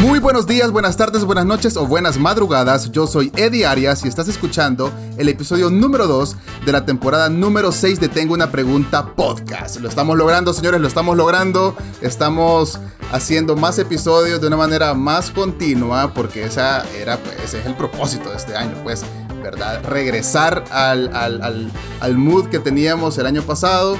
Muy 0.00 0.20
buenos 0.20 0.46
días, 0.46 0.70
buenas 0.70 0.96
tardes, 0.96 1.24
buenas 1.24 1.44
noches 1.44 1.76
o 1.76 1.86
buenas 1.86 2.16
madrugadas. 2.16 2.90
Yo 2.92 3.06
soy 3.06 3.30
Eddie 3.36 3.66
Arias 3.66 4.06
y 4.06 4.08
estás 4.08 4.28
escuchando 4.28 4.90
el 5.18 5.28
episodio 5.28 5.68
número 5.68 6.06
2 6.06 6.36
de 6.64 6.72
la 6.72 6.86
temporada 6.86 7.28
número 7.28 7.72
6 7.72 8.00
de 8.00 8.08
Tengo 8.08 8.32
una 8.32 8.50
pregunta 8.50 9.14
podcast. 9.14 9.80
Lo 9.80 9.90
estamos 9.90 10.16
logrando, 10.16 10.54
señores, 10.54 10.80
lo 10.80 10.88
estamos 10.88 11.14
logrando. 11.14 11.76
Estamos 12.00 12.80
haciendo 13.12 13.54
más 13.54 13.78
episodios 13.78 14.40
de 14.40 14.46
una 14.46 14.56
manera 14.56 14.94
más 14.94 15.30
continua 15.30 16.14
porque 16.14 16.44
esa 16.44 16.88
era, 16.92 17.18
pues, 17.18 17.36
ese 17.44 17.60
es 17.60 17.66
el 17.66 17.74
propósito 17.74 18.30
de 18.30 18.36
este 18.36 18.56
año, 18.56 18.74
pues, 18.82 19.04
¿verdad? 19.44 19.84
Regresar 19.84 20.64
al, 20.70 21.14
al, 21.14 21.70
al 22.00 22.16
mood 22.16 22.48
que 22.48 22.58
teníamos 22.58 23.18
el 23.18 23.26
año 23.26 23.42
pasado 23.42 23.96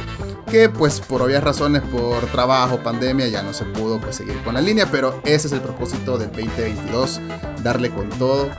que 0.50 0.68
pues 0.68 1.00
por 1.00 1.20
obvias 1.22 1.42
razones, 1.42 1.82
por 1.82 2.24
trabajo, 2.26 2.78
pandemia, 2.82 3.28
ya 3.28 3.42
no 3.42 3.52
se 3.52 3.64
pudo 3.64 4.00
pues, 4.00 4.16
seguir 4.16 4.40
con 4.44 4.54
la 4.54 4.60
línea, 4.60 4.90
pero 4.90 5.20
ese 5.24 5.48
es 5.48 5.52
el 5.52 5.60
propósito 5.60 6.16
del 6.16 6.28
2022, 6.28 7.20
darle 7.62 7.90
con 7.90 8.08
todo 8.10 8.50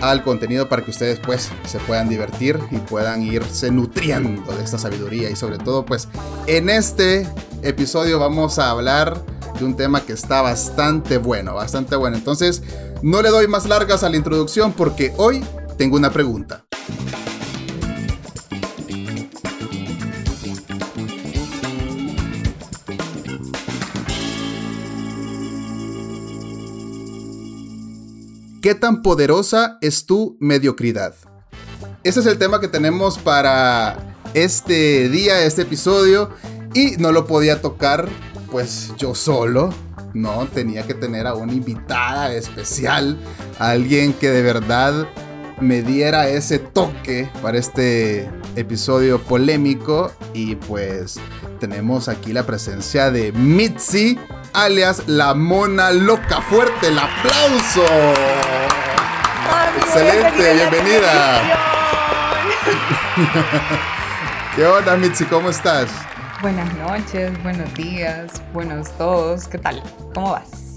al 0.00 0.22
contenido 0.22 0.68
para 0.68 0.84
que 0.84 0.90
ustedes 0.90 1.18
pues 1.18 1.50
se 1.66 1.78
puedan 1.80 2.08
divertir 2.08 2.58
y 2.70 2.76
puedan 2.76 3.22
irse 3.22 3.70
nutriendo 3.70 4.52
de 4.52 4.62
esta 4.62 4.78
sabiduría 4.78 5.28
y 5.28 5.34
sobre 5.34 5.58
todo 5.58 5.84
pues 5.84 6.08
en 6.46 6.70
este 6.70 7.26
episodio 7.62 8.20
vamos 8.20 8.60
a 8.60 8.70
hablar 8.70 9.20
de 9.58 9.64
un 9.64 9.74
tema 9.74 10.02
que 10.02 10.12
está 10.12 10.40
bastante 10.40 11.18
bueno, 11.18 11.54
bastante 11.54 11.96
bueno. 11.96 12.16
Entonces, 12.16 12.62
no 13.02 13.22
le 13.22 13.30
doy 13.30 13.48
más 13.48 13.66
largas 13.66 14.04
a 14.04 14.08
la 14.08 14.16
introducción 14.16 14.72
porque 14.72 15.12
hoy 15.16 15.42
tengo 15.78 15.96
una 15.96 16.10
pregunta. 16.10 16.64
¿Qué 28.60 28.74
tan 28.74 29.02
poderosa 29.02 29.78
es 29.80 30.04
tu 30.04 30.36
mediocridad? 30.40 31.14
Ese 32.02 32.20
es 32.20 32.26
el 32.26 32.38
tema 32.38 32.60
que 32.60 32.66
tenemos 32.66 33.16
para 33.16 34.16
este 34.34 35.08
día, 35.08 35.44
este 35.44 35.62
episodio. 35.62 36.30
Y 36.74 36.96
no 36.98 37.12
lo 37.12 37.24
podía 37.24 37.62
tocar 37.62 38.08
pues 38.50 38.92
yo 38.98 39.14
solo. 39.14 39.72
No, 40.12 40.48
tenía 40.52 40.84
que 40.86 40.94
tener 40.94 41.28
a 41.28 41.34
una 41.34 41.52
invitada 41.52 42.34
especial. 42.34 43.16
alguien 43.58 44.12
que 44.12 44.30
de 44.30 44.42
verdad 44.42 45.08
me 45.60 45.82
diera 45.82 46.28
ese 46.28 46.58
toque 46.58 47.28
para 47.42 47.58
este 47.58 48.30
episodio 48.56 49.20
polémico. 49.20 50.12
Y 50.34 50.56
pues 50.56 51.18
tenemos 51.60 52.08
aquí 52.08 52.32
la 52.32 52.44
presencia 52.44 53.10
de 53.10 53.32
Mitzi 53.32 54.18
alias 54.52 55.02
la 55.06 55.34
mona 55.34 55.90
loca. 55.90 56.40
Fuerte 56.42 56.88
el 56.88 56.98
aplauso. 56.98 57.84
Excelente, 59.76 60.54
bienvenida. 60.54 61.42
¿Qué 64.56 64.66
onda, 64.66 64.96
Mitzi? 64.96 65.24
¿Cómo 65.24 65.50
estás? 65.50 65.88
Buenas 66.40 66.72
noches, 66.76 67.32
buenos 67.42 67.72
días, 67.74 68.42
buenos 68.52 68.90
todos. 68.96 69.48
¿Qué 69.48 69.58
tal? 69.58 69.82
¿Cómo 70.14 70.32
vas? 70.32 70.67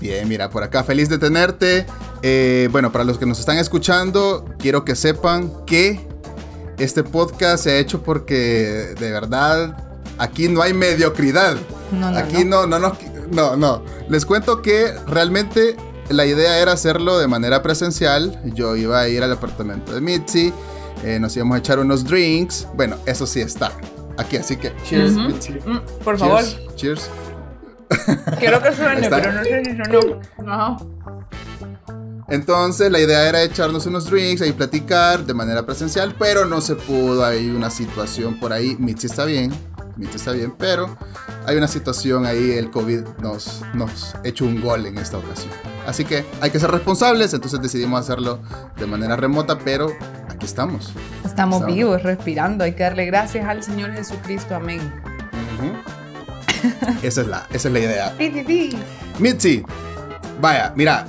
Bien, 0.00 0.28
mira, 0.28 0.48
por 0.50 0.62
acá 0.62 0.84
feliz 0.84 1.08
de 1.08 1.18
tenerte. 1.18 1.86
Eh, 2.22 2.68
bueno, 2.70 2.92
para 2.92 3.04
los 3.04 3.18
que 3.18 3.26
nos 3.26 3.38
están 3.40 3.58
escuchando, 3.58 4.44
quiero 4.58 4.84
que 4.84 4.94
sepan 4.94 5.64
que 5.66 6.06
este 6.78 7.02
podcast 7.02 7.64
se 7.64 7.70
ha 7.72 7.78
hecho 7.78 8.02
porque 8.02 8.94
de 8.98 9.10
verdad 9.10 9.76
aquí 10.18 10.48
no 10.48 10.62
hay 10.62 10.72
mediocridad. 10.72 11.56
No, 11.92 12.10
no, 12.10 12.18
Aquí 12.18 12.44
no. 12.44 12.66
no, 12.66 12.78
no, 12.78 12.96
no, 13.32 13.56
no. 13.56 13.82
Les 14.08 14.24
cuento 14.24 14.62
que 14.62 14.92
realmente 15.06 15.76
la 16.10 16.24
idea 16.26 16.58
era 16.58 16.72
hacerlo 16.72 17.18
de 17.18 17.26
manera 17.26 17.62
presencial. 17.62 18.40
Yo 18.54 18.76
iba 18.76 19.00
a 19.00 19.08
ir 19.08 19.22
al 19.22 19.32
apartamento 19.32 19.92
de 19.94 20.00
Mitzi, 20.00 20.52
eh, 21.04 21.18
nos 21.20 21.36
íbamos 21.36 21.56
a 21.56 21.58
echar 21.58 21.78
unos 21.78 22.04
drinks. 22.04 22.66
Bueno, 22.74 22.96
eso 23.06 23.26
sí 23.26 23.40
está 23.40 23.72
aquí, 24.16 24.36
así 24.36 24.56
que 24.56 24.72
cheers, 24.84 25.12
Mitzi. 25.14 25.52
Mm, 25.52 25.80
por 26.04 26.18
favor. 26.18 26.44
Cheers. 26.76 27.08
Quiero 28.38 28.62
que 28.62 28.72
suene, 28.72 29.08
pero 29.08 29.32
no 29.32 29.44
sé 29.44 29.64
si 29.64 29.76
sonó. 29.76 30.76
Entonces 32.28 32.92
la 32.92 33.00
idea 33.00 33.26
era 33.28 33.42
echarnos 33.42 33.86
unos 33.86 34.10
drinks 34.10 34.46
y 34.46 34.52
platicar 34.52 35.24
de 35.24 35.32
manera 35.32 35.64
presencial, 35.64 36.14
pero 36.18 36.44
no 36.44 36.60
se 36.60 36.74
pudo. 36.74 37.24
Hay 37.24 37.48
una 37.48 37.70
situación 37.70 38.38
por 38.38 38.52
ahí. 38.52 38.76
Mitzi 38.78 39.06
está 39.06 39.24
bien, 39.24 39.50
está 40.14 40.32
bien, 40.32 40.54
pero 40.58 40.96
hay 41.46 41.56
una 41.56 41.68
situación 41.68 42.26
ahí, 42.26 42.52
el 42.52 42.70
COVID 42.70 43.00
nos, 43.22 43.62
nos 43.72 44.14
echó 44.22 44.44
un 44.44 44.60
gol 44.60 44.84
en 44.84 44.98
esta 44.98 45.16
ocasión. 45.16 45.50
Así 45.86 46.04
que 46.04 46.26
hay 46.42 46.50
que 46.50 46.60
ser 46.60 46.70
responsables, 46.70 47.32
entonces 47.32 47.62
decidimos 47.62 48.00
hacerlo 48.00 48.40
de 48.76 48.86
manera 48.86 49.16
remota, 49.16 49.58
pero 49.58 49.90
aquí 50.28 50.44
estamos. 50.44 50.92
Estamos, 51.24 51.64
vivos, 51.64 52.02
respirando, 52.02 52.64
hay 52.64 52.74
que 52.74 52.82
darle 52.82 53.06
gracias 53.06 53.46
al 53.46 53.62
Señor 53.62 53.92
Jesucristo, 53.94 54.54
amén. 54.54 54.80
esa, 57.02 57.20
es 57.22 57.26
la, 57.26 57.46
esa 57.52 57.68
es 57.68 57.74
la 57.74 57.80
idea. 57.80 58.16
Mitzi, 59.18 59.64
vaya, 60.40 60.72
mira, 60.76 61.06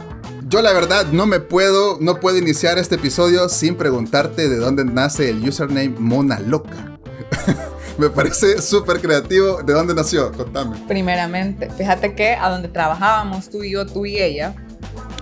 yo 0.47 0.61
la 0.61 0.73
verdad 0.73 1.05
no 1.11 1.25
me 1.25 1.39
puedo, 1.39 1.97
no 2.01 2.19
puedo 2.19 2.37
iniciar 2.37 2.77
este 2.77 2.95
episodio 2.95 3.49
sin 3.49 3.75
preguntarte 3.75 4.49
de 4.49 4.57
dónde 4.57 4.83
nace 4.85 5.29
el 5.29 5.47
username 5.47 5.95
Mona 5.99 6.39
Loca. 6.39 6.97
Me 7.99 8.09
parece 8.09 8.61
súper 8.61 9.01
creativo. 9.01 9.61
¿De 9.61 9.73
dónde 9.73 9.93
nació? 9.93 10.31
Contame. 10.31 10.77
Primeramente, 10.87 11.69
fíjate 11.69 12.15
que 12.15 12.33
a 12.33 12.49
donde 12.49 12.69
trabajábamos 12.69 13.49
tú 13.49 13.61
y 13.61 13.71
yo, 13.71 13.85
tú 13.85 14.05
y 14.05 14.17
ella, 14.17 14.55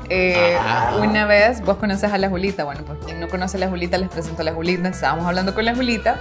eh, 0.10 0.56
ah. 0.60 0.98
una 1.02 1.26
vez 1.26 1.62
vos 1.62 1.78
conoces 1.78 2.12
a 2.12 2.18
la 2.18 2.30
Julita. 2.30 2.64
Bueno, 2.64 2.86
pues 2.86 3.00
quien 3.04 3.20
no 3.20 3.28
conoce 3.30 3.58
a 3.58 3.62
la 3.62 3.70
Julita, 3.70 3.98
les 3.98 4.10
presento 4.10 4.44
a 4.44 4.46
la 4.46 4.54
Julita. 4.54 4.88
Estábamos 4.90 5.26
hablando 5.26 5.54
con 5.56 5.66
la 5.66 5.76
Julita 5.76 6.20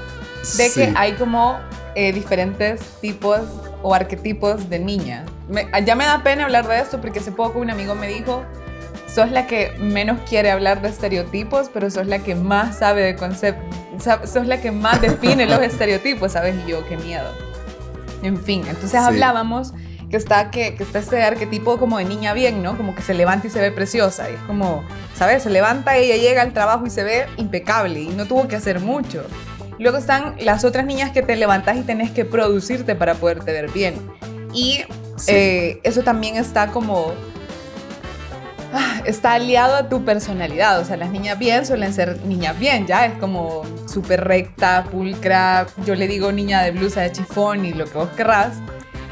de 0.56 0.72
que 0.72 0.92
hay 0.96 1.12
como 1.12 1.58
eh, 1.96 2.12
diferentes 2.12 2.80
tipos 3.00 3.40
o 3.82 3.94
arquetipos 3.94 4.68
de 4.68 4.78
niña. 4.78 5.24
ya 5.84 5.96
me 5.96 6.04
da 6.04 6.22
pena 6.22 6.44
hablar 6.44 6.68
de 6.68 6.78
esto 6.78 7.00
porque 7.00 7.20
hace 7.20 7.32
poco 7.32 7.58
un 7.58 7.70
amigo 7.70 7.94
me 7.94 8.06
dijo 8.06 8.44
sos 9.12 9.30
la 9.30 9.46
que 9.46 9.72
menos 9.78 10.18
quiere 10.28 10.50
hablar 10.50 10.82
de 10.82 10.90
estereotipos, 10.90 11.70
pero 11.72 11.90
sos 11.90 12.06
la 12.06 12.18
que 12.18 12.34
más 12.34 12.80
sabe 12.80 13.02
de 13.02 13.16
conceptos, 13.16 13.64
sos 14.30 14.46
la 14.46 14.60
que 14.60 14.70
más 14.70 15.00
define 15.00 15.46
los 15.46 15.60
estereotipos, 15.62 16.32
¿sabes? 16.32 16.54
Y 16.66 16.70
yo, 16.70 16.86
qué 16.86 16.98
miedo. 16.98 17.30
En 18.22 18.36
fin, 18.36 18.62
entonces 18.68 19.00
hablábamos 19.00 19.72
que 20.10 20.18
está, 20.18 20.50
que, 20.50 20.74
que, 20.74 20.82
está 20.82 20.98
este 20.98 21.22
arquetipo 21.22 21.78
como 21.78 21.96
de 21.96 22.04
niña 22.04 22.34
bien, 22.34 22.62
¿no? 22.62 22.76
Como 22.76 22.94
que 22.94 23.00
se 23.00 23.14
levanta 23.14 23.46
y 23.46 23.50
se 23.50 23.60
ve 23.60 23.72
preciosa. 23.72 24.30
Y 24.30 24.34
es 24.34 24.40
como, 24.40 24.84
¿sabes? 25.14 25.44
Se 25.44 25.50
levanta, 25.50 25.96
ella 25.96 26.16
llega 26.16 26.42
al 26.42 26.52
trabajo 26.52 26.84
y 26.84 26.90
se 26.90 27.02
ve 27.02 27.26
impecable 27.38 28.00
y 28.00 28.08
no 28.08 28.26
tuvo 28.26 28.46
que 28.48 28.56
hacer 28.56 28.80
mucho. 28.80 29.24
Luego 29.78 29.98
están 29.98 30.36
las 30.40 30.64
otras 30.64 30.86
niñas 30.86 31.10
que 31.10 31.22
te 31.22 31.36
levantas 31.36 31.76
y 31.76 31.82
tenés 31.82 32.10
que 32.10 32.24
producirte 32.24 32.94
para 32.94 33.14
poderte 33.14 33.52
ver 33.52 33.70
bien. 33.70 33.94
Y 34.52 34.84
eh, 35.26 35.80
eso 35.82 36.02
también 36.02 36.36
está 36.36 36.68
como 36.68 37.12
está 39.04 39.34
aliado 39.34 39.76
a 39.76 39.88
tu 39.88 40.04
personalidad. 40.04 40.80
O 40.80 40.84
sea, 40.84 40.96
las 40.96 41.10
niñas 41.10 41.38
bien 41.38 41.66
suelen 41.66 41.92
ser 41.92 42.20
niñas 42.24 42.58
bien, 42.58 42.86
ya 42.86 43.06
es 43.06 43.18
como 43.18 43.62
súper 43.86 44.24
recta, 44.24 44.84
pulcra. 44.90 45.66
Yo 45.84 45.94
le 45.94 46.08
digo 46.08 46.32
niña 46.32 46.62
de 46.62 46.72
blusa 46.72 47.02
de 47.02 47.12
chifón 47.12 47.64
y 47.64 47.72
lo 47.72 47.84
que 47.86 47.98
vos 47.98 48.08
querrás. 48.16 48.58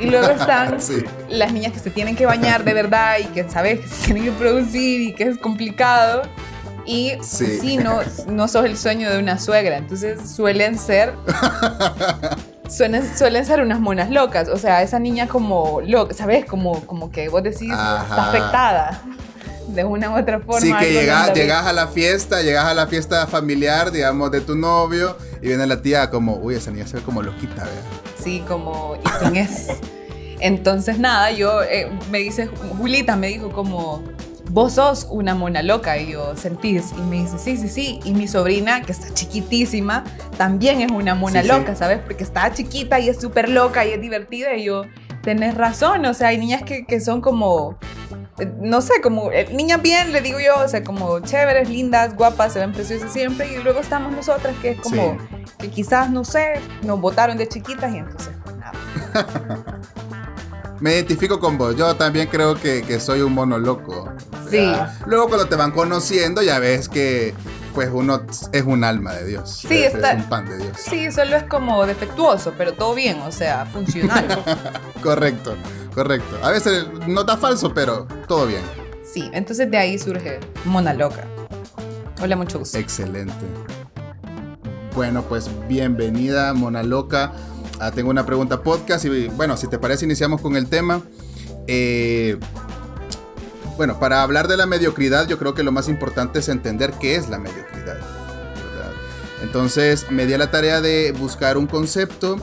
Y 0.00 0.06
luego 0.06 0.28
están 0.30 0.78
las 1.28 1.52
niñas 1.52 1.72
que 1.72 1.78
se 1.78 1.90
tienen 1.90 2.16
que 2.16 2.26
bañar 2.26 2.64
de 2.64 2.74
verdad 2.74 3.16
y 3.20 3.24
que 3.26 3.48
sabes 3.48 3.80
que 3.80 3.88
se 3.88 4.04
tienen 4.06 4.24
que 4.24 4.32
producir 4.32 5.00
y 5.02 5.14
que 5.14 5.24
es 5.24 5.38
complicado. 5.38 6.22
Y 6.86 7.12
sí, 7.22 7.76
no, 7.76 8.00
no 8.26 8.48
sos 8.48 8.64
el 8.66 8.76
sueño 8.76 9.10
de 9.10 9.18
una 9.18 9.38
suegra. 9.38 9.76
Entonces 9.76 10.30
suelen 10.30 10.78
ser. 10.78 11.14
Suelen, 12.66 13.06
suelen, 13.16 13.44
ser 13.44 13.60
unas 13.60 13.78
monas 13.78 14.10
locas. 14.10 14.48
O 14.48 14.56
sea, 14.56 14.82
esa 14.82 14.98
niña 14.98 15.28
como 15.28 15.82
loca, 15.82 16.14
¿sabes? 16.14 16.46
Como, 16.46 16.80
como 16.86 17.10
que 17.10 17.28
vos 17.28 17.42
decís, 17.42 17.70
está 17.70 18.30
afectada 18.30 19.02
de 19.68 19.84
una 19.84 20.10
u 20.10 20.18
otra 20.18 20.40
forma. 20.40 20.60
Sí, 20.60 20.72
que 20.72 20.92
llegas, 20.92 21.32
llegas 21.34 21.66
a 21.66 21.72
la 21.72 21.88
fiesta, 21.88 22.42
llegas 22.42 22.64
a 22.64 22.74
la 22.74 22.86
fiesta 22.86 23.26
familiar, 23.26 23.90
digamos, 23.90 24.30
de 24.30 24.40
tu 24.40 24.56
novio, 24.56 25.16
y 25.42 25.48
viene 25.48 25.66
la 25.66 25.82
tía 25.82 26.10
como, 26.10 26.36
uy, 26.36 26.54
esa 26.54 26.70
niña 26.70 26.86
se 26.86 26.96
ve 26.96 27.02
como 27.02 27.22
loquita, 27.22 27.64
¿verdad? 27.64 27.82
Sí, 28.22 28.42
como, 28.46 28.96
¿y 28.96 29.08
quién 29.18 29.36
es? 29.36 29.68
Entonces, 30.40 30.98
nada, 30.98 31.30
yo, 31.30 31.62
eh, 31.62 31.90
me 32.10 32.18
dice, 32.18 32.48
Julita 32.78 33.16
me 33.16 33.28
dijo 33.28 33.50
como, 33.50 34.02
vos 34.50 34.74
sos 34.74 35.06
una 35.10 35.34
mona 35.34 35.62
loca, 35.62 35.98
y 35.98 36.12
yo, 36.12 36.36
¿sentís? 36.36 36.92
Y 36.96 37.00
me 37.02 37.16
dice, 37.16 37.38
sí, 37.38 37.56
sí, 37.56 37.68
sí, 37.68 38.00
y 38.04 38.12
mi 38.12 38.28
sobrina, 38.28 38.82
que 38.82 38.92
está 38.92 39.12
chiquitísima, 39.12 40.04
también 40.36 40.80
es 40.80 40.90
una 40.90 41.14
mona 41.14 41.42
loca, 41.42 41.74
¿sabes? 41.74 41.98
Porque 41.98 42.24
está 42.24 42.52
chiquita 42.52 43.00
y 43.00 43.08
es 43.08 43.20
súper 43.20 43.48
loca 43.48 43.84
y 43.84 43.90
es 43.90 44.00
divertida, 44.00 44.54
y 44.54 44.64
yo, 44.64 44.82
tenés 45.22 45.54
razón, 45.54 46.04
o 46.06 46.14
sea, 46.14 46.28
hay 46.28 46.38
niñas 46.38 46.62
que, 46.62 46.84
que 46.84 47.00
son 47.00 47.20
como 47.20 47.78
eh, 48.38 48.52
no 48.60 48.80
sé, 48.80 49.00
como 49.00 49.30
eh, 49.30 49.48
niñas 49.52 49.80
bien, 49.80 50.12
le 50.12 50.20
digo 50.20 50.38
yo, 50.40 50.58
o 50.64 50.68
sea, 50.68 50.82
como 50.82 51.20
chéveres, 51.20 51.68
lindas, 51.68 52.16
guapas, 52.16 52.52
se 52.52 52.58
ven 52.58 52.72
preciosas 52.72 53.12
siempre, 53.12 53.52
y 53.52 53.62
luego 53.62 53.80
estamos 53.80 54.12
nosotras, 54.12 54.54
que 54.60 54.70
es 54.70 54.80
como 54.80 55.16
que 55.58 55.70
quizás, 55.70 56.10
no 56.10 56.24
sé, 56.24 56.60
nos 56.82 57.00
votaron 57.00 57.36
de 57.36 57.48
chiquitas 57.48 57.94
y 57.94 57.98
entonces, 57.98 58.34
pues 58.42 58.56
nada. 58.56 58.72
Me 60.84 60.92
identifico 60.92 61.40
con 61.40 61.56
vos, 61.56 61.74
yo 61.76 61.96
también 61.96 62.28
creo 62.28 62.60
que, 62.60 62.82
que 62.82 63.00
soy 63.00 63.22
un 63.22 63.32
mono 63.32 63.58
loco. 63.58 64.12
Sí. 64.50 64.70
Luego 65.06 65.28
cuando 65.28 65.46
te 65.46 65.56
van 65.56 65.70
conociendo 65.70 66.42
ya 66.42 66.58
ves 66.58 66.90
que 66.90 67.32
pues 67.74 67.88
uno 67.90 68.20
es 68.52 68.62
un 68.64 68.84
alma 68.84 69.14
de 69.14 69.24
Dios. 69.24 69.62
Sí, 69.66 69.78
es, 69.78 69.94
está, 69.94 70.12
es 70.12 70.24
un 70.24 70.28
pan 70.28 70.46
de 70.46 70.58
Dios. 70.58 70.76
Sí, 70.76 71.10
solo 71.10 71.36
es 71.36 71.44
como 71.44 71.86
defectuoso, 71.86 72.52
pero 72.58 72.74
todo 72.74 72.94
bien, 72.94 73.18
o 73.22 73.32
sea, 73.32 73.64
funcional. 73.64 74.26
correcto. 75.02 75.56
Correcto. 75.94 76.38
A 76.42 76.50
veces 76.50 76.84
no 77.06 77.20
está 77.22 77.38
falso, 77.38 77.72
pero 77.72 78.06
todo 78.28 78.46
bien. 78.46 78.60
Sí, 79.10 79.30
entonces 79.32 79.70
de 79.70 79.78
ahí 79.78 79.98
surge 79.98 80.38
Mona 80.66 80.92
Loca. 80.92 81.24
Hola, 82.20 82.36
mucho 82.36 82.58
gusto. 82.58 82.76
Excelente. 82.76 83.32
Bueno, 84.94 85.22
pues 85.22 85.48
bienvenida, 85.66 86.52
Mona 86.52 86.82
Loca. 86.82 87.32
Ah, 87.80 87.90
tengo 87.90 88.10
una 88.10 88.24
pregunta 88.24 88.62
podcast 88.62 89.04
y 89.04 89.28
bueno, 89.28 89.56
si 89.56 89.66
te 89.66 89.78
parece 89.78 90.04
iniciamos 90.04 90.40
con 90.40 90.56
el 90.56 90.68
tema. 90.68 91.02
Eh, 91.66 92.38
bueno, 93.76 93.98
para 93.98 94.22
hablar 94.22 94.48
de 94.48 94.56
la 94.56 94.66
mediocridad 94.66 95.26
yo 95.26 95.38
creo 95.38 95.54
que 95.54 95.62
lo 95.62 95.72
más 95.72 95.88
importante 95.88 96.38
es 96.38 96.48
entender 96.48 96.92
qué 97.00 97.16
es 97.16 97.28
la 97.28 97.38
mediocridad. 97.38 97.98
Entonces 99.42 100.10
me 100.10 100.26
di 100.26 100.32
a 100.34 100.38
la 100.38 100.50
tarea 100.50 100.80
de 100.80 101.12
buscar 101.12 101.58
un 101.58 101.66
concepto 101.66 102.36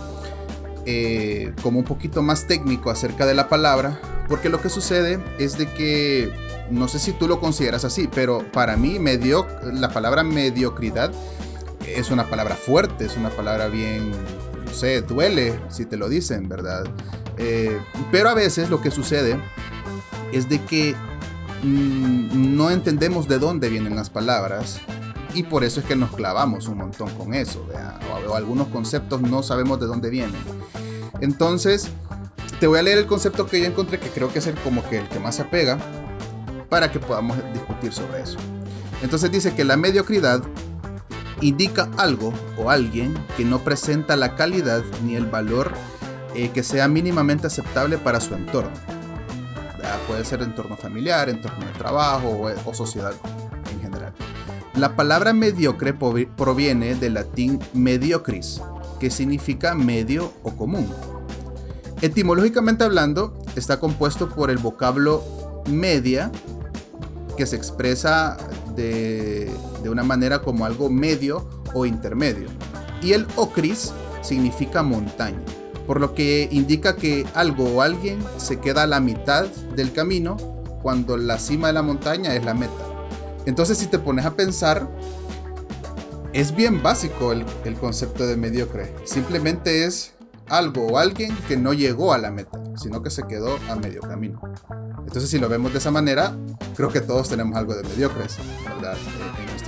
eh, 0.85 1.53
como 1.61 1.79
un 1.79 1.85
poquito 1.85 2.21
más 2.21 2.47
técnico 2.47 2.89
acerca 2.89 3.25
de 3.25 3.33
la 3.33 3.49
palabra, 3.49 3.99
porque 4.27 4.49
lo 4.49 4.61
que 4.61 4.69
sucede 4.69 5.19
es 5.39 5.57
de 5.57 5.67
que, 5.67 6.33
no 6.69 6.87
sé 6.87 6.99
si 6.99 7.11
tú 7.11 7.27
lo 7.27 7.39
consideras 7.39 7.85
así, 7.85 8.07
pero 8.13 8.43
para 8.51 8.77
mí 8.77 8.99
medio, 8.99 9.47
la 9.63 9.89
palabra 9.89 10.23
mediocridad 10.23 11.11
es 11.85 12.11
una 12.11 12.29
palabra 12.29 12.55
fuerte, 12.55 13.05
es 13.05 13.15
una 13.17 13.29
palabra 13.29 13.67
bien, 13.67 14.11
no 14.71 14.77
sé, 14.77 15.01
duele 15.01 15.59
si 15.69 15.85
te 15.85 15.97
lo 15.97 16.07
dicen, 16.07 16.47
¿verdad? 16.47 16.85
Eh, 17.37 17.77
pero 18.09 18.29
a 18.29 18.33
veces 18.33 18.69
lo 18.69 18.81
que 18.81 18.89
sucede 18.89 19.37
es 20.31 20.47
de 20.47 20.63
que 20.63 20.95
mm, 21.61 22.55
no 22.55 22.71
entendemos 22.71 23.27
de 23.27 23.37
dónde 23.37 23.67
vienen 23.67 23.97
las 23.97 24.09
palabras 24.09 24.79
y 25.33 25.43
por 25.43 25.65
eso 25.65 25.81
es 25.81 25.85
que 25.85 25.97
nos 25.97 26.11
clavamos 26.15 26.69
un 26.69 26.77
montón 26.77 27.09
con 27.15 27.33
eso, 27.33 27.67
o, 28.27 28.31
o, 28.31 28.35
algunos 28.35 28.67
conceptos 28.67 29.21
no 29.21 29.43
sabemos 29.43 29.79
de 29.81 29.87
dónde 29.87 30.09
vienen. 30.09 30.41
Entonces, 31.19 31.89
te 32.61 32.67
voy 32.67 32.79
a 32.79 32.83
leer 32.83 32.97
el 32.97 33.07
concepto 33.07 33.47
que 33.47 33.59
yo 33.59 33.65
encontré 33.65 33.99
que 33.99 34.09
creo 34.09 34.31
que 34.31 34.39
es 34.39 34.47
el, 34.47 34.55
como 34.55 34.87
que 34.87 34.99
el 34.99 35.09
que 35.09 35.19
más 35.19 35.35
se 35.35 35.41
apega 35.41 35.77
para 36.69 36.89
que 36.91 36.99
podamos 36.99 37.37
discutir 37.53 37.91
sobre 37.91 38.21
eso. 38.21 38.37
Entonces 39.01 39.31
dice 39.31 39.53
que 39.53 39.65
la 39.65 39.75
mediocridad 39.75 40.41
indica 41.41 41.89
algo 41.97 42.33
o 42.57 42.69
alguien 42.69 43.13
que 43.35 43.43
no 43.43 43.59
presenta 43.59 44.15
la 44.15 44.35
calidad 44.35 44.83
ni 45.03 45.15
el 45.15 45.25
valor 45.25 45.71
eh, 46.35 46.49
que 46.49 46.63
sea 46.63 46.87
mínimamente 46.87 47.47
aceptable 47.47 47.97
para 47.97 48.21
su 48.21 48.33
entorno. 48.33 48.71
Puede 50.07 50.25
ser 50.25 50.41
entorno 50.41 50.77
familiar, 50.77 51.29
entorno 51.29 51.65
de 51.65 51.71
trabajo 51.73 52.29
o, 52.29 52.69
o 52.69 52.73
sociedad 52.73 53.13
en 53.71 53.81
general. 53.81 54.13
La 54.75 54.95
palabra 54.95 55.33
mediocre 55.33 55.93
proviene 55.93 56.95
del 56.95 57.13
latín 57.15 57.59
mediocris, 57.73 58.61
que 58.99 59.09
significa 59.09 59.75
medio 59.75 60.33
o 60.43 60.55
común. 60.55 60.87
Etimológicamente 62.01 62.83
hablando, 62.83 63.37
está 63.55 63.79
compuesto 63.79 64.29
por 64.29 64.49
el 64.49 64.57
vocablo 64.57 65.23
media, 65.69 66.31
que 67.37 67.45
se 67.45 67.55
expresa 67.55 68.37
de, 68.75 69.51
de, 69.81 69.89
una 69.89 70.03
manera 70.03 70.41
como 70.41 70.65
algo 70.65 70.89
medio 70.89 71.47
o 71.73 71.85
intermedio. 71.85 72.47
Y 73.01 73.13
el 73.13 73.27
ocris 73.35 73.91
significa 74.21 74.83
montaña, 74.83 75.41
por 75.87 75.99
lo 75.99 76.13
que 76.13 76.47
indica 76.51 76.95
que 76.95 77.25
algo 77.33 77.65
o 77.65 77.81
alguien 77.81 78.19
se 78.37 78.59
queda 78.59 78.83
a 78.83 78.87
la 78.87 78.99
mitad 78.99 79.45
del 79.75 79.91
camino 79.91 80.37
cuando 80.81 81.17
la 81.17 81.39
cima 81.39 81.67
de 81.67 81.73
la 81.73 81.81
montaña 81.81 82.35
es 82.35 82.45
la 82.45 82.53
meta. 82.53 82.83
Entonces 83.45 83.77
si 83.77 83.87
te 83.87 83.99
pones 83.99 84.25
a 84.25 84.35
pensar, 84.35 84.87
es 86.33 86.55
bien 86.55 86.81
básico 86.81 87.31
el, 87.31 87.45
el 87.65 87.75
concepto 87.75 88.25
de 88.27 88.37
mediocre. 88.37 88.93
Simplemente 89.03 89.85
es 89.85 90.13
algo 90.51 90.85
o 90.87 90.97
alguien 90.97 91.35
que 91.47 91.57
no 91.57 91.73
llegó 91.73 92.13
a 92.13 92.17
la 92.17 92.29
meta, 92.29 92.61
sino 92.75 93.01
que 93.01 93.09
se 93.09 93.23
quedó 93.23 93.57
a 93.69 93.75
medio 93.75 94.01
camino. 94.01 94.41
Entonces, 95.05 95.29
si 95.29 95.39
lo 95.39 95.49
vemos 95.49 95.71
de 95.71 95.79
esa 95.79 95.91
manera, 95.91 96.35
creo 96.75 96.89
que 96.89 97.01
todos 97.01 97.29
tenemos 97.29 97.57
algo 97.57 97.75
de 97.75 97.83
mediocres, 97.83 98.37
¿verdad? 98.65 98.97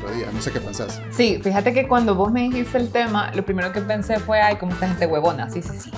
Nuestro 0.03 0.11
día. 0.11 0.27
No 0.33 0.41
sé 0.41 0.51
qué 0.51 0.59
pensás. 0.59 1.01
Sí, 1.11 1.39
fíjate 1.41 1.73
que 1.73 1.87
cuando 1.87 2.15
vos 2.15 2.31
me 2.31 2.41
dijiste 2.41 2.77
el 2.77 2.91
tema, 2.91 3.31
lo 3.33 3.45
primero 3.45 3.71
que 3.71 3.81
pensé 3.81 4.19
fue, 4.19 4.41
ay, 4.41 4.57
como 4.57 4.73
esta 4.73 4.87
gente 4.87 5.05
huevona. 5.05 5.49
Sí, 5.49 5.61
sí, 5.61 5.79
sí. 5.79 5.91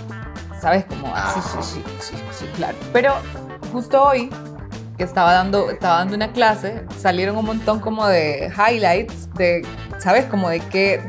¿Sabes? 0.62 0.86
Como, 0.86 1.12
ah, 1.14 1.34
sí, 1.34 1.62
sí, 1.62 1.82
sí, 2.00 2.16
sí, 2.16 2.24
sí, 2.32 2.46
claro. 2.56 2.78
Pero 2.94 3.14
justo 3.72 4.02
hoy, 4.04 4.30
que 4.98 5.04
estaba 5.04 5.34
dando, 5.34 5.70
estaba 5.70 5.98
dando 5.98 6.16
una 6.16 6.32
clase, 6.32 6.84
salieron 6.98 7.38
un 7.38 7.46
montón 7.46 7.80
como 7.80 8.08
de 8.08 8.52
highlights 8.56 9.34
de, 9.34 9.66
¿sabes? 9.98 10.26
Como 10.26 10.50
de 10.50 10.60
qué, 10.60 11.02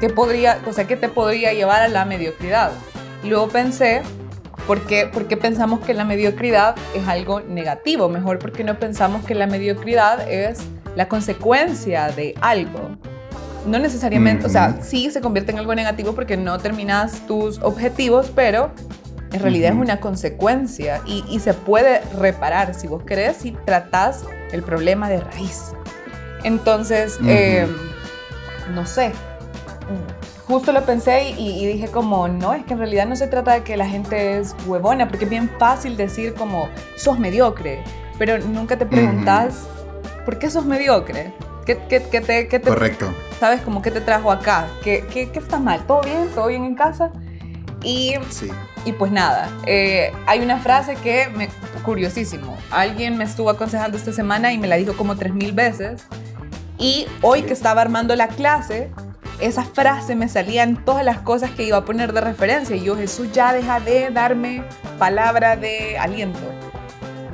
qué 0.00 0.08
podría, 0.08 0.60
o 0.66 0.72
sea, 0.72 0.86
qué 0.86 0.96
te 0.96 1.08
podría 1.08 1.52
llevar 1.52 1.82
a 1.82 1.88
la 1.88 2.04
mediocridad. 2.04 2.70
Luego 3.24 3.48
pensé, 3.48 4.02
¿por 4.66 4.86
qué, 4.86 5.06
¿por 5.06 5.26
qué 5.26 5.36
pensamos 5.36 5.80
que 5.80 5.94
la 5.94 6.04
mediocridad 6.04 6.76
es 6.94 7.06
algo 7.08 7.40
negativo? 7.40 8.08
Mejor 8.08 8.38
porque 8.38 8.64
no 8.64 8.78
pensamos 8.78 9.24
que 9.24 9.34
la 9.34 9.46
mediocridad 9.46 10.28
es 10.28 10.60
la 10.96 11.08
consecuencia 11.08 12.08
de 12.08 12.34
algo. 12.40 12.96
No 13.64 13.78
necesariamente, 13.78 14.46
o 14.46 14.48
sea, 14.48 14.78
sí 14.82 15.10
se 15.10 15.20
convierte 15.20 15.52
en 15.52 15.58
algo 15.58 15.74
negativo 15.74 16.14
porque 16.14 16.36
no 16.36 16.58
terminas 16.58 17.26
tus 17.26 17.58
objetivos, 17.60 18.32
pero 18.34 18.70
en 19.32 19.40
realidad 19.40 19.72
es 19.72 19.78
una 19.78 20.00
consecuencia 20.00 21.00
y, 21.06 21.24
y, 21.28 21.40
se 21.40 21.52
puede 21.52 22.00
reparar 22.18 22.74
si 22.74 22.86
vos 22.86 23.02
querés, 23.02 23.38
si 23.38 23.52
tratás 23.64 24.24
el 24.52 24.62
problema 24.62 25.08
de 25.08 25.20
raíz. 25.20 25.72
Entonces, 26.44 27.18
eh, 27.26 27.66
no 28.72 28.86
sé, 28.86 29.12
justo 30.46 30.72
lo 30.72 30.82
pensé 30.84 31.30
y, 31.30 31.66
dije 31.66 31.88
como, 31.88 32.28
no, 32.28 32.54
es 32.54 32.64
que 32.64 32.74
en 32.74 32.78
realidad 32.78 33.06
no 33.06 33.16
se 33.16 33.26
trata 33.26 33.54
de 33.54 33.62
que 33.62 33.76
la 33.76 33.88
gente 33.88 34.38
es 34.38 34.54
huevona, 34.66 35.08
porque 35.08 35.24
es 35.24 35.30
bien 35.30 35.50
fácil 35.58 35.96
decir 35.96 36.34
como, 36.34 36.68
sos 36.96 37.18
mediocre, 37.18 37.82
pero 38.18 38.38
nunca 38.38 38.78
te 38.78 38.86
preguntas, 38.86 39.68
¿por 40.26 40.38
qué 40.38 40.50
sos 40.50 40.66
mediocre? 40.66 41.32
¿Qué, 41.64 41.78
qué, 41.88 42.02
qué 42.10 42.20
te, 42.20 42.48
qué 42.48 42.58
te, 42.58 42.68
Correcto. 42.68 43.14
¿Sabes? 43.40 43.62
Como, 43.62 43.80
¿qué 43.80 43.90
te 43.90 44.00
trajo 44.00 44.30
acá? 44.30 44.66
¿Qué, 44.82 45.04
qué, 45.10 45.30
está 45.34 45.58
mal? 45.58 45.86
¿Todo 45.86 46.02
bien? 46.02 46.28
¿Todo 46.34 46.48
bien 46.48 46.64
en 46.64 46.74
casa? 46.74 47.10
Y, 47.82 48.14
sí. 48.30 48.50
y 48.84 48.92
pues 48.92 49.12
nada, 49.12 49.48
eh, 49.66 50.12
hay 50.26 50.40
una 50.40 50.58
frase 50.58 50.96
que 50.96 51.28
me, 51.28 51.48
curiosísimo, 51.84 52.56
alguien 52.70 53.16
me 53.16 53.24
estuvo 53.24 53.48
aconsejando 53.48 53.96
esta 53.96 54.12
semana 54.12 54.52
y 54.52 54.58
me 54.58 54.66
la 54.66 54.76
dijo 54.76 54.96
como 54.96 55.16
tres 55.16 55.32
mil 55.32 55.52
veces. 55.52 56.04
Y 56.78 57.06
hoy 57.22 57.42
que 57.42 57.52
estaba 57.52 57.82
armando 57.82 58.16
la 58.16 58.28
clase, 58.28 58.90
esa 59.38 59.62
frase 59.62 60.16
me 60.16 60.28
salía 60.28 60.64
en 60.64 60.84
todas 60.84 61.04
las 61.04 61.18
cosas 61.20 61.50
que 61.52 61.62
iba 61.62 61.76
a 61.76 61.84
poner 61.84 62.12
de 62.12 62.20
referencia. 62.20 62.74
Y 62.74 62.82
yo, 62.82 62.96
Jesús, 62.96 63.30
ya 63.32 63.52
deja 63.52 63.78
de 63.78 64.10
darme 64.10 64.64
palabra 64.98 65.56
de 65.56 65.96
aliento. 65.98 66.55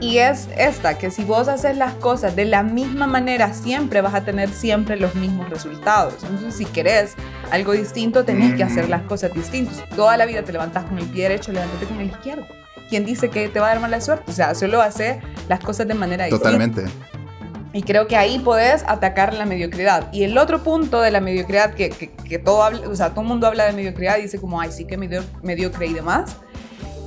Y 0.03 0.19
es 0.19 0.49
esta, 0.59 0.99
que 0.99 1.13
si 1.13 1.23
vos 1.23 1.47
haces 1.47 1.77
las 1.77 1.95
cosas 1.95 2.35
de 2.35 2.45
la 2.45 2.65
misma 2.65 3.07
manera, 3.07 3.55
siempre 3.55 4.01
vas 4.01 4.15
a 4.15 4.25
tener 4.25 4.49
siempre 4.49 4.97
los 4.97 5.15
mismos 5.15 5.49
resultados. 5.49 6.15
Entonces, 6.25 6.57
si 6.57 6.65
querés 6.65 7.15
algo 7.53 7.71
distinto, 7.71 8.25
tenés 8.25 8.57
que 8.57 8.65
hacer 8.65 8.89
las 8.89 9.03
cosas 9.03 9.33
distintas. 9.33 9.89
Toda 9.95 10.17
la 10.17 10.27
vida 10.27 10.43
te 10.43 10.51
levantás 10.51 10.87
con 10.87 10.99
el 10.99 11.07
pie 11.07 11.29
derecho, 11.29 11.53
levántate 11.53 11.87
con 11.87 12.01
el 12.01 12.09
izquierdo. 12.09 12.45
¿Quién 12.89 13.07
dice 13.07 13.31
que 13.31 13.49
te 13.49 13.61
va 13.61 13.67
a 13.67 13.69
dar 13.75 13.81
mala 13.81 14.01
suerte? 14.01 14.29
O 14.29 14.35
sea, 14.35 14.57
solo 14.57 14.83
hace 14.83 15.21
las 15.49 15.61
cosas 15.61 15.87
de 15.87 15.95
manera 15.95 16.29
Totalmente. 16.29 16.83
distinta. 16.83 17.09
Y 17.73 17.83
creo 17.85 18.09
que 18.09 18.17
ahí 18.17 18.41
podés 18.41 18.85
atacar 18.89 19.33
la 19.35 19.47
mediocridad. 19.47 20.13
Y 20.13 20.25
el 20.25 20.37
otro 20.37 20.65
punto 20.65 21.01
de 21.01 21.13
la 21.13 21.21
mediocridad, 21.21 21.75
que, 21.75 21.91
que, 21.91 22.11
que 22.11 22.41
todo, 22.41 22.65
habla, 22.65 22.89
o 22.89 22.97
sea, 22.97 23.11
todo 23.11 23.21
el 23.21 23.29
mundo 23.29 23.47
habla 23.47 23.67
de 23.67 23.73
mediocridad 23.73 24.19
y 24.19 24.23
dice 24.23 24.41
como, 24.41 24.61
ay, 24.61 24.73
sí 24.73 24.85
que 24.85 24.97
medio, 24.97 25.23
mediocre 25.45 25.87
y 25.87 25.95
demás, 25.95 26.37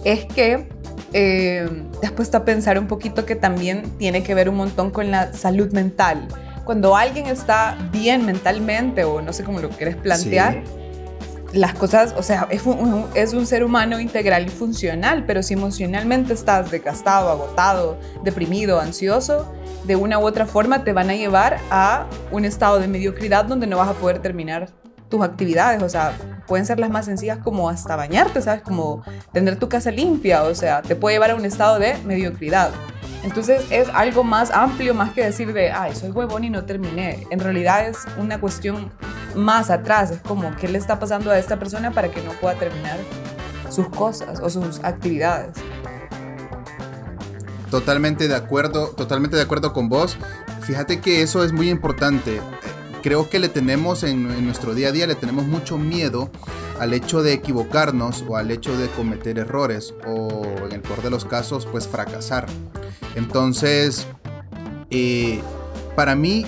es 0.06 0.26
que 0.26 0.70
eh, 1.12 1.68
te 2.00 2.08
has 2.08 2.14
puesto 2.14 2.38
a 2.38 2.46
pensar 2.46 2.80
un 2.80 2.88
poquito 2.88 3.26
que 3.26 3.36
también 3.36 3.84
tiene 3.98 4.24
que 4.24 4.34
ver 4.34 4.48
un 4.48 4.56
montón 4.56 4.92
con 4.92 5.12
la 5.12 5.34
salud 5.34 5.72
mental. 5.74 6.28
Cuando 6.64 6.96
alguien 6.96 7.26
está 7.28 7.78
bien 7.92 8.26
mentalmente, 8.26 9.04
o 9.04 9.22
no 9.22 9.34
sé 9.34 9.44
cómo 9.44 9.60
lo 9.60 9.70
quieres 9.70 9.96
plantear, 9.96 10.64
sí. 10.64 11.58
las 11.58 11.74
cosas, 11.74 12.14
o 12.18 12.24
sea, 12.24 12.48
es 12.50 12.66
un, 12.66 13.06
es 13.16 13.34
un 13.34 13.48
ser 13.48 13.64
humano 13.64 14.00
integral 14.00 14.46
y 14.46 14.50
funcional, 14.50 15.26
pero 15.26 15.44
si 15.44 15.54
emocionalmente 15.54 16.34
estás 16.34 16.72
desgastado, 16.72 17.30
agotado, 17.30 17.98
deprimido, 18.24 18.80
ansioso, 18.80 19.54
de 19.86 19.96
una 19.96 20.20
u 20.20 20.26
otra 20.26 20.46
forma 20.46 20.84
te 20.84 20.94
van 20.94 21.10
a 21.10 21.16
llevar 21.16 21.60
a 21.70 22.08
un 22.32 22.46
estado 22.46 22.80
de 22.80 22.88
mediocridad 22.88 23.46
donde 23.46 23.68
no 23.68 23.78
vas 23.78 23.90
a 23.90 23.94
poder 23.94 24.20
terminar 24.20 24.70
tus 25.10 25.22
actividades, 25.22 25.82
o 25.84 25.90
sea, 25.90 26.14
pueden 26.48 26.66
ser 26.66 26.80
las 26.80 26.90
más 26.90 27.06
sencillas 27.06 27.40
como 27.40 27.70
hasta 27.70 27.96
bañarte, 27.96 28.42
¿sabes? 28.42 28.62
Como 28.62 29.04
tener 29.32 29.58
tu 29.58 29.70
casa 29.70 29.92
limpia, 29.92 30.44
o 30.44 30.56
sea, 30.56 30.82
te 30.82 30.96
puede 30.96 31.16
llevar 31.16 31.32
a 31.32 31.36
un 31.36 31.46
estado 31.46 31.80
de 31.80 31.98
mediocridad. 32.06 32.72
Entonces 33.24 33.66
es 33.72 33.90
algo 33.94 34.24
más 34.24 34.52
amplio, 34.52 34.94
más 34.94 35.12
que 35.12 35.24
decir 35.24 35.52
de, 35.52 35.72
ay, 35.72 35.96
soy 35.96 36.12
huevón 36.12 36.44
y 36.44 36.50
no 36.50 36.66
terminé. 36.66 37.26
En 37.32 37.40
realidad 37.40 37.88
es 37.88 37.98
una 38.20 38.40
cuestión 38.40 38.92
más 39.36 39.72
atrás, 39.72 40.12
es 40.12 40.20
como, 40.20 40.56
¿qué 40.56 40.68
le 40.68 40.78
está 40.78 41.00
pasando 41.00 41.32
a 41.32 41.40
esta 41.40 41.58
persona 41.58 41.92
para 41.92 42.10
que 42.10 42.22
no 42.22 42.32
pueda 42.34 42.56
terminar 42.56 42.98
sus 43.70 43.90
cosas 43.90 44.40
o 44.40 44.50
sus 44.50 44.84
actividades? 44.84 45.58
Totalmente 47.72 48.28
de 48.28 48.36
acuerdo, 48.36 48.90
totalmente 48.90 49.36
de 49.36 49.42
acuerdo 49.42 49.74
con 49.74 49.90
vos. 49.90 50.18
Fíjate 50.62 51.02
que 51.02 51.22
eso 51.22 51.44
es 51.44 51.52
muy 51.52 51.70
importante. 51.70 52.40
Creo 53.06 53.30
que 53.30 53.38
le 53.38 53.50
tenemos 53.50 54.02
en, 54.02 54.44
nuestro 54.48 54.74
día 54.74 54.88
a 54.88 54.92
día, 54.92 55.06
le 55.06 55.14
tenemos 55.14 55.46
mucho 55.46 55.78
miedo 55.78 56.32
al 56.80 56.92
hecho 56.92 57.22
de 57.22 57.34
equivocarnos 57.34 58.26
o 58.28 58.36
al 58.36 58.50
hecho 58.50 58.76
de 58.80 58.88
cometer 58.88 59.38
errores 59.38 59.94
o 60.08 60.42
en 60.66 60.72
el 60.72 60.82
peor 60.82 61.04
de 61.04 61.12
los 61.12 61.24
casos 61.24 61.68
pues 61.68 61.88
fracasar. 61.88 62.48
Entonces, 63.14 64.08
eh, 64.90 65.40
para 65.96 66.16
mí 66.16 66.48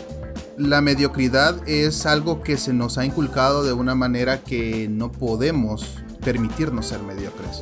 la 0.57 0.81
mediocridad 0.81 1.61
es 1.69 2.07
algo 2.07 2.41
que 2.41 2.57
se 2.57 2.73
nos 2.73 2.97
ha 2.97 3.05
inculcado 3.05 3.63
de 3.63 3.73
una 3.73 3.93
manera 3.93 4.43
que 4.43 4.87
no 4.89 5.11
podemos 5.11 5.99
permitirnos 6.25 6.87
ser 6.87 7.03
mediocres. 7.03 7.61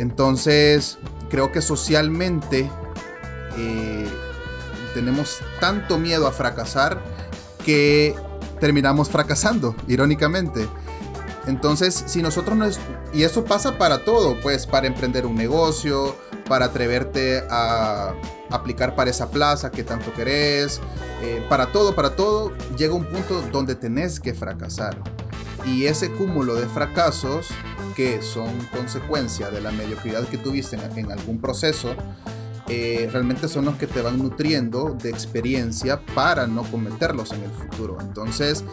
Entonces, 0.00 0.98
creo 1.30 1.52
que 1.52 1.62
socialmente 1.62 2.68
eh, 3.56 4.08
tenemos 4.94 5.38
tanto 5.60 5.96
miedo 6.00 6.26
a 6.26 6.32
fracasar 6.32 7.14
que 7.66 8.14
terminamos 8.60 9.10
fracasando, 9.10 9.74
irónicamente. 9.88 10.66
Entonces, 11.46 12.04
si 12.06 12.22
nosotros 12.22 12.56
no 12.56 12.66
y 13.12 13.24
eso 13.24 13.44
pasa 13.44 13.76
para 13.76 14.04
todo, 14.04 14.40
pues 14.40 14.66
para 14.66 14.86
emprender 14.86 15.26
un 15.26 15.34
negocio, 15.34 16.16
para 16.48 16.66
atreverte 16.66 17.42
a 17.50 18.14
aplicar 18.50 18.94
para 18.94 19.10
esa 19.10 19.30
plaza 19.30 19.70
que 19.70 19.82
tanto 19.82 20.12
querés, 20.14 20.80
eh, 21.22 21.44
para 21.48 21.72
todo, 21.72 21.94
para 21.94 22.16
todo, 22.16 22.52
llega 22.76 22.94
un 22.94 23.04
punto 23.04 23.42
donde 23.52 23.74
tenés 23.74 24.20
que 24.20 24.32
fracasar. 24.32 24.96
Y 25.64 25.86
ese 25.86 26.12
cúmulo 26.12 26.54
de 26.54 26.66
fracasos 26.68 27.48
que 27.96 28.22
son 28.22 28.56
consecuencia 28.72 29.50
de 29.50 29.60
la 29.60 29.72
mediocridad 29.72 30.28
que 30.28 30.38
tuviste 30.38 30.76
en, 30.76 31.10
algún 31.10 31.40
proceso, 31.40 31.96
eh, 32.68 33.08
realmente 33.12 33.48
son 33.48 33.66
los 33.66 33.76
que 33.76 33.86
te 33.86 34.00
van 34.00 34.18
nutriendo 34.18 34.96
de 35.00 35.10
experiencia 35.10 36.00
para 36.14 36.46
no 36.46 36.64
cometerlos 36.64 37.32
en 37.32 37.44
el 37.44 37.50
futuro. 37.50 37.98
Entonces, 38.00 38.64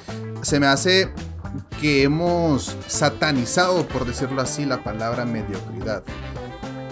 se 0.41 0.59
me 0.59 0.67
hace 0.67 1.11
que 1.79 2.03
hemos 2.03 2.75
satanizado, 2.87 3.87
por 3.87 4.05
decirlo 4.05 4.41
así, 4.41 4.65
la 4.65 4.83
palabra 4.83 5.25
mediocridad. 5.25 6.03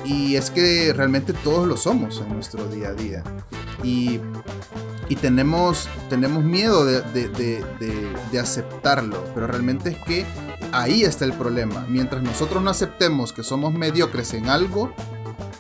Y 0.06 0.36
es 0.36 0.52
que 0.52 0.94
realmente 0.94 1.34
todos 1.34 1.68
lo 1.68 1.78
somos 1.78 2.22
en 2.22 2.34
nuestro 2.34 2.66
día 2.68 2.90
a 2.90 2.94
día. 2.94 3.24
Y, 3.84 4.20
y 5.10 5.16
tenemos, 5.16 5.90
tenemos 6.10 6.44
miedo 6.44 6.86
de, 6.86 7.02
de, 7.02 7.64
de, 8.32 8.40
aceptarlo. 8.40 9.24
Pero 9.34 9.48
realmente 9.48 9.90
es 9.90 9.98
que 9.98 10.26
ahí 10.72 11.04
está 11.04 11.26
el 11.26 11.34
problema. 11.34 11.86
Mientras 11.88 12.22
nosotros 12.24 12.64
no 12.64 12.70
aceptemos 12.70 13.34
que 13.34 13.44
somos 13.44 13.74
mediocres 13.74 14.34
en 14.34 14.50
algo, 14.50 14.94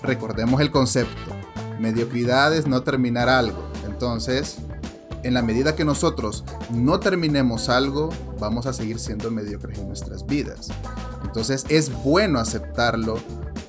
recordemos 0.03 0.61
el 0.61 0.71
concepto. 0.71 1.31
Mediocridad 1.79 2.55
es 2.55 2.67
no 2.67 2.83
terminar 2.83 3.29
algo. 3.29 3.71
Entonces, 3.85 4.57
en 5.23 5.33
la 5.33 5.41
medida 5.41 5.75
que 5.75 5.85
nosotros 5.85 6.43
no 6.71 6.99
terminemos 6.99 7.69
algo, 7.69 8.09
vamos 8.39 8.65
a 8.65 8.73
seguir 8.73 8.99
siendo 8.99 9.31
mediocres 9.31 9.79
en 9.79 9.87
nuestras 9.87 10.25
vidas. 10.25 10.69
Entonces 11.23 11.65
es 11.69 11.91
bueno 12.03 12.39
aceptarlo, 12.39 13.17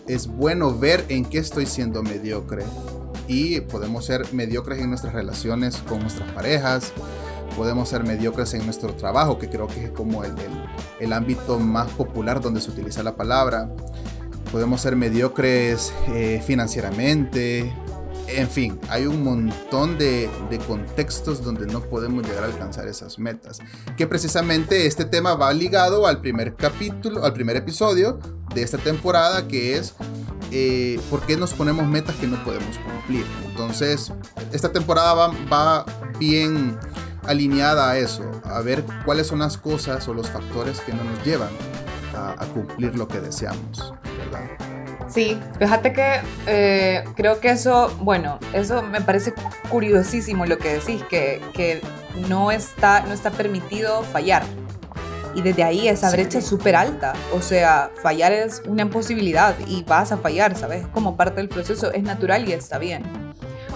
es 0.06 0.26
bueno 0.26 0.76
ver 0.76 1.04
en 1.08 1.24
qué 1.24 1.38
estoy 1.38 1.66
siendo 1.66 2.02
mediocre 2.02 2.64
y 3.28 3.60
podemos 3.60 4.04
ser 4.06 4.32
mediocres 4.32 4.80
en 4.80 4.88
nuestras 4.88 5.14
relaciones 5.14 5.76
con 5.88 6.00
nuestras 6.00 6.30
parejas, 6.32 6.92
podemos 7.56 7.88
ser 7.88 8.04
mediocres 8.04 8.54
en 8.54 8.64
nuestro 8.64 8.94
trabajo, 8.94 9.38
que 9.38 9.48
creo 9.48 9.66
que 9.66 9.84
es 9.84 9.90
como 9.90 10.24
el, 10.24 10.32
el, 11.00 11.12
ámbito 11.12 11.58
más 11.58 11.90
popular 11.90 12.40
donde 12.40 12.60
se 12.60 12.70
utiliza 12.70 13.02
la 13.02 13.14
palabra. 13.14 13.70
Podemos 14.52 14.82
ser 14.82 14.94
mediocres 14.94 15.92
eh, 16.08 16.42
financieramente, 16.46 17.72
en 18.28 18.48
fin, 18.48 18.78
hay 18.88 19.06
un 19.06 19.22
montón 19.24 19.98
de, 19.98 20.30
contextos 20.66 21.42
donde 21.42 21.66
no 21.66 21.80
podemos 21.82 22.26
llegar 22.26 22.44
a 22.44 22.46
alcanzar 22.46 22.88
esas 22.88 23.18
metas. 23.18 23.58
Que 23.96 24.06
precisamente 24.06 24.86
este 24.86 25.04
tema 25.04 25.34
va 25.34 25.52
ligado 25.52 26.06
al 26.06 26.20
primer 26.20 26.54
capítulo, 26.54 27.24
al 27.24 27.32
primer 27.32 27.56
episodio 27.56 28.18
de 28.54 28.62
esta 28.62 28.78
temporada, 28.78 29.48
que 29.48 29.76
es 29.76 29.94
eh, 30.50 31.00
por 31.10 31.22
qué 31.26 31.36
nos 31.36 31.52
ponemos 31.52 31.86
metas 31.86 32.14
que 32.16 32.26
no 32.26 32.42
podemos 32.44 32.78
cumplir. 32.78 33.24
Entonces, 33.50 34.12
esta 34.52 34.72
temporada 34.72 35.14
va, 35.14 35.34
va 35.50 35.86
bien 36.18 36.78
alineada 37.24 37.90
a 37.90 37.98
eso, 37.98 38.30
a 38.44 38.60
ver 38.60 38.84
cuáles 39.04 39.26
son 39.26 39.40
las 39.40 39.56
cosas 39.56 40.06
o 40.08 40.14
los 40.14 40.28
factores 40.28 40.80
que 40.80 40.92
no 40.92 41.04
nos 41.04 41.24
llevan 41.24 41.50
a, 42.16 42.32
a 42.42 42.46
cumplir 42.46 42.96
lo 42.96 43.08
que 43.08 43.20
deseamos, 43.20 43.94
¿verdad? 44.40 44.72
Sí, 45.08 45.38
fíjate 45.58 45.92
que 45.92 46.20
eh, 46.46 47.04
creo 47.16 47.38
que 47.38 47.50
eso, 47.50 47.94
bueno, 48.00 48.38
eso 48.54 48.82
me 48.82 49.02
parece 49.02 49.34
curiosísimo 49.68 50.46
lo 50.46 50.56
que 50.56 50.74
decís, 50.74 51.02
que, 51.10 51.42
que 51.52 51.82
no, 52.28 52.50
está, 52.50 53.00
no 53.02 53.12
está 53.12 53.30
permitido 53.30 54.02
fallar. 54.04 54.42
Y 55.34 55.42
desde 55.42 55.64
ahí 55.64 55.88
esa 55.88 56.10
brecha 56.10 56.38
es 56.38 56.46
súper 56.46 56.76
alta. 56.76 57.14
O 57.32 57.40
sea, 57.40 57.90
fallar 58.02 58.32
es 58.32 58.62
una 58.66 58.82
imposibilidad 58.82 59.54
y 59.66 59.82
vas 59.82 60.12
a 60.12 60.18
fallar, 60.18 60.56
¿sabes? 60.56 60.86
Como 60.88 61.16
parte 61.16 61.36
del 61.36 61.48
proceso, 61.48 61.92
es 61.92 62.02
natural 62.02 62.48
y 62.48 62.52
está 62.52 62.78
bien. 62.78 63.02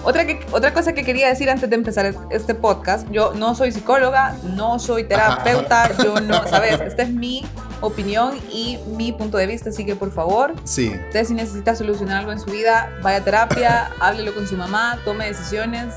Otra, 0.04 0.26
que, 0.26 0.38
otra 0.52 0.72
cosa 0.72 0.92
que 0.92 1.02
quería 1.02 1.28
decir 1.28 1.50
antes 1.50 1.68
de 1.68 1.76
empezar 1.76 2.14
este 2.30 2.54
podcast, 2.54 3.10
yo 3.10 3.32
no 3.34 3.54
soy 3.54 3.72
psicóloga, 3.72 4.36
no 4.54 4.78
soy 4.78 5.04
terapeuta, 5.04 5.90
yo 6.02 6.20
no, 6.20 6.46
¿sabes? 6.46 6.80
Esta 6.80 7.02
es 7.02 7.10
mi 7.10 7.44
opinión 7.80 8.38
y 8.50 8.78
mi 8.96 9.12
punto 9.12 9.36
de 9.38 9.46
vista, 9.46 9.70
así 9.70 9.84
que 9.84 9.96
por 9.96 10.12
favor, 10.12 10.54
sí. 10.64 10.92
usted 11.06 11.24
si 11.24 11.34
necesita 11.34 11.74
solucionar 11.74 12.18
algo 12.18 12.32
en 12.32 12.40
su 12.40 12.50
vida, 12.50 12.90
vaya 13.02 13.18
a 13.18 13.24
terapia, 13.24 13.90
háblelo 14.00 14.34
con 14.34 14.46
su 14.46 14.56
mamá, 14.56 14.98
tome 15.04 15.26
decisiones 15.26 15.94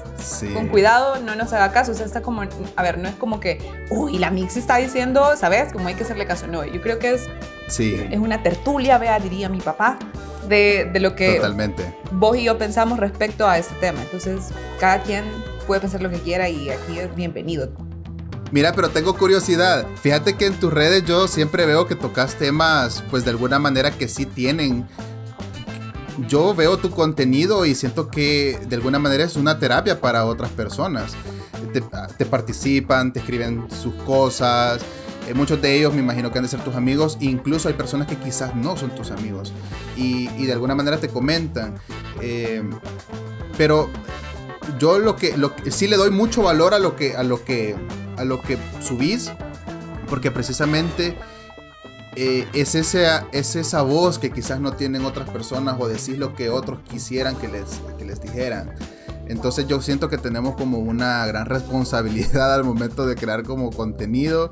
con 0.53 0.67
cuidado, 0.67 1.19
no 1.21 1.35
nos 1.35 1.53
haga 1.53 1.71
caso, 1.71 1.91
o 1.91 1.95
sea, 1.95 2.05
está 2.05 2.21
como, 2.21 2.43
a 2.75 2.83
ver, 2.83 2.97
no 2.97 3.07
es 3.07 3.15
como 3.15 3.39
que, 3.39 3.59
uy, 3.89 4.17
la 4.17 4.31
mix 4.31 4.57
está 4.57 4.77
diciendo, 4.77 5.35
¿sabes? 5.37 5.71
Como 5.73 5.87
hay 5.87 5.95
que 5.95 6.03
hacerle 6.03 6.25
caso, 6.25 6.47
no, 6.47 6.65
yo 6.65 6.81
creo 6.81 6.99
que 6.99 7.13
es, 7.13 7.27
sí. 7.67 7.95
es 8.09 8.19
una 8.19 8.43
tertulia, 8.43 8.97
vea, 8.97 9.19
diría 9.19 9.49
mi 9.49 9.59
papá, 9.59 9.97
de, 10.47 10.89
de 10.91 10.99
lo 10.99 11.15
que 11.15 11.35
Totalmente. 11.35 11.95
vos 12.11 12.35
y 12.37 12.43
yo 12.43 12.57
pensamos 12.57 12.99
respecto 12.99 13.47
a 13.47 13.57
este 13.57 13.75
tema, 13.75 14.01
entonces 14.01 14.49
cada 14.79 15.01
quien 15.03 15.25
puede 15.67 15.81
pensar 15.81 16.01
lo 16.01 16.09
que 16.09 16.19
quiera 16.19 16.49
y 16.49 16.69
aquí 16.69 16.97
es 16.97 17.13
bienvenido. 17.15 17.69
Mira, 18.51 18.73
pero 18.73 18.89
tengo 18.89 19.15
curiosidad. 19.15 19.85
Fíjate 20.01 20.35
que 20.35 20.47
en 20.47 20.59
tus 20.59 20.73
redes 20.73 21.05
yo 21.05 21.27
siempre 21.27 21.65
veo 21.65 21.85
que 21.85 21.95
tocas 21.95 22.35
temas, 22.35 23.03
pues 23.11 23.23
de 23.23 23.31
alguna 23.31 23.59
manera 23.59 23.91
que 23.91 24.07
sí 24.07 24.25
tienen. 24.25 24.87
Yo 26.27 26.55
veo 26.55 26.77
tu 26.77 26.89
contenido 26.89 27.65
y 27.65 27.75
siento 27.75 28.09
que 28.09 28.59
de 28.67 28.75
alguna 28.75 28.99
manera 28.99 29.23
es 29.23 29.35
una 29.35 29.59
terapia 29.59 30.01
para 30.01 30.25
otras 30.25 30.49
personas. 30.51 31.13
Te, 32.17 32.25
participan, 32.25 33.13
te 33.13 33.19
escriben 33.19 33.67
sus 33.69 33.93
cosas. 34.03 34.81
Eh, 35.27 35.35
muchos 35.35 35.61
de 35.61 35.77
ellos 35.77 35.93
me 35.93 35.99
imagino 35.99 36.31
que 36.31 36.39
han 36.39 36.43
de 36.43 36.49
ser 36.49 36.63
tus 36.63 36.75
amigos. 36.75 37.17
Incluso 37.19 37.67
hay 37.67 37.75
personas 37.75 38.07
que 38.07 38.17
quizás 38.17 38.55
no 38.55 38.75
son 38.75 38.89
tus 38.95 39.11
amigos. 39.11 39.53
Y, 39.95 40.27
de 40.45 40.53
alguna 40.53 40.73
manera 40.73 40.97
te 40.97 41.07
comentan. 41.07 41.75
Eh, 42.21 42.63
pero 43.57 43.89
yo 44.77 44.99
lo 44.99 45.15
que, 45.15 45.37
lo 45.37 45.53
sí 45.69 45.87
le 45.87 45.97
doy 45.97 46.11
mucho 46.11 46.43
valor 46.43 46.73
a 46.73 46.79
lo 46.79 46.95
que, 46.95 47.15
a 47.15 47.23
lo 47.23 47.43
que 47.43 47.75
a 48.19 48.25
lo 48.25 48.41
que 48.41 48.57
subís, 48.81 49.31
porque 50.09 50.29
precisamente 50.29 51.17
eh, 52.15 52.47
es, 52.53 52.75
ese, 52.75 53.07
es 53.31 53.55
esa 53.55 53.81
voz 53.81 54.19
que 54.19 54.31
quizás 54.31 54.59
no 54.59 54.73
tienen 54.73 55.05
otras 55.05 55.29
personas 55.29 55.77
o 55.79 55.87
decís 55.87 56.17
lo 56.17 56.35
que 56.35 56.49
otros 56.49 56.81
quisieran 56.81 57.35
que 57.37 57.47
les, 57.47 57.79
les 58.05 58.21
dijeran. 58.21 58.73
Entonces 59.27 59.67
yo 59.67 59.79
siento 59.79 60.09
que 60.09 60.17
tenemos 60.17 60.55
como 60.55 60.79
una 60.79 61.25
gran 61.27 61.45
responsabilidad 61.45 62.53
al 62.55 62.63
momento 62.63 63.05
de 63.05 63.15
crear 63.15 63.43
como 63.43 63.69
contenido. 63.69 64.51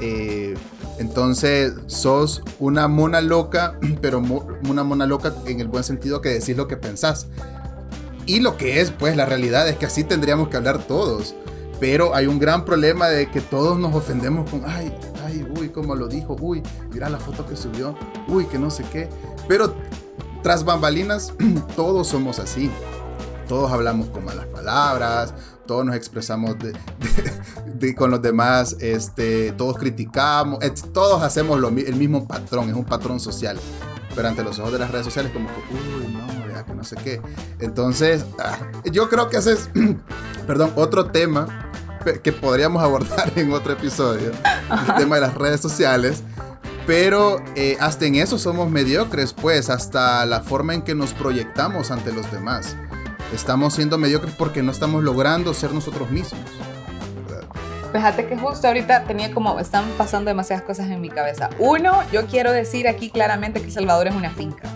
Eh, 0.00 0.54
entonces 0.98 1.74
sos 1.86 2.42
una 2.58 2.88
mona 2.88 3.20
loca, 3.20 3.78
pero 4.00 4.22
una 4.68 4.84
mona 4.84 5.06
loca 5.06 5.34
en 5.46 5.60
el 5.60 5.68
buen 5.68 5.84
sentido 5.84 6.22
que 6.22 6.30
decís 6.30 6.56
lo 6.56 6.66
que 6.66 6.78
pensás. 6.78 7.26
Y 8.26 8.40
lo 8.40 8.56
que 8.56 8.80
es, 8.80 8.90
pues 8.90 9.16
la 9.16 9.26
realidad 9.26 9.68
es 9.68 9.76
que 9.76 9.86
así 9.86 10.04
tendríamos 10.04 10.48
que 10.48 10.56
hablar 10.56 10.86
todos. 10.86 11.34
Pero 11.80 12.14
hay 12.14 12.26
un 12.26 12.38
gran 12.38 12.64
problema 12.64 13.08
de 13.08 13.28
que 13.30 13.40
todos 13.40 13.78
nos 13.78 13.94
ofendemos 13.94 14.48
con, 14.48 14.62
ay, 14.64 14.94
ay, 15.24 15.46
uy, 15.58 15.70
como 15.70 15.96
lo 15.96 16.06
dijo, 16.06 16.36
uy, 16.40 16.62
mira 16.92 17.08
la 17.08 17.18
foto 17.18 17.44
que 17.46 17.56
subió, 17.56 17.96
uy, 18.28 18.46
que 18.46 18.58
no 18.58 18.70
sé 18.70 18.84
qué. 18.92 19.08
Pero 19.48 19.74
tras 20.42 20.64
bambalinas, 20.64 21.32
todos 21.76 22.08
somos 22.08 22.38
así. 22.38 22.70
Todos 23.48 23.72
hablamos 23.72 24.08
con 24.08 24.24
malas 24.24 24.46
palabras, 24.46 25.34
todos 25.66 25.84
nos 25.84 25.96
expresamos 25.96 26.56
de, 26.58 27.94
con 27.96 28.10
los 28.10 28.22
demás, 28.22 28.76
este, 28.80 29.52
todos 29.52 29.76
criticamos, 29.76 30.58
todos 30.92 31.22
hacemos 31.22 31.60
lo, 31.60 31.68
el 31.68 31.96
mismo 31.96 32.26
patrón, 32.26 32.70
es 32.70 32.76
un 32.76 32.84
patrón 32.84 33.20
social. 33.20 33.58
pero 34.14 34.28
ante 34.28 34.42
los 34.42 34.58
ojos 34.58 34.72
de 34.72 34.78
las 34.78 34.90
redes 34.90 35.04
sociales 35.04 35.32
como 35.32 35.48
que, 35.48 35.54
uy, 35.74 36.12
no, 36.12 36.41
que 36.64 36.74
no 36.74 36.84
sé 36.84 36.96
qué. 36.96 37.20
Entonces, 37.60 38.24
ah, 38.38 38.58
yo 38.90 39.08
creo 39.08 39.28
que 39.28 39.38
ese 39.38 39.52
es, 39.52 39.70
perdón, 40.46 40.72
otro 40.76 41.06
tema 41.06 41.70
que 42.22 42.32
podríamos 42.32 42.82
abordar 42.84 43.32
en 43.36 43.52
otro 43.52 43.72
episodio, 43.72 44.30
el 44.88 44.94
tema 44.96 45.16
de 45.16 45.20
las 45.22 45.34
redes 45.34 45.60
sociales. 45.60 46.22
Pero 46.86 47.40
eh, 47.54 47.76
hasta 47.78 48.06
en 48.06 48.16
eso 48.16 48.38
somos 48.38 48.68
mediocres, 48.68 49.32
pues, 49.32 49.70
hasta 49.70 50.26
la 50.26 50.40
forma 50.40 50.74
en 50.74 50.82
que 50.82 50.96
nos 50.96 51.14
proyectamos 51.14 51.92
ante 51.92 52.12
los 52.12 52.30
demás. 52.32 52.76
Estamos 53.32 53.74
siendo 53.74 53.98
mediocres 53.98 54.34
porque 54.34 54.64
no 54.64 54.72
estamos 54.72 55.04
logrando 55.04 55.54
ser 55.54 55.72
nosotros 55.72 56.10
mismos. 56.10 56.42
Fíjate 57.92 58.26
que 58.26 58.38
justo 58.38 58.66
ahorita 58.66 59.04
tenía 59.04 59.32
como, 59.32 59.60
están 59.60 59.84
pasando 59.98 60.30
demasiadas 60.30 60.64
cosas 60.64 60.88
en 60.88 61.00
mi 61.00 61.10
cabeza. 61.10 61.50
Uno, 61.58 62.02
yo 62.10 62.26
quiero 62.26 62.50
decir 62.50 62.88
aquí 62.88 63.10
claramente 63.10 63.62
que 63.62 63.70
Salvador 63.70 64.08
es 64.08 64.14
una 64.14 64.30
finca. 64.30 64.68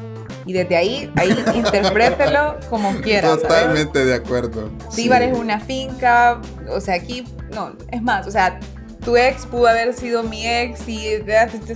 Y 0.46 0.52
desde 0.52 0.76
ahí, 0.76 1.12
ahí 1.16 1.36
interprételo 1.54 2.56
como 2.70 2.94
quieras. 3.00 3.42
Totalmente 3.42 4.04
de 4.04 4.14
acuerdo. 4.14 4.70
Tíbar 4.94 5.22
es 5.22 5.36
una 5.36 5.58
finca, 5.58 6.40
o 6.70 6.80
sea, 6.80 6.94
aquí, 6.94 7.24
no, 7.52 7.72
es 7.90 8.00
más, 8.00 8.28
o 8.28 8.30
sea, 8.30 8.60
tu 9.06 9.16
ex 9.16 9.46
pudo 9.46 9.68
haber 9.68 9.94
sido 9.94 10.22
mi 10.24 10.46
ex 10.46 10.88
y, 10.88 11.22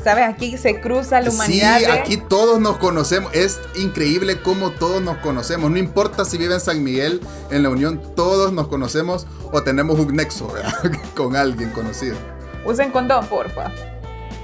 ¿sabes? 0.03 0.29
Aquí 0.29 0.57
se 0.57 0.81
cruza 0.81 1.21
la 1.21 1.31
humanidad. 1.31 1.79
Sí, 1.79 1.85
aquí 1.85 2.17
todos 2.17 2.61
nos 2.61 2.77
conocemos. 2.79 3.33
Es 3.33 3.61
increíble 3.77 4.41
cómo 4.43 4.71
todos 4.71 5.01
nos 5.01 5.17
conocemos. 5.19 5.71
No 5.71 5.79
importa 5.79 6.25
si 6.25 6.39
vive 6.39 6.55
en 6.55 6.61
San 6.61 6.83
Miguel, 6.83 7.21
en 7.51 7.63
la 7.63 7.71
Unión, 7.71 8.03
todos 8.17 8.53
nos 8.53 8.67
conocemos 8.67 9.29
o 9.53 9.63
tenemos 9.63 9.99
un 10.01 10.17
nexo 10.17 10.53
con 11.17 11.37
alguien 11.37 11.71
conocido. 11.71 12.17
Usen 12.65 12.91
condón, 12.91 13.25
porfa. 13.27 13.71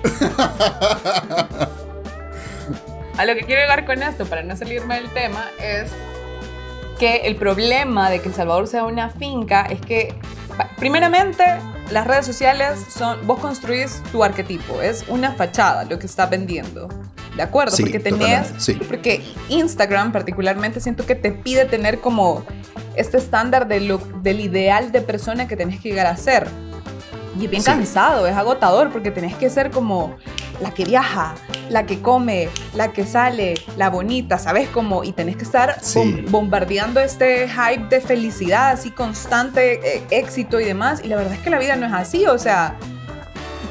A 3.16 3.24
lo 3.24 3.34
que 3.34 3.44
quiero 3.44 3.62
llegar 3.62 3.86
con 3.86 4.02
esto, 4.02 4.26
para 4.26 4.42
no 4.42 4.54
salirme 4.56 4.96
del 4.96 5.10
tema, 5.10 5.50
es 5.58 5.90
que 6.98 7.22
el 7.24 7.36
problema 7.36 8.10
de 8.10 8.20
que 8.20 8.28
El 8.28 8.34
Salvador 8.34 8.68
sea 8.68 8.84
una 8.84 9.08
finca 9.08 9.62
es 9.62 9.80
que, 9.80 10.14
primeramente, 10.78 11.44
las 11.90 12.06
redes 12.06 12.26
sociales 12.26 12.78
son, 12.90 13.26
vos 13.26 13.38
construís 13.40 14.02
tu 14.12 14.22
arquetipo, 14.22 14.82
es 14.82 15.04
una 15.08 15.32
fachada 15.32 15.84
lo 15.84 15.98
que 15.98 16.06
estás 16.06 16.28
vendiendo. 16.28 16.88
¿De 17.36 17.42
acuerdo? 17.42 17.76
porque 17.78 18.00
tenés, 18.00 18.48
porque 18.88 19.22
Instagram 19.50 20.10
particularmente 20.10 20.80
siento 20.80 21.04
que 21.04 21.14
te 21.14 21.32
pide 21.32 21.66
tener 21.66 22.00
como 22.00 22.44
este 22.96 23.18
estándar 23.18 23.68
de 23.68 23.80
lo, 23.80 23.98
del 23.98 24.40
ideal 24.40 24.90
de 24.90 25.02
persona 25.02 25.46
que 25.46 25.54
tenés 25.54 25.80
que 25.80 25.90
llegar 25.90 26.06
a 26.06 26.16
ser. 26.16 26.48
Y 27.38 27.44
es 27.44 27.50
bien 27.50 27.62
cansado, 27.62 28.26
es 28.26 28.36
agotador 28.36 28.90
porque 28.90 29.10
tenés 29.10 29.34
que 29.34 29.50
ser 29.50 29.70
como 29.70 30.16
la 30.60 30.72
que 30.72 30.84
viaja, 30.84 31.34
la 31.68 31.84
que 31.84 32.00
come, 32.00 32.48
la 32.74 32.92
que 32.92 33.04
sale, 33.04 33.54
la 33.76 33.90
bonita, 33.90 34.38
¿sabes? 34.38 34.68
Como, 34.68 35.04
y 35.04 35.12
tenés 35.12 35.36
que 35.36 35.44
estar 35.44 35.76
bombardeando 36.30 37.00
este 37.00 37.48
hype 37.48 37.88
de 37.88 38.00
felicidad, 38.00 38.70
así 38.70 38.90
constante, 38.90 39.96
eh, 39.96 40.02
éxito 40.10 40.60
y 40.60 40.64
demás. 40.64 41.00
Y 41.04 41.08
la 41.08 41.16
verdad 41.16 41.34
es 41.34 41.40
que 41.40 41.50
la 41.50 41.58
vida 41.58 41.76
no 41.76 41.86
es 41.86 41.92
así, 41.92 42.26
o 42.26 42.38
sea, 42.38 42.76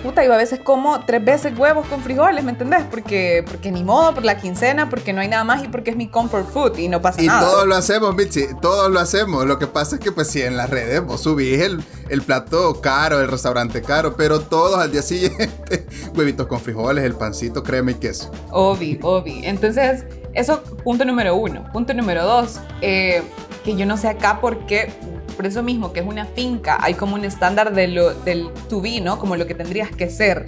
puta, 0.06 0.24
yo 0.24 0.34
a 0.34 0.38
veces 0.38 0.60
como 0.60 1.04
tres 1.04 1.26
veces 1.26 1.58
huevos 1.58 1.88
con 1.88 2.02
frijoles, 2.02 2.44
¿me 2.44 2.52
entendés? 2.52 2.84
Porque, 2.92 3.44
porque 3.48 3.72
ni 3.72 3.84
modo, 3.84 4.14
por 4.14 4.24
la 4.24 4.38
quincena, 4.38 4.88
porque 4.88 5.14
no 5.14 5.22
hay 5.22 5.28
nada 5.28 5.44
más 5.44 5.64
y 5.64 5.68
porque 5.68 5.90
es 5.90 5.98
mi 5.98 6.08
comfort 6.08 6.48
food 6.48 6.78
y 6.78 6.88
no 6.88 7.02
pasa 7.02 7.22
nada. 7.24 7.42
Y 7.42 7.44
todos 7.44 7.68
lo 7.68 7.76
hacemos, 7.76 8.16
Michi, 8.16 8.46
todos 8.62 8.92
lo 8.92 9.00
hacemos. 9.00 9.46
Lo 9.46 9.58
que 9.58 9.66
pasa 9.66 9.96
es 9.96 10.02
que, 10.02 10.12
pues, 10.12 10.30
si 10.30 10.44
en 10.44 10.58
las 10.58 10.70
redes 10.70 11.04
vos 11.04 11.22
subís 11.22 11.60
el, 11.60 11.84
el 12.10 12.22
plato 12.22 12.82
caro, 12.82 13.20
el 13.20 13.28
restaurante 13.28 13.82
caro, 13.82 14.16
pero 14.16 14.42
todos 14.42 14.78
al 14.78 14.92
día 14.92 15.02
siguiente, 15.02 15.88
huevitos 16.16 16.46
con 16.46 16.60
frijoles, 16.60 17.04
el 17.04 17.16
pancito, 17.16 17.64
crema 17.64 17.92
y 17.92 17.96
queso. 17.96 18.32
Obi, 18.52 19.00
obi. 19.02 19.42
Entonces, 19.44 20.04
eso, 20.34 20.62
punto 20.84 21.04
número 21.04 21.36
uno. 21.36 21.66
Punto 21.74 21.96
número 21.96 22.24
dos, 22.24 22.60
eh, 22.82 23.24
que 23.64 23.76
yo 23.76 23.88
no 23.88 23.98
sé 23.98 24.10
acá 24.10 24.40
por 24.40 24.68
qué 24.68 24.94
por 25.36 25.46
eso 25.46 25.64
mismo 25.64 25.94
que 25.94 26.00
es 26.00 26.06
una 26.06 26.26
finca, 26.26 26.78
hay 26.82 26.94
como 26.94 27.16
un 27.16 27.26
estándar 27.26 27.74
de 27.74 27.88
lo, 27.88 28.14
del 28.14 28.50
to 28.70 28.82
be, 28.82 29.02
¿no? 29.02 29.20
Como 29.20 29.36
lo 29.36 29.46
que 29.48 29.54
tendrías 29.54 29.92
que 29.92 30.10
ser. 30.10 30.46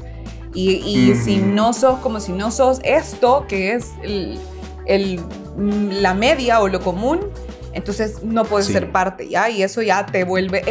Y, 0.54 1.14
si 1.24 1.38
no 1.38 1.72
sos 1.72 2.00
como 2.00 2.20
si 2.20 2.32
no 2.32 2.50
sos 2.50 2.80
esto, 2.84 3.46
que 3.48 3.74
es 3.74 3.92
el, 4.02 4.40
la 6.02 6.16
media 6.16 6.62
o 6.62 6.68
lo 6.68 6.82
común, 6.82 7.20
entonces 7.74 8.24
no 8.24 8.44
puedes 8.44 8.66
ser 8.66 8.92
parte, 8.92 9.30
¿ya? 9.30 9.52
Y 9.52 9.62
eso 9.62 9.84
ya 9.84 10.08
te 10.08 10.24
vuelve 10.24 10.64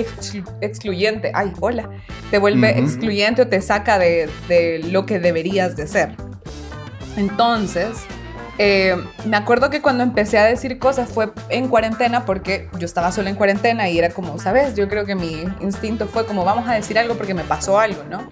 excluyente. 0.60 1.30
Ay, 1.34 1.52
hola. 1.60 1.88
Te 2.32 2.38
vuelve 2.38 2.76
excluyente 2.80 3.42
o 3.42 3.46
te 3.46 3.60
saca 3.60 4.00
de, 4.00 4.28
de 4.48 4.80
lo 4.90 5.06
que 5.06 5.20
deberías 5.20 5.76
de 5.76 5.86
ser. 5.86 6.16
Entonces, 7.16 7.98
eh, 8.58 8.96
me 9.24 9.36
acuerdo 9.36 9.68
que 9.70 9.82
cuando 9.82 10.02
empecé 10.02 10.38
a 10.38 10.44
decir 10.44 10.78
cosas 10.78 11.08
fue 11.08 11.30
en 11.48 11.68
cuarentena 11.68 12.24
porque 12.24 12.68
yo 12.78 12.86
estaba 12.86 13.12
sola 13.12 13.30
en 13.30 13.36
cuarentena 13.36 13.88
y 13.88 13.98
era 13.98 14.10
como, 14.10 14.38
¿sabes? 14.38 14.74
Yo 14.74 14.88
creo 14.88 15.04
que 15.04 15.14
mi 15.14 15.44
instinto 15.60 16.06
fue 16.06 16.26
como, 16.26 16.44
vamos 16.44 16.68
a 16.68 16.74
decir 16.74 16.98
algo 16.98 17.14
porque 17.16 17.34
me 17.34 17.44
pasó 17.44 17.78
algo, 17.78 18.02
¿no? 18.04 18.28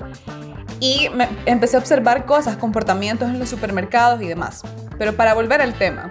Y 0.81 1.09
me, 1.15 1.29
empecé 1.47 1.77
a 1.77 1.81
observar 1.81 2.25
cosas, 2.25 2.57
comportamientos 2.57 3.29
en 3.29 3.39
los 3.39 3.49
supermercados 3.49 4.23
y 4.23 4.29
demás. 4.29 4.63
Pero 4.99 5.15
para 5.15 5.35
volver 5.35 5.61
al 5.61 5.75
tema, 5.75 6.11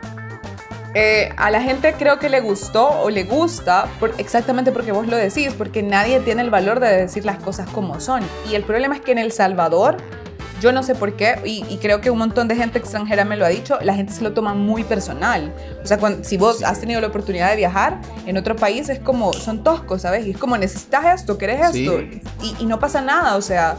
eh, 0.96 1.34
a 1.38 1.50
la 1.50 1.62
gente 1.62 1.94
creo 1.98 2.20
que 2.20 2.30
le 2.30 2.40
gustó 2.40 3.02
o 3.02 3.10
le 3.10 3.24
gusta 3.24 3.88
por, 4.00 4.14
exactamente 4.20 4.72
porque 4.72 4.92
vos 4.92 5.08
lo 5.08 5.18
decís, 5.18 5.54
porque 5.58 5.82
nadie 5.82 6.20
tiene 6.20 6.44
el 6.44 6.52
valor 6.52 6.80
de 6.80 6.96
decir 6.96 7.26
las 7.26 7.38
cosas 7.42 7.68
como 7.70 8.00
son. 8.00 8.22
Y 8.50 8.56
el 8.56 8.64
problema 8.64 8.96
es 8.96 9.02
que 9.02 9.12
en 9.12 9.18
El 9.18 9.32
Salvador 9.32 9.98
yo 10.64 10.72
no 10.72 10.82
sé 10.82 10.96
por 10.96 11.18
qué, 11.18 11.36
y, 11.44 11.78
creo 11.78 12.00
que 12.00 12.10
un 12.10 12.18
montón 12.18 12.48
de 12.48 12.56
gente 12.56 12.80
extranjera 12.80 13.26
me 13.26 13.36
lo 13.36 13.46
ha 13.46 13.50
dicho, 13.50 13.78
la 13.82 13.94
gente 13.96 14.14
se 14.14 14.24
lo 14.24 14.32
toma 14.32 14.54
muy 14.54 14.86
personal. 14.86 15.54
O 15.84 15.86
sea, 15.86 15.98
cuando, 15.98 16.24
si 16.24 16.38
vos 16.38 16.64
has 16.64 16.80
tenido 16.80 17.02
la 17.02 17.08
oportunidad 17.08 17.50
de 17.50 17.58
viajar 17.58 18.00
en 18.26 18.38
otro 18.38 18.56
país, 18.56 18.88
es 18.88 19.00
como, 19.00 19.34
son 19.34 19.62
toscos, 19.62 20.04
¿sabes? 20.04 20.26
Y 20.26 20.32
es 20.32 20.38
como, 20.38 20.58
necesitas 20.58 21.20
esto, 21.20 21.38
querés 21.38 21.76
esto, 21.76 22.00
y, 22.60 22.66
no 22.66 22.80
pasa 22.80 23.02
nada, 23.02 23.36
o 23.36 23.42
sea. 23.42 23.76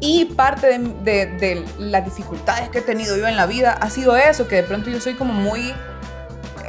Y 0.00 0.26
parte 0.26 0.78
de, 0.78 1.26
de, 1.26 1.64
las 1.78 2.04
dificultades 2.04 2.70
que 2.70 2.78
he 2.78 2.82
tenido 2.82 3.16
yo 3.16 3.26
en 3.26 3.36
la 3.36 3.46
vida 3.46 3.72
ha 3.72 3.90
sido 3.90 4.16
eso, 4.16 4.48
que 4.48 4.56
de 4.56 4.62
pronto 4.62 4.88
yo 4.88 5.00
soy 5.00 5.12
como 5.12 5.34
muy 5.34 5.74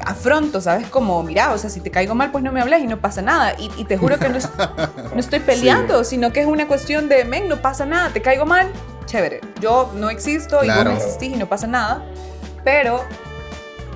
afronto, 0.03 0.59
¿sabes? 0.59 0.87
Como, 0.87 1.23
mira, 1.23 1.53
o 1.53 1.57
sea, 1.57 1.69
si 1.69 1.79
te 1.79 1.91
caigo 1.91 2.13
mal, 2.13 2.31
pues 2.31 2.43
no 2.43 2.51
me 2.51 2.59
hables 2.59 2.81
y 2.81 2.87
no 2.87 2.99
pasa 2.99 3.21
nada. 3.21 3.53
Y, 3.57 3.85
te 3.85 3.97
juro 3.97 4.17
que 4.17 4.27
no, 4.27 4.39
no 5.13 5.19
estoy 5.19 5.39
peleando, 5.39 6.03
sino 6.03 6.33
que 6.33 6.41
es 6.41 6.47
una 6.47 6.67
cuestión 6.67 7.07
de, 7.07 7.23
men, 7.23 7.47
no 7.47 7.61
pasa 7.61 7.85
nada, 7.85 8.09
te 8.09 8.21
caigo 8.21 8.45
mal, 8.45 8.69
chévere. 9.09 9.41
Yo 9.59 9.91
no 9.95 10.09
existo 10.09 10.63
y 10.63 10.67
vos 10.67 10.85
no 10.85 10.91
existís 10.91 11.33
y 11.33 11.37
no 11.37 11.47
pasa 11.47 11.67
nada, 11.67 12.05
pero 12.63 13.03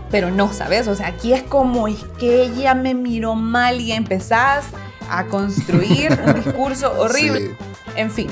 pero 0.10 0.30
no, 0.30 0.54
¿sabes? 0.54 0.88
O 0.88 0.95
sea, 0.95 1.08
aquí 1.08 1.34
es 1.34 1.41
como 1.41 1.88
es 1.88 2.04
que 2.19 2.43
ella 2.43 2.76
me 2.76 2.93
miró 2.93 3.34
mal 3.34 3.82
y 3.82 3.93
empezás 3.93 4.65
a 5.10 5.26
construir 5.26 6.19
un 6.26 6.36
discurso 6.43 6.93
horrible. 6.99 7.56
En 7.95 8.12
fin, 8.12 8.28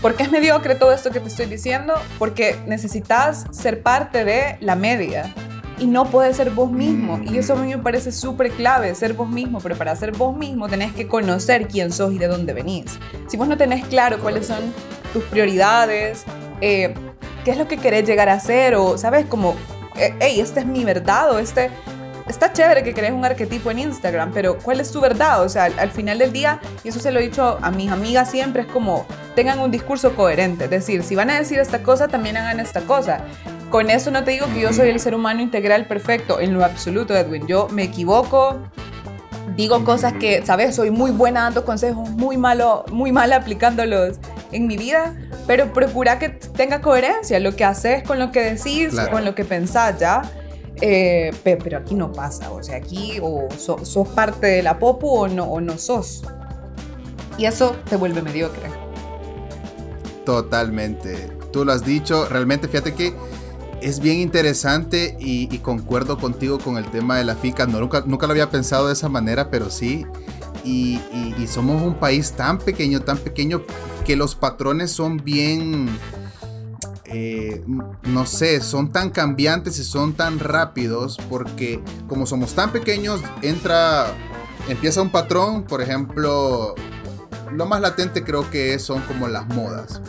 ¿por 0.00 0.14
qué 0.14 0.22
es 0.22 0.30
mediocre 0.30 0.76
todo 0.76 0.92
esto 0.92 1.10
que 1.10 1.18
te 1.18 1.28
estoy 1.28 1.46
diciendo? 1.46 1.94
Porque 2.18 2.56
necesitas 2.66 3.46
ser 3.50 3.82
parte 3.82 4.24
de 4.24 4.58
la 4.60 4.76
media 4.76 5.34
y 5.78 5.86
no 5.86 6.06
puedes 6.06 6.36
ser 6.36 6.50
vos 6.50 6.70
mismo. 6.70 7.20
Y 7.24 7.38
eso 7.38 7.54
a 7.54 7.56
mí 7.56 7.68
me 7.68 7.78
parece 7.78 8.12
súper 8.12 8.50
clave, 8.52 8.94
ser 8.94 9.14
vos 9.14 9.28
mismo. 9.28 9.60
Pero 9.60 9.76
para 9.76 9.94
ser 9.96 10.12
vos 10.12 10.36
mismo 10.36 10.68
tenés 10.68 10.92
que 10.92 11.06
conocer 11.06 11.68
quién 11.68 11.92
sos 11.92 12.12
y 12.12 12.18
de 12.18 12.28
dónde 12.28 12.52
venís. 12.52 12.98
Si 13.28 13.36
vos 13.36 13.48
no 13.48 13.56
tenés 13.56 13.86
claro 13.86 14.18
cuáles 14.18 14.46
son 14.46 14.72
tus 15.12 15.24
prioridades, 15.24 16.24
eh, 16.60 16.94
qué 17.44 17.52
es 17.52 17.58
lo 17.58 17.68
que 17.68 17.78
querés 17.78 18.06
llegar 18.06 18.28
a 18.28 18.38
ser, 18.40 18.74
o 18.74 18.98
sabes, 18.98 19.26
como, 19.26 19.54
eh, 19.96 20.14
hey, 20.20 20.40
esta 20.40 20.60
es 20.60 20.66
mi 20.66 20.84
verdad, 20.84 21.32
o 21.32 21.38
este, 21.38 21.70
está 22.28 22.52
chévere 22.52 22.82
que 22.82 22.94
crees 22.94 23.12
un 23.12 23.24
arquetipo 23.24 23.70
en 23.70 23.78
Instagram, 23.80 24.32
pero 24.32 24.58
¿cuál 24.58 24.80
es 24.80 24.90
tu 24.90 25.00
verdad? 25.00 25.42
O 25.42 25.48
sea, 25.48 25.64
al, 25.64 25.90
final 25.90 26.18
del 26.18 26.32
día, 26.32 26.60
y 26.84 26.88
eso 26.88 27.00
se 27.00 27.10
lo 27.10 27.20
he 27.20 27.22
dicho 27.22 27.58
a 27.62 27.70
mis 27.70 27.90
amigas 27.90 28.30
siempre, 28.30 28.62
es 28.62 28.68
como, 28.68 29.06
tengan 29.34 29.60
un 29.60 29.70
discurso 29.70 30.14
coherente, 30.14 30.64
es 30.64 30.70
decir, 30.70 31.02
si 31.02 31.14
van 31.14 31.30
a 31.30 31.38
decir 31.38 31.58
esta 31.58 31.82
cosa, 31.82 32.08
también 32.08 32.36
hagan 32.36 32.60
esta 32.60 32.82
cosa. 32.82 33.24
Con 33.70 33.90
eso 33.90 34.10
no 34.10 34.24
te 34.24 34.30
digo 34.30 34.46
que 34.46 34.60
yo 34.60 34.72
soy 34.72 34.88
el 34.88 34.98
ser 34.98 35.14
humano 35.14 35.42
integral 35.42 35.86
perfecto, 35.86 36.40
en 36.40 36.54
lo 36.54 36.64
absoluto, 36.64 37.14
Edwin. 37.14 37.46
Yo 37.46 37.68
me 37.68 37.82
equivoco, 37.82 38.58
digo 39.56 39.84
cosas 39.84 40.14
que, 40.14 40.44
¿sabes? 40.46 40.74
Soy 40.74 40.90
muy 40.90 41.10
buena 41.10 41.42
dando 41.42 41.66
consejos, 41.66 42.08
muy 42.10 42.38
malo, 42.38 42.86
muy 42.90 43.12
mala 43.12 43.36
aplicándolos 43.36 44.16
en 44.52 44.66
mi 44.66 44.78
vida, 44.78 45.14
pero 45.46 45.72
procura 45.74 46.18
que 46.18 46.30
tenga 46.30 46.80
coherencia 46.80 47.40
lo 47.40 47.54
que 47.56 47.64
haces 47.64 48.02
con 48.04 48.18
lo 48.18 48.32
que 48.32 48.54
decís, 48.54 48.94
con 49.10 49.26
lo 49.26 49.34
que 49.34 49.44
pensás, 49.44 49.98
¿ya? 49.98 50.22
Eh, 50.80 51.32
pero, 51.42 51.78
aquí 51.78 51.94
no 51.94 52.12
pasa, 52.12 52.50
o 52.52 52.62
sea, 52.62 52.76
aquí 52.76 53.18
o 53.20 53.48
sos 53.56 54.08
parte 54.08 54.46
de 54.46 54.62
la 54.62 54.78
popu 54.78 55.08
o 55.08 55.28
no, 55.28 55.44
o 55.44 55.60
no 55.60 55.76
sos. 55.76 56.22
Y 57.36 57.46
eso 57.46 57.76
te 57.88 57.96
vuelve 57.96 58.22
mediocre. 58.22 58.68
Totalmente. 60.24 61.28
Tú 61.52 61.64
lo 61.64 61.72
has 61.72 61.84
dicho, 61.84 62.28
realmente 62.28 62.68
fíjate 62.68 62.94
que 62.94 63.12
es 63.80 64.00
bien 64.00 64.18
interesante 64.18 65.16
y, 65.18 65.46
concuerdo 65.58 66.18
contigo 66.18 66.58
con 66.58 66.78
el 66.78 66.90
tema 66.90 67.16
de 67.16 67.24
la 67.24 67.34
FICA. 67.34 67.66
No, 67.66 67.80
nunca, 67.80 68.02
nunca 68.06 68.26
lo 68.26 68.32
había 68.32 68.50
pensado 68.50 68.86
de 68.86 68.92
esa 68.92 69.08
manera, 69.08 69.50
pero 69.50 69.70
sí. 69.70 70.06
Y, 70.64 71.00
somos 71.48 71.80
un 71.82 71.94
país 71.94 72.32
tan 72.32 72.58
pequeño, 72.58 73.00
tan 73.00 73.16
pequeño, 73.18 73.62
que 74.04 74.16
los 74.16 74.34
patrones 74.34 74.90
son 74.90 75.16
bien... 75.16 75.88
eh, 77.06 77.64
no 78.02 78.26
sé, 78.26 78.60
son 78.60 78.92
tan 78.92 79.10
cambiantes 79.10 79.78
y 79.78 79.84
son 79.84 80.12
tan 80.12 80.38
rápidos 80.38 81.18
porque 81.30 81.80
como 82.06 82.26
somos 82.26 82.54
tan 82.54 82.70
pequeños, 82.70 83.22
entra, 83.40 84.08
empieza 84.68 85.00
un 85.00 85.10
patrón, 85.10 85.64
por 85.64 85.80
ejemplo, 85.80 86.74
lo 87.50 87.66
más 87.66 87.80
latente 87.80 88.24
creo 88.24 88.50
que 88.50 88.78
son 88.78 89.00
como 89.02 89.26
las 89.28 89.46
modas. 89.48 90.02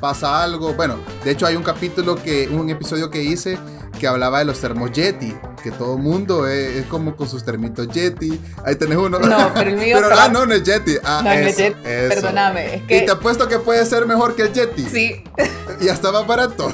Pasa 0.00 0.42
algo, 0.42 0.74
bueno, 0.74 0.96
de 1.24 1.30
hecho 1.30 1.46
hay 1.46 1.56
un 1.56 1.62
capítulo 1.62 2.16
que, 2.16 2.48
un 2.48 2.68
episodio 2.68 3.10
que 3.10 3.22
hice 3.22 3.58
que 3.98 4.06
hablaba 4.06 4.40
de 4.40 4.44
los 4.44 4.60
termos 4.60 4.92
Yeti, 4.92 5.34
que 5.62 5.70
todo 5.70 5.96
mundo 5.98 6.46
es, 6.46 6.84
como 6.86 7.16
con 7.16 7.28
sus 7.28 7.44
termitos 7.44 7.88
Yeti. 7.88 8.38
Ahí 8.64 8.76
tenés 8.76 8.98
uno. 8.98 9.18
No, 9.18 9.52
pero 9.54 9.70
el 9.70 9.76
mío. 9.78 9.96
pero, 10.00 10.14
ah, 10.18 10.28
no, 10.28 10.46
no 10.46 10.54
es 10.54 10.62
Yeti. 10.62 10.96
Ah, 11.02 11.22
no, 11.24 11.32
es 11.32 11.56
Yeti. 11.56 11.80
Perdóname. 11.82 12.76
Es 12.76 12.82
que... 12.82 12.98
Y 12.98 13.06
te 13.06 13.12
apuesto 13.12 13.48
que 13.48 13.58
puede 13.58 13.84
ser 13.86 14.06
mejor 14.06 14.34
que 14.36 14.42
el 14.42 14.52
Yeti. 14.52 14.84
Sí. 14.84 15.24
Y 15.78 15.90
hasta 15.90 16.10
más 16.10 16.26
barato. 16.26 16.72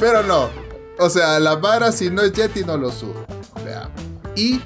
Pero 0.00 0.24
no. 0.24 0.50
O 0.98 1.08
sea, 1.08 1.38
la 1.38 1.54
vara, 1.54 1.92
si 1.92 2.10
no 2.10 2.22
es 2.22 2.32
Yeti, 2.32 2.64
no 2.64 2.76
lo 2.76 2.90
subo. 2.90 3.14
Y 4.34 4.60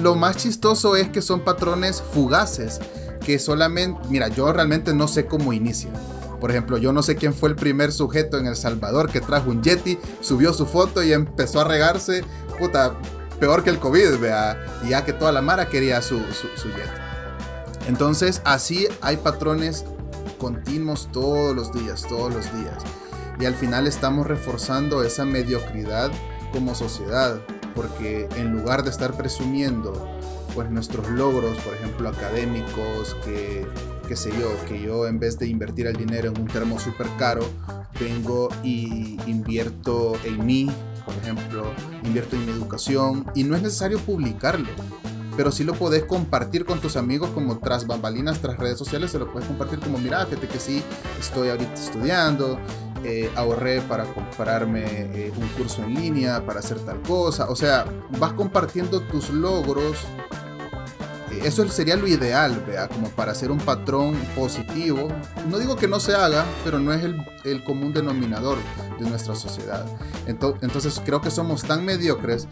lo 0.00 0.16
más 0.16 0.38
chistoso 0.38 0.96
es 0.96 1.08
que 1.08 1.22
son 1.22 1.40
patrones 1.40 2.02
fugaces. 2.12 2.80
Que 3.24 3.38
solamente. 3.38 4.00
Mira, 4.08 4.26
yo 4.26 4.52
realmente 4.52 4.92
no 4.92 5.06
sé 5.06 5.26
cómo 5.26 5.52
inician 5.52 5.92
por 6.42 6.50
ejemplo, 6.50 6.76
yo 6.76 6.92
no 6.92 7.04
sé 7.04 7.14
quién 7.14 7.34
fue 7.34 7.50
el 7.50 7.54
primer 7.54 7.92
sujeto 7.92 8.36
en 8.36 8.48
El 8.48 8.56
Salvador 8.56 9.08
que 9.08 9.20
trajo 9.20 9.48
un 9.48 9.62
Yeti, 9.62 9.96
subió 10.20 10.52
su 10.52 10.66
foto 10.66 11.00
y 11.00 11.12
empezó 11.12 11.60
a 11.60 11.64
regarse, 11.64 12.24
puta, 12.58 12.94
peor 13.38 13.62
que 13.62 13.70
el 13.70 13.78
COVID, 13.78 14.18
vea, 14.18 14.58
y 14.84 14.88
ya 14.88 15.04
que 15.04 15.12
toda 15.12 15.30
la 15.30 15.40
mara 15.40 15.68
quería 15.68 16.02
su, 16.02 16.18
su, 16.32 16.68
Yeti. 16.70 17.86
Entonces, 17.86 18.42
así 18.44 18.88
hay 19.00 19.18
patrones 19.18 19.84
continuos 20.38 21.08
todos 21.12 21.54
los 21.54 21.72
días, 21.72 22.04
todos 22.08 22.34
los 22.34 22.52
días. 22.58 22.82
Y 23.38 23.44
al 23.44 23.54
final 23.54 23.86
estamos 23.86 24.26
reforzando 24.26 25.04
esa 25.04 25.24
mediocridad 25.24 26.10
como 26.52 26.74
sociedad, 26.74 27.36
porque 27.72 28.28
en 28.34 28.50
lugar 28.50 28.82
de 28.82 28.90
estar 28.90 29.16
presumiendo 29.16 29.92
pues 30.54 30.70
nuestros 30.70 31.08
logros, 31.08 31.56
por 31.58 31.74
ejemplo, 31.74 32.08
académicos, 32.08 33.16
que 33.24 33.66
qué 34.06 34.16
sé 34.16 34.30
yo, 34.38 34.52
que 34.66 34.80
yo 34.80 35.06
en 35.06 35.18
vez 35.18 35.38
de 35.38 35.46
invertir 35.46 35.86
el 35.86 35.96
dinero 35.96 36.30
en 36.30 36.40
un 36.40 36.46
termo 36.46 36.78
súper 36.78 37.06
caro, 37.18 37.42
vengo 37.98 38.48
y 38.62 39.18
invierto 39.26 40.12
en 40.24 40.44
mí, 40.44 40.70
por 41.04 41.14
ejemplo, 41.14 41.64
invierto 42.04 42.36
en 42.36 42.46
mi 42.46 42.52
educación 42.52 43.26
y 43.34 43.44
no 43.44 43.56
es 43.56 43.62
necesario 43.62 43.98
publicarlo. 43.98 44.68
Pero 45.36 45.50
sí 45.50 45.64
lo 45.64 45.72
podés 45.72 46.04
compartir 46.04 46.66
con 46.66 46.80
tus 46.80 46.96
amigos 46.96 47.30
como 47.30 47.58
tras 47.58 47.86
bambalinas, 47.86 48.40
tras 48.40 48.58
redes 48.58 48.76
sociales, 48.76 49.10
se 49.10 49.18
lo 49.18 49.32
puedes 49.32 49.48
compartir 49.48 49.78
como, 49.78 49.96
mira, 49.96 50.26
fíjate 50.26 50.46
que 50.46 50.58
sí, 50.58 50.82
estoy 51.18 51.48
ahorita 51.48 51.72
estudiando, 51.72 52.58
eh, 53.02 53.30
ahorré 53.34 53.80
para 53.80 54.04
comprarme 54.04 54.84
eh, 54.86 55.32
un 55.34 55.48
curso 55.48 55.82
en 55.82 55.94
línea, 55.94 56.44
para 56.44 56.60
hacer 56.60 56.78
tal 56.80 57.00
cosa. 57.00 57.48
O 57.48 57.56
sea, 57.56 57.86
vas 58.18 58.34
compartiendo 58.34 59.00
tus 59.00 59.30
logros 59.30 59.96
eso 61.44 61.68
sería 61.68 61.96
lo 61.96 62.06
ideal, 62.06 62.62
vea, 62.66 62.88
como 62.88 63.08
para 63.08 63.32
hacer 63.32 63.50
un 63.50 63.58
patrón 63.58 64.14
positivo. 64.36 65.08
No 65.48 65.58
digo 65.58 65.76
que 65.76 65.88
no 65.88 66.00
se 66.00 66.14
haga, 66.14 66.44
pero 66.64 66.78
no 66.78 66.92
es 66.92 67.02
el, 67.44 67.64
común 67.64 67.92
denominador 67.92 68.58
de 68.98 69.08
nuestra 69.08 69.34
sociedad. 69.34 69.84
Entonces 70.26 71.00
creo 71.04 71.20
que 71.20 71.30
somos 71.30 71.62
tan 71.62 71.84
mediocres 71.84 72.46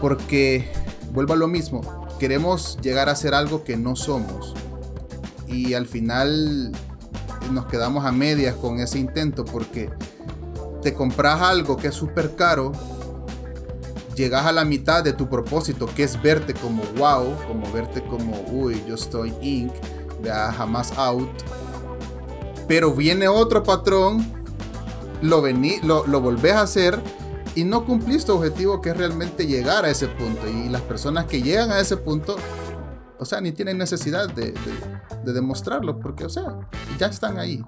porque, 0.00 0.70
vuelvo 1.12 1.34
a 1.34 1.36
lo 1.36 1.48
mismo, 1.48 2.08
queremos 2.18 2.78
llegar 2.82 3.08
a 3.08 3.16
ser 3.16 3.34
algo 3.34 3.64
que 3.64 3.76
no 3.76 3.96
somos. 3.96 4.54
Y 5.46 5.74
al 5.74 5.86
final 5.86 6.72
nos 7.50 7.66
quedamos 7.66 8.04
a 8.04 8.12
medias 8.12 8.54
con 8.54 8.80
ese 8.80 8.98
intento 8.98 9.44
porque 9.44 9.90
te 10.82 10.94
compras 10.94 11.40
algo 11.40 11.76
que 11.76 11.88
es 11.88 11.94
súper 11.94 12.36
caro 12.36 12.72
llegas 14.14 14.46
a 14.46 14.52
la 14.52 14.64
mitad 14.64 15.02
de 15.04 15.12
tu 15.12 15.28
propósito, 15.28 15.86
que 15.86 16.02
es 16.02 16.20
verte 16.20 16.54
como 16.54 16.82
wow, 16.96 17.34
como 17.46 17.70
verte 17.72 18.02
como, 18.02 18.40
uy, 18.50 18.82
yo 18.86 18.94
estoy 18.94 19.34
Inc., 19.40 19.72
ya 20.22 20.52
jamás 20.52 20.92
out. 20.96 21.30
Pero 22.68 22.92
viene 22.92 23.28
otro 23.28 23.62
patrón, 23.62 24.24
lo, 25.22 25.42
vení, 25.42 25.78
lo, 25.82 26.06
lo 26.06 26.20
volvés 26.20 26.52
a 26.52 26.62
hacer 26.62 27.00
y 27.54 27.64
no 27.64 27.84
cumplís 27.84 28.24
tu 28.24 28.34
objetivo, 28.34 28.80
que 28.80 28.90
es 28.90 28.96
realmente 28.96 29.46
llegar 29.46 29.84
a 29.84 29.90
ese 29.90 30.08
punto. 30.08 30.48
Y 30.48 30.68
las 30.68 30.82
personas 30.82 31.26
que 31.26 31.42
llegan 31.42 31.70
a 31.70 31.80
ese 31.80 31.96
punto, 31.96 32.36
o 33.18 33.24
sea, 33.24 33.40
ni 33.40 33.52
tienen 33.52 33.78
necesidad 33.78 34.28
de, 34.28 34.54
de, 35.24 35.32
demostrarlo, 35.32 35.98
porque, 35.98 36.24
o 36.24 36.28
sea, 36.28 36.58
ya 36.98 37.06
están 37.06 37.38
ahí. 37.38 37.62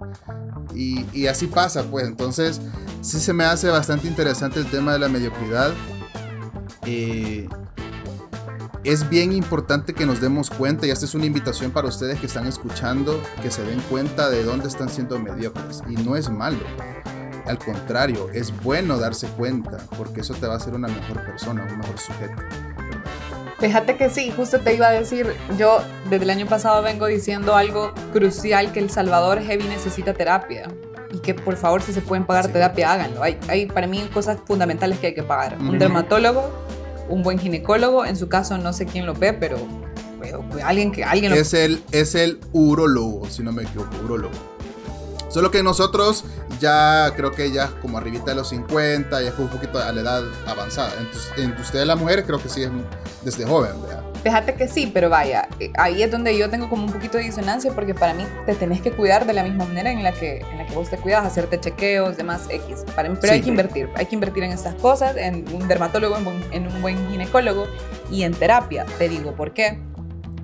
Y, 0.75 1.05
y, 1.13 1.27
así 1.27 1.47
pasa, 1.47 1.85
pues. 1.85 2.07
Entonces, 2.07 2.61
sí 3.01 3.19
se 3.19 3.33
me 3.33 3.45
hace 3.45 3.69
bastante 3.69 4.07
interesante 4.07 4.61
el 4.61 4.71
tema 4.71 4.93
de 4.93 5.01
la 5.01 5.09
mediocridad. 5.09 5.73
Eh, 6.87 7.49
es 8.85 9.09
bien 9.09 9.33
importante 9.33 9.95
que 9.95 10.07
nos 10.07 10.21
demos 10.21 10.51
cuenta, 10.51 10.87
y 10.87 10.91
esta 10.91 11.05
es 11.05 11.15
una 11.15 11.27
invitación 11.27 11.71
para 11.71 11.87
ustedes 11.89 12.19
que 12.19 12.27
están 12.27 12.47
escuchando, 12.47 13.23
que 13.41 13.51
se 13.51 13.63
den 13.63 13.81
cuenta 13.83 14.29
de 14.29 14.43
dónde 14.43 14.69
están 14.69 14.89
siendo 14.89 15.19
mediocres. 15.19 15.83
Y 15.89 15.95
no 15.95 16.17
es 16.17 16.29
malo. 16.29 16.59
Al 17.47 17.59
contrario, 17.59 18.29
es 18.33 18.53
bueno 18.63 18.99
darse 18.99 19.29
cuenta, 19.29 19.79
porque 19.97 20.21
eso 20.21 20.35
te 20.35 20.47
va 20.47 20.55
a 20.55 20.57
hacer 20.57 20.75
una 20.75 20.89
mejor 20.89 21.25
persona, 21.25 21.67
un 21.71 21.79
mejor 21.79 21.99
sujeto. 21.99 22.43
Fíjate 23.59 23.97
que 23.97 24.11
sí, 24.11 24.33
justo 24.37 24.59
te 24.59 24.75
iba 24.75 24.89
a 24.89 24.91
decir, 24.91 25.33
yo 25.57 25.81
desde 26.11 26.25
el 26.25 26.31
año 26.31 26.47
pasado 26.47 26.83
vengo 26.83 27.07
diciendo 27.07 27.55
algo 27.55 27.93
crucial, 28.13 28.73
que 28.73 28.81
El 28.81 28.91
Salvador 28.91 29.41
Heavy 29.41 29.65
necesita 29.69 30.15
terapia 30.15 30.69
y 31.13 31.19
que 31.19 31.35
por 31.35 31.57
favor 31.57 31.83
si 31.83 31.93
se 31.93 32.01
pueden 32.01 32.25
pagar 32.25 32.49
terapia 32.49 32.93
háganlo. 32.93 33.23
Hay, 33.23 33.39
hay 33.49 33.67
para 33.67 33.87
mí 33.87 34.09
cosas 34.13 34.39
fundamentales 34.47 34.99
que 34.99 35.09
hay 35.09 35.15
que 35.15 35.23
pagar. 35.23 35.59
Un 35.59 35.79
dermatólogo, 35.79 36.51
un 37.09 37.23
buen 37.23 37.39
ginecólogo, 37.39 38.05
en 38.05 38.17
su 38.17 38.29
caso 38.29 38.59
no 38.59 38.73
sé 38.73 38.87
quién 38.87 39.07
lo 39.07 39.15
ve, 39.15 39.33
pero, 39.33 39.59
alguien 40.65 40.93
que 40.93 41.05
alguien 41.05 41.33
es 41.33 41.53
el 41.55 41.83
es 41.93 42.15
el 42.15 42.41
urólogo, 42.53 43.29
si 43.29 43.43
no 43.43 43.53
me 43.53 43.63
equivoco, 43.63 43.91
urólogo. 44.05 44.35
Solo 45.29 45.51
que 45.51 45.63
nosotros 45.63 46.25
ya 46.61 47.11
creo 47.17 47.33
que 47.33 47.51
ya 47.51 47.71
como 47.81 47.97
arribita 47.97 48.27
de 48.27 48.35
los 48.35 48.51
50, 48.51 49.23
ya 49.23 49.29
es 49.31 49.39
un 49.39 49.49
poquito 49.49 49.79
a 49.79 49.91
la 49.91 50.01
edad 50.03 50.23
avanzada. 50.47 50.93
Entonces, 51.01 51.33
en 51.39 51.53
ustedes 51.53 51.87
las 51.87 51.99
mujeres 51.99 52.27
creo 52.27 52.39
que 52.39 52.51
sí 52.51 52.63
es 52.63 52.71
desde 53.25 53.47
joven, 53.47 53.81
¿verdad? 53.81 54.02
Fíjate 54.23 54.55
que 54.55 54.69
sí, 54.69 54.89
pero 54.93 55.11
vaya, 55.11 55.49
eh, 55.59 55.73
ahí 55.77 56.03
es 56.03 56.11
donde 56.11 56.39
yo 56.39 56.49
tengo 56.49 56.69
como 56.69 56.85
un 56.85 56.93
poquito 56.93 57.19
de 57.19 57.25
disonancia 57.25 57.73
porque 57.73 57.93
para 57.93 58.15
mí 58.15 58.25
te 58.47 58.55
tenés 58.55 58.81
que 58.81 58.93
cuidar 58.93 59.27
de 59.27 59.33
la 59.33 59.43
misma 59.43 59.65
manera 59.65 59.91
en 59.91 60.05
la 60.05 60.13
que, 60.13 60.39
en 60.39 60.59
la 60.59 60.67
que 60.67 60.75
vos 60.75 60.89
te 60.89 60.97
cuidas, 60.97 61.27
hacerte 61.27 61.59
chequeos, 61.59 62.17
demás 62.17 62.47
X. 62.49 62.85
Para 62.95 63.09
mí, 63.09 63.17
pero 63.21 63.33
hay 63.33 63.41
que 63.41 63.49
invertir, 63.49 63.89
hay 63.97 64.07
que 64.07 64.15
invertir 64.15 64.45
en 64.45 64.53
estas 64.53 64.77
cosas, 64.77 65.17
en 65.17 65.45
un 65.53 65.67
dermatólogo, 65.67 66.17
en, 66.53 66.67
un 66.69 66.83
buen 66.83 67.11
ginecólogo 67.11 67.67
y 68.13 68.23
en 68.23 68.33
terapia. 68.33 68.87
Te 68.97 69.09
digo, 69.09 69.33
¿por 69.33 69.53
qué? 69.53 69.81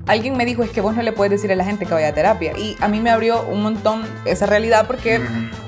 Alguien 0.09 0.37
me 0.37 0.45
dijo, 0.45 0.65
es 0.65 0.71
que 0.71 0.81
vos 0.81 0.97
no 0.97 1.03
le 1.03 1.13
puedes 1.13 1.31
decir 1.31 1.53
a 1.53 1.55
la 1.55 1.65
gente 1.65 1.87
que 1.87 1.95
vaya 1.95 2.09
a 2.09 2.15
terapia. 2.15 2.59
Y 2.59 2.77
a 2.81 2.89
mí 2.89 2.99
me 2.99 3.11
abrió 3.11 3.47
un 3.47 3.63
montón 3.63 4.03
esa 4.25 4.47
realidad 4.47 4.87
porque, 4.89 5.21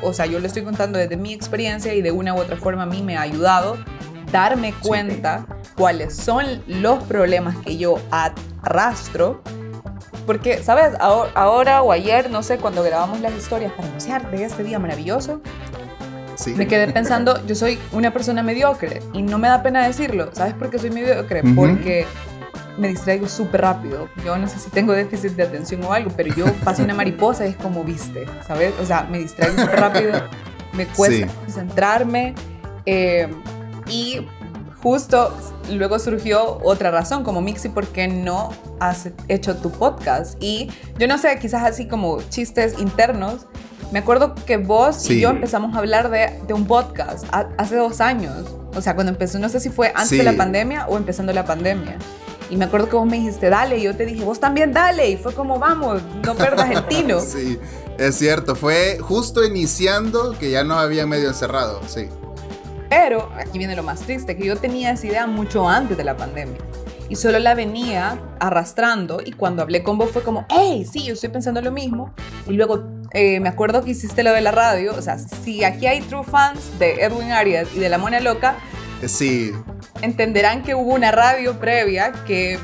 o 0.03 0.13
sea, 0.15 0.27
yo 0.27 0.41
le 0.41 0.49
estoy 0.49 0.63
contando 0.63 0.99
desde 0.99 1.17
mi 1.17 1.33
experiencia 1.33 1.95
y 1.95 2.03
de 2.03 2.11
una 2.11 2.35
u 2.35 2.39
otra 2.39 2.57
forma 2.57 2.85
a 2.85 2.87
mí 2.87 3.03
me 3.03 3.17
ha 3.17 3.21
ayudado 3.21 3.77
darme 4.33 4.73
cuenta 4.73 5.47
cuáles 5.81 6.15
son 6.15 6.45
los 6.67 7.03
problemas 7.05 7.57
que 7.57 7.79
yo 7.79 7.99
arrastro. 8.11 9.41
Porque, 10.27 10.63
¿sabes? 10.63 10.93
Ahora, 11.01 11.83
o 11.83 11.91
ayer, 11.91 12.31
no 12.31 12.43
sé, 12.43 12.59
cuando 12.59 12.83
grabamos 12.83 13.21
las 13.21 13.35
historias 13.35 13.73
para 13.73 13.89
anunciar 13.89 14.31
de 14.31 14.45
este 14.45 14.63
día 14.63 14.79
maravilloso, 14.79 15.41
me 16.55 16.69
quedé 16.69 16.89
pensando, 16.93 17.45
yo 17.47 17.55
soy 17.55 17.79
una 17.93 18.13
persona 18.13 18.43
mediocre 18.43 19.03
y 19.15 19.23
no 19.23 19.39
me 19.39 19.49
da 19.49 19.63
pena 19.63 19.87
decirlo. 19.87 20.29
¿Sabes 20.35 20.53
por 20.53 20.69
qué 20.69 20.79
soy 20.79 20.91
mediocre? 20.91 21.43
Porque 21.57 22.07
me 22.77 22.89
distraigo 22.89 23.27
súper 23.27 23.63
rápido. 23.63 24.11
Yo 24.23 24.37
no 24.37 24.49
sé 24.49 24.59
si 24.59 24.69
tengo 24.69 24.93
déficit 24.93 25.33
de 25.33 25.45
atención 25.45 25.83
o 25.85 25.95
algo, 25.95 26.11
pero 26.15 26.35
yo 26.35 26.45
paso 26.65 26.83
una 26.83 26.95
mariposa 26.95 27.47
y 27.47 27.51
es 27.51 27.57
como 27.57 27.85
viste, 27.85 28.27
¿sabes? 28.47 28.75
O 28.83 28.85
sea, 28.85 29.09
me 29.11 29.19
distraigo 29.19 29.59
súper 29.59 29.81
rápido, 29.81 30.13
me 30.75 30.85
cuesta 30.87 31.27
concentrarme. 31.27 32.35
Eh, 32.85 33.29
y 33.87 34.27
justo 34.83 35.35
luego 35.71 35.99
surgió 35.99 36.59
otra 36.63 36.91
razón, 36.91 37.23
como 37.23 37.41
Mixi, 37.41 37.69
¿por 37.69 37.87
qué 37.87 38.09
no 38.09 38.51
has 38.79 39.09
hecho 39.29 39.57
tu 39.57 39.71
podcast? 39.71 40.43
Y 40.43 40.71
yo 40.99 41.07
no 41.07 41.19
sé, 41.19 41.39
quizás 41.39 41.65
así 41.65 41.87
como 41.87 42.21
chistes 42.29 42.79
internos. 42.79 43.47
Me 43.93 43.99
acuerdo 43.99 44.35
que 44.35 44.57
vos 44.57 45.11
y 45.11 45.21
yo 45.21 45.31
empezamos 45.31 45.75
a 45.75 45.79
hablar 45.79 46.11
de, 46.11 46.41
de 46.47 46.55
un 46.55 46.67
podcast 46.67 47.25
hace 47.33 47.77
dos 47.77 48.01
años. 48.01 48.47
O 48.75 48.81
sea, 48.81 48.95
cuando 48.95 49.13
empezó, 49.13 49.39
no 49.39 49.49
sé 49.49 49.59
si 49.59 49.69
fue 49.69 49.93
antes 49.95 50.17
de 50.17 50.23
la 50.23 50.37
pandemia 50.37 50.87
o 50.87 50.97
empezando 50.97 51.33
la 51.33 51.45
pandemia. 51.45 51.99
Y 52.51 52.57
me 52.57 52.65
acuerdo 52.65 52.89
que 52.89 52.97
vos 52.97 53.07
me 53.07 53.17
dijiste, 53.17 53.49
dale, 53.49 53.79
y 53.79 53.83
yo 53.83 53.97
te 53.97 54.05
dije, 54.05 54.25
vos 54.25 54.41
también 54.41 54.73
dale. 54.73 55.09
Y 55.09 55.17
fue 55.17 55.33
como, 55.33 55.59
vamos, 55.59 56.03
no 56.25 56.35
perdas 56.35 56.71
el 56.71 56.87
tino. 56.87 57.21
sí, 57.27 57.59
es 57.97 58.17
cierto. 58.17 58.57
Fue 58.57 58.99
justo 59.01 59.45
iniciando 59.45 60.37
que 60.39 60.51
ya 60.51 60.65
nos 60.65 60.79
había 60.79 61.07
medio 61.07 61.29
encerrado, 61.29 61.81
sí. 61.87 62.09
Pero 62.91 63.31
aquí 63.39 63.57
viene 63.57 63.75
lo 63.75 63.83
más 63.83 64.01
triste, 64.01 64.37
que 64.37 64.45
yo 64.45 64.57
tenía 64.57 64.91
esa 64.91 65.07
idea 65.07 65.27
mucho 65.27 65.67
antes 65.67 65.97
de 65.97 66.05
la 66.05 66.17
pandemia. 66.17 66.59
Y 67.09 67.17
solo 67.17 67.39
la 67.39 67.55
venía 67.55 68.21
arrastrando 68.39 69.21
y 69.25 69.33
cuando 69.33 69.63
hablé 69.63 69.83
con 69.83 69.97
vos 69.97 70.11
fue 70.11 70.23
como, 70.23 70.45
hey, 70.51 70.87
sí, 70.91 71.05
yo 71.05 71.15
estoy 71.15 71.31
pensando 71.31 71.63
lo 71.63 71.73
mismo. 71.73 72.13
Y 72.47 72.53
luego 72.53 72.85
eh, 73.13 73.41
me 73.41 73.49
acuerdo 73.49 73.83
que 73.85 73.93
hiciste 73.93 74.23
lo 74.23 74.33
de 74.33 74.41
la 74.41 74.53
radio, 74.53 74.95
o 74.97 75.03
sea, 75.03 75.19
si 75.19 75.65
aquí 75.65 75.87
hay 75.87 76.01
true 76.03 76.23
fans 76.25 76.79
de 76.79 77.03
Edwin 77.03 77.33
Arias 77.33 77.69
y 77.75 77.79
de 77.81 77.89
La 77.89 77.99
Mona 77.99 78.21
Loca, 78.21 78.57
sí. 79.07 79.53
entenderán 80.03 80.63
que 80.63 80.75
hubo 80.75 80.95
una 80.95 81.11
radio 81.11 81.59
previa 81.59 82.13
que 82.27 82.59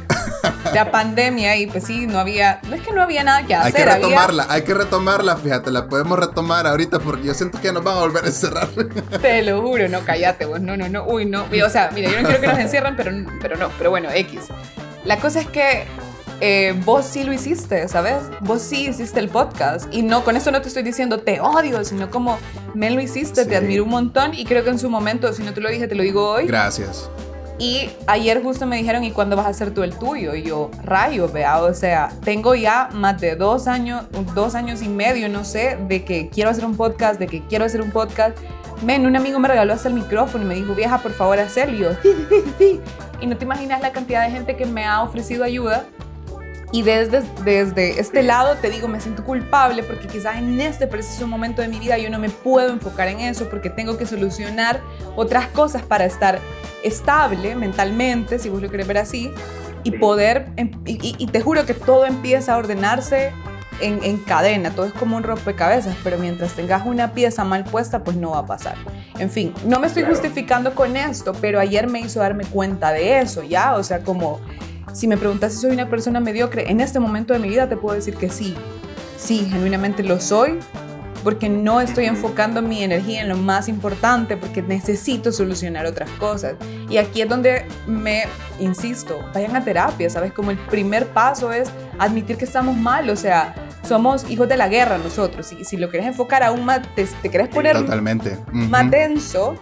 la 0.72 0.90
pandemia 0.90 1.56
y 1.56 1.66
pues 1.66 1.84
sí, 1.84 2.06
no 2.06 2.18
había, 2.18 2.60
no 2.68 2.74
es 2.74 2.82
que 2.82 2.92
no 2.92 3.02
había 3.02 3.24
nada 3.24 3.46
que 3.46 3.54
hacer. 3.54 3.88
Hay 3.88 4.00
que 4.00 4.06
retomarla, 4.06 4.46
hay 4.48 4.62
que 4.62 4.74
retomarla, 4.74 5.36
fíjate, 5.36 5.70
la 5.70 5.88
podemos 5.88 6.18
retomar 6.18 6.66
ahorita 6.66 6.98
porque 7.00 7.24
yo 7.24 7.34
siento 7.34 7.60
que 7.60 7.72
nos 7.72 7.82
van 7.82 7.98
a 7.98 8.00
volver 8.00 8.24
a 8.24 8.28
encerrar. 8.28 8.68
Te 9.22 9.42
lo 9.42 9.62
juro, 9.62 9.88
no, 9.88 10.00
cállate 10.04 10.44
vos, 10.44 10.60
no, 10.60 10.76
no, 10.76 10.88
no, 10.88 11.04
uy, 11.04 11.26
no, 11.26 11.44
o 11.44 11.70
sea, 11.70 11.90
mira, 11.92 12.10
yo 12.10 12.20
no 12.20 12.28
quiero 12.28 12.40
que 12.40 12.46
nos 12.46 12.58
encierren, 12.58 12.96
pero, 12.96 13.10
pero 13.40 13.56
no, 13.56 13.70
pero 13.78 13.90
bueno, 13.90 14.08
X. 14.10 14.42
La 15.04 15.18
cosa 15.18 15.40
es 15.40 15.46
que 15.46 15.86
eh, 16.40 16.74
vos 16.84 17.06
sí 17.06 17.24
lo 17.24 17.32
hiciste, 17.32 17.88
¿sabes? 17.88 18.16
Vos 18.40 18.60
sí 18.60 18.88
hiciste 18.88 19.20
el 19.20 19.28
podcast. 19.28 19.92
Y 19.92 20.02
no, 20.02 20.24
con 20.24 20.36
eso 20.36 20.50
no 20.50 20.60
te 20.60 20.68
estoy 20.68 20.82
diciendo 20.82 21.18
te 21.18 21.40
odio, 21.40 21.84
sino 21.84 22.10
como 22.10 22.38
me 22.74 22.90
lo 22.90 23.00
hiciste, 23.00 23.46
te 23.46 23.56
admiro 23.56 23.84
un 23.84 23.90
montón 23.90 24.34
y 24.34 24.44
creo 24.44 24.62
que 24.64 24.70
en 24.70 24.78
su 24.78 24.90
momento, 24.90 25.32
si 25.32 25.42
no 25.42 25.54
te 25.54 25.60
lo 25.60 25.70
dije, 25.70 25.88
te 25.88 25.94
lo 25.94 26.02
digo 26.02 26.28
hoy. 26.28 26.46
Gracias. 26.46 27.08
Y 27.58 27.88
ayer 28.06 28.42
justo 28.42 28.66
me 28.66 28.76
dijeron, 28.76 29.02
¿y 29.02 29.12
cuándo 29.12 29.34
vas 29.34 29.46
a 29.46 29.48
hacer 29.48 29.72
tú 29.72 29.82
el 29.82 29.96
tuyo? 29.96 30.34
Y 30.34 30.42
yo, 30.42 30.70
rayo, 30.82 31.28
vea, 31.28 31.62
o 31.62 31.72
sea, 31.72 32.10
tengo 32.22 32.54
ya 32.54 32.90
más 32.92 33.18
de 33.20 33.34
dos 33.34 33.66
años, 33.66 34.04
dos 34.34 34.54
años 34.54 34.82
y 34.82 34.88
medio, 34.88 35.28
no 35.28 35.42
sé, 35.42 35.78
de 35.88 36.04
que 36.04 36.28
quiero 36.28 36.50
hacer 36.50 36.66
un 36.66 36.76
podcast, 36.76 37.18
de 37.18 37.26
que 37.26 37.42
quiero 37.46 37.64
hacer 37.64 37.80
un 37.80 37.90
podcast. 37.90 38.36
Men, 38.82 39.06
un 39.06 39.16
amigo 39.16 39.38
me 39.38 39.48
regaló 39.48 39.72
hasta 39.72 39.88
el 39.88 39.94
micrófono 39.94 40.44
y 40.44 40.46
me 40.46 40.54
dijo, 40.54 40.74
vieja, 40.74 40.98
por 40.98 41.12
favor, 41.12 41.38
hacerlo. 41.38 41.76
Y 41.76 41.80
yo, 41.80 41.90
sí, 42.02 42.10
sí, 42.28 42.42
sí, 42.44 42.52
sí. 42.58 42.80
Y 43.22 43.26
no 43.26 43.38
te 43.38 43.46
imaginas 43.46 43.80
la 43.80 43.92
cantidad 43.92 44.22
de 44.22 44.30
gente 44.30 44.56
que 44.56 44.66
me 44.66 44.84
ha 44.84 45.02
ofrecido 45.02 45.42
ayuda 45.42 45.86
y 46.72 46.82
desde, 46.82 47.22
desde 47.44 48.00
este 48.00 48.22
lado 48.22 48.56
te 48.56 48.70
digo, 48.70 48.88
me 48.88 49.00
siento 49.00 49.24
culpable 49.24 49.82
porque 49.82 50.08
quizás 50.08 50.36
en 50.36 50.60
este 50.60 50.86
preciso 50.86 51.26
momento 51.26 51.62
de 51.62 51.68
mi 51.68 51.78
vida 51.78 51.96
yo 51.98 52.10
no 52.10 52.18
me 52.18 52.28
puedo 52.28 52.72
enfocar 52.72 53.08
en 53.08 53.20
eso 53.20 53.48
porque 53.48 53.70
tengo 53.70 53.96
que 53.96 54.06
solucionar 54.06 54.80
otras 55.14 55.46
cosas 55.48 55.82
para 55.82 56.04
estar 56.04 56.40
estable 56.82 57.54
mentalmente, 57.54 58.38
si 58.38 58.48
vos 58.48 58.60
lo 58.60 58.70
querés 58.70 58.86
ver 58.86 58.98
así, 58.98 59.30
y 59.84 59.92
poder, 59.92 60.48
em, 60.56 60.72
y, 60.84 61.26
te 61.28 61.40
juro 61.40 61.64
que 61.64 61.74
todo 61.74 62.06
empieza 62.06 62.54
a 62.54 62.56
ordenarse 62.56 63.32
en, 63.80 64.02
en, 64.02 64.16
cadena, 64.16 64.70
todo 64.70 64.86
es 64.86 64.92
como 64.92 65.16
un 65.16 65.22
rompecabezas, 65.22 65.96
pero 66.02 66.18
mientras 66.18 66.54
tengas 66.54 66.84
una 66.84 67.12
pieza 67.12 67.44
mal 67.44 67.62
puesta, 67.62 68.02
pues 68.02 68.16
no 68.16 68.30
va 68.30 68.38
a 68.38 68.46
pasar. 68.46 68.74
En 69.18 69.30
fin, 69.30 69.54
no 69.64 69.78
me 69.78 69.86
estoy 69.86 70.02
justificando 70.02 70.74
con 70.74 70.96
esto, 70.96 71.34
pero 71.40 71.60
ayer 71.60 71.86
me 71.86 72.00
hizo 72.00 72.18
darme 72.18 72.44
cuenta 72.44 72.90
de 72.90 73.20
eso, 73.20 73.42
¿ya? 73.44 73.76
O 73.76 73.84
sea, 73.84 74.00
como 74.00 74.40
si 74.96 75.06
me 75.06 75.18
preguntas 75.18 75.52
si 75.52 75.60
soy 75.60 75.72
una 75.72 75.90
persona 75.90 76.20
mediocre, 76.20 76.70
en 76.70 76.80
este 76.80 76.98
momento 76.98 77.34
de 77.34 77.38
mi 77.38 77.50
vida 77.50 77.68
te 77.68 77.76
puedo 77.76 77.94
decir 77.94 78.16
que 78.16 78.30
sí. 78.30 78.54
Sí, 79.18 79.46
genuinamente 79.50 80.02
lo 80.02 80.18
soy, 80.20 80.58
porque 81.22 81.50
no 81.50 81.82
estoy 81.82 82.06
enfocando 82.06 82.62
mi 82.62 82.82
energía 82.82 83.20
en 83.20 83.28
lo 83.28 83.36
más 83.36 83.68
importante, 83.68 84.38
porque 84.38 84.62
necesito 84.62 85.32
solucionar 85.32 85.84
otras 85.84 86.08
cosas. 86.12 86.54
Y 86.88 86.96
aquí 86.96 87.20
es 87.20 87.28
donde 87.28 87.66
me 87.86 88.24
insisto, 88.58 89.18
vayan 89.34 89.54
a 89.54 89.62
terapia, 89.62 90.08
¿sabes? 90.08 90.32
Como 90.32 90.50
el 90.50 90.56
primer 90.56 91.06
paso 91.08 91.52
es 91.52 91.68
admitir 91.98 92.38
que 92.38 92.46
estamos 92.46 92.74
mal, 92.74 93.10
o 93.10 93.16
sea, 93.16 93.54
somos 93.86 94.28
hijos 94.30 94.48
de 94.48 94.56
la 94.56 94.68
guerra 94.68 94.96
nosotros. 94.96 95.52
Y 95.52 95.64
si 95.64 95.76
lo 95.76 95.90
quieres 95.90 96.08
enfocar 96.08 96.42
aún 96.42 96.64
más, 96.64 96.80
te, 96.94 97.04
te 97.04 97.28
quieres 97.28 97.48
poner 97.48 97.76
Totalmente. 97.76 98.38
más 98.50 98.90
denso, 98.90 99.56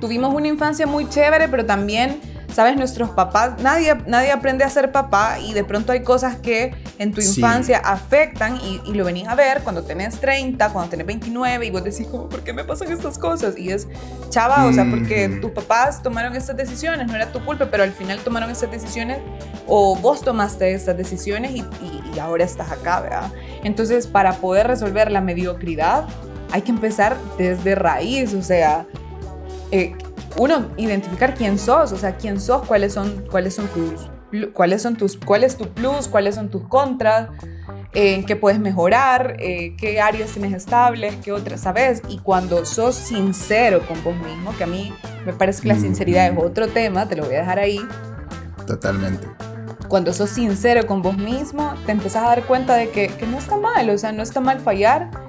tuvimos 0.00 0.34
una 0.34 0.48
infancia 0.48 0.86
muy 0.86 1.06
chévere, 1.06 1.48
pero 1.48 1.66
también 1.66 2.18
sabes, 2.52 2.76
nuestros 2.76 3.10
papás, 3.10 3.60
nadie, 3.60 3.94
nadie 4.06 4.32
aprende 4.32 4.64
a 4.64 4.70
ser 4.70 4.90
papá 4.90 5.38
y 5.38 5.52
de 5.52 5.64
pronto 5.64 5.92
hay 5.92 6.02
cosas 6.02 6.36
que 6.36 6.74
en 6.98 7.12
tu 7.12 7.20
infancia 7.20 7.78
afectan 7.78 8.58
y, 8.60 8.78
lo 8.92 9.04
venís 9.04 9.28
a 9.28 9.34
ver 9.34 9.62
cuando 9.62 9.84
tenés 9.84 10.18
30, 10.18 10.70
cuando 10.70 10.90
tenés 10.90 11.06
29 11.06 11.66
y 11.66 11.70
vos 11.70 11.84
decís, 11.84 12.06
como, 12.08 12.28
¿por 12.28 12.40
qué 12.40 12.52
me 12.52 12.64
pasan 12.64 12.90
estas 12.90 13.16
cosas? 13.16 13.56
Y 13.56 13.70
es, 13.70 13.86
chava, 14.30 14.66
o 14.66 14.72
sea, 14.72 14.88
porque 14.90 15.28
tus 15.40 15.52
papás 15.52 16.02
tomaron 16.02 16.34
estas 16.34 16.56
decisiones, 16.56 17.06
no 17.06 17.14
era 17.14 17.30
tu 17.30 17.44
culpa, 17.44 17.66
pero 17.70 17.84
al 17.84 17.92
final 17.92 18.18
tomaron 18.20 18.50
estas 18.50 18.70
decisiones 18.70 19.18
o 19.68 19.94
vos 19.96 20.22
tomaste 20.22 20.72
estas 20.72 20.96
decisiones 20.96 21.52
y, 21.52 21.64
y 22.14 22.18
ahora 22.18 22.44
estás 22.44 22.72
acá, 22.72 23.00
¿verdad? 23.00 23.30
Entonces, 23.62 24.06
para 24.06 24.32
poder 24.32 24.66
resolver 24.66 25.12
la 25.12 25.20
mediocridad, 25.20 26.06
hay 26.50 26.62
que 26.62 26.70
empezar 26.70 27.16
desde 27.36 27.74
raíz, 27.74 28.34
o 28.34 28.42
sea, 28.42 28.86
eh, 29.70 29.94
uno, 30.36 30.68
identificar 30.76 31.34
quién 31.34 31.58
sos, 31.58 31.92
o 31.92 31.96
sea, 31.96 32.16
quién 32.16 32.40
sos, 32.40 32.66
cuáles 32.66 32.92
son, 32.92 33.24
cuáles 33.30 33.54
son 33.54 33.66
tus, 33.68 34.50
cuáles 34.52 34.82
son 34.82 34.96
tus, 34.96 35.16
cuál 35.16 35.44
es 35.44 35.56
tu 35.56 35.68
plus, 35.68 36.08
cuáles 36.08 36.34
son 36.34 36.48
tus 36.48 36.62
contras, 36.68 37.30
en 37.94 38.24
qué 38.24 38.36
puedes 38.36 38.60
mejorar, 38.60 39.36
eh, 39.38 39.74
qué 39.76 40.00
áreas 40.00 40.30
tienes 40.30 40.52
estables, 40.52 41.16
qué 41.22 41.32
otras, 41.32 41.62
¿sabes? 41.62 42.02
Y 42.08 42.18
cuando 42.18 42.64
sos 42.64 42.94
sincero 42.94 43.80
con 43.86 44.02
vos 44.04 44.16
mismo, 44.16 44.54
que 44.56 44.64
a 44.64 44.66
mí 44.66 44.92
me 45.24 45.32
parece 45.32 45.62
que 45.62 45.68
la 45.68 45.76
sinceridad 45.76 46.26
es 46.26 46.38
otro 46.38 46.68
tema, 46.68 47.08
te 47.08 47.16
lo 47.16 47.24
voy 47.24 47.36
a 47.36 47.40
dejar 47.40 47.58
ahí. 47.58 47.80
Totalmente. 48.66 49.26
Cuando 49.88 50.12
sos 50.12 50.28
sincero 50.28 50.86
con 50.86 51.00
vos 51.00 51.16
mismo, 51.16 51.72
te 51.86 51.92
empezás 51.92 52.24
a 52.24 52.28
dar 52.28 52.42
cuenta 52.44 52.74
de 52.74 52.90
que, 52.90 53.08
que 53.08 53.26
no 53.26 53.38
está 53.38 53.56
mal, 53.56 53.88
o 53.88 53.96
sea, 53.96 54.12
no 54.12 54.22
está 54.22 54.40
mal 54.40 54.60
fallar 54.60 55.27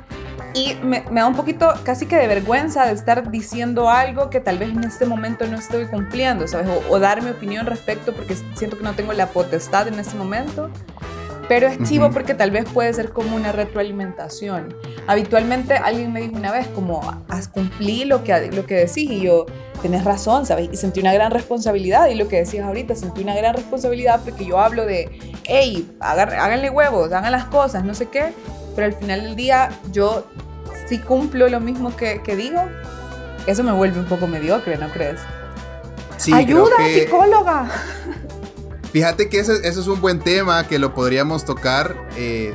y 0.53 0.75
me, 0.83 1.03
da 1.11 1.27
un 1.27 1.35
poquito 1.35 1.73
casi 1.83 2.05
que 2.05 2.15
de 2.15 2.27
vergüenza 2.27 2.85
de 2.85 2.93
estar 2.93 3.29
diciendo 3.31 3.89
algo 3.89 4.29
que 4.29 4.39
tal 4.39 4.57
vez 4.57 4.69
en 4.69 4.83
este 4.83 5.05
momento 5.05 5.45
no 5.47 5.57
estoy 5.57 5.85
cumpliendo, 5.85 6.47
¿sabes? 6.47 6.67
O, 6.89 6.99
dar 6.99 7.21
mi 7.21 7.29
opinión 7.29 7.65
respecto 7.65 8.13
porque 8.13 8.35
siento 8.55 8.77
que 8.77 8.83
no 8.83 8.93
tengo 8.93 9.13
la 9.13 9.27
potestad 9.27 9.87
en 9.87 9.99
este 9.99 10.17
momento. 10.17 10.69
Pero 11.47 11.65
es 11.65 11.81
chivo 11.89 12.11
porque 12.11 12.35
tal 12.35 12.51
vez 12.51 12.65
puede 12.71 12.93
ser 12.93 13.09
como 13.09 13.35
una 13.35 13.51
retroalimentación. 13.51 14.75
Habitualmente 15.07 15.73
alguien 15.73 16.13
me 16.13 16.21
dijo 16.21 16.35
una 16.35 16.51
vez 16.51 16.67
como, 16.67 17.01
haz 17.27 17.47
cumplir 17.47 18.05
lo 18.05 18.23
que, 18.23 18.51
lo 18.51 18.67
que 18.67 18.75
decís 18.75 19.09
y 19.09 19.21
yo, 19.21 19.47
tenés 19.81 20.03
razón, 20.03 20.45
¿sabes? 20.45 20.69
Y 20.71 20.77
sentí 20.77 20.99
una 20.99 21.11
gran 21.11 21.31
responsabilidad 21.31 22.07
y 22.07 22.13
lo 22.13 22.27
que 22.27 22.37
decías 22.37 22.67
ahorita, 22.67 22.95
sentí 22.95 23.23
una 23.23 23.35
gran 23.35 23.55
responsabilidad 23.55 24.21
porque 24.23 24.45
yo 24.45 24.59
hablo 24.59 24.85
de, 24.85 25.09
hey, 25.45 25.89
háganle 25.99 26.69
huevos, 26.69 27.11
hagan 27.13 27.31
las 27.31 27.45
cosas, 27.45 27.83
no 27.83 27.95
sé 27.95 28.05
qué, 28.07 28.31
pero 28.79 28.93
al 28.93 28.97
final 28.97 29.23
del 29.23 29.35
día 29.35 29.77
yo 29.91 30.25
si 30.87 30.99
cumplo 30.99 31.49
lo 31.49 31.59
mismo 31.59 31.93
que, 31.97 32.21
digo, 32.37 32.61
eso 33.45 33.61
me 33.61 33.73
vuelve 33.73 33.99
un 33.99 34.05
poco 34.05 34.25
mediocre, 34.25 34.77
¿no 34.77 34.89
crees? 34.89 35.19
Sí, 36.15 36.31
Ayuda, 36.31 36.77
psicóloga. 36.87 37.69
Fíjate 38.93 39.27
que 39.27 39.39
ese, 39.39 39.67
es 39.67 39.85
un 39.85 39.99
buen 39.99 40.21
tema 40.21 40.65
que 40.65 40.79
lo 40.79 40.93
podríamos 40.93 41.43
tocar. 41.43 41.93
Eh, 42.15 42.53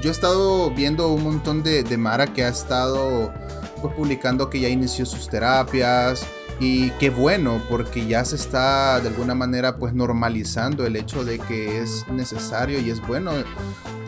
yo 0.00 0.10
he 0.10 0.12
estado 0.12 0.70
viendo 0.70 1.08
un 1.08 1.24
montón 1.24 1.64
de, 1.64 1.82
de 1.82 1.96
Mara 1.98 2.28
que 2.28 2.44
ha 2.44 2.48
estado 2.48 3.34
pues, 3.82 3.92
publicando 3.96 4.48
que 4.48 4.60
ya 4.60 4.68
inició 4.68 5.04
sus 5.06 5.28
terapias, 5.28 6.24
y 6.58 6.90
qué 6.92 7.10
bueno, 7.10 7.60
porque 7.68 8.06
ya 8.06 8.24
se 8.24 8.36
está 8.36 8.98
de 9.00 9.08
alguna 9.08 9.34
manera 9.34 9.76
pues 9.76 9.92
normalizando 9.92 10.86
el 10.86 10.96
hecho 10.96 11.24
de 11.24 11.38
que 11.38 11.82
es 11.82 12.06
necesario 12.08 12.80
y 12.80 12.90
es 12.90 13.06
bueno 13.06 13.32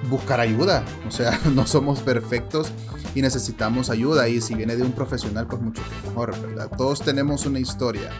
buscar 0.08 0.40
ayuda. 0.40 0.82
O 1.06 1.10
sea, 1.10 1.38
no 1.54 1.66
somos 1.66 2.00
perfectos 2.00 2.70
y 3.14 3.20
necesitamos 3.20 3.90
ayuda. 3.90 4.28
Y 4.28 4.40
si 4.40 4.54
viene 4.54 4.76
de 4.76 4.82
un 4.82 4.92
profesional, 4.92 5.46
pues 5.46 5.60
mucho 5.60 5.82
mejor, 6.06 6.40
¿verdad? 6.40 6.70
Todos 6.76 7.02
tenemos 7.02 7.44
una 7.44 7.58
historia. 7.58 8.10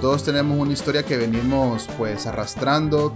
Todos 0.00 0.24
tenemos 0.24 0.58
una 0.58 0.72
historia 0.72 1.02
que 1.02 1.16
venimos 1.16 1.88
pues 1.98 2.26
arrastrando. 2.26 3.14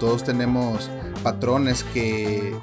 Todos 0.00 0.24
tenemos 0.24 0.88
patrones 1.18 1.84
que 1.84 2.54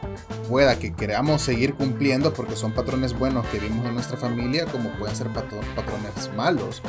pueda 0.50 0.78
que 0.78 0.94
queramos 0.94 1.42
seguir 1.42 1.74
cumpliendo 1.74 2.34
porque 2.34 2.56
son 2.56 2.74
patrones 2.74 3.18
buenos 3.18 3.46
que 3.48 3.60
vimos 3.60 3.86
en 3.86 3.94
nuestra 3.96 4.18
familia 4.18 4.66
como 4.66 4.90
pueden 4.92 5.16
ser 5.16 5.28
patrones 5.30 6.32
malos 6.36 6.82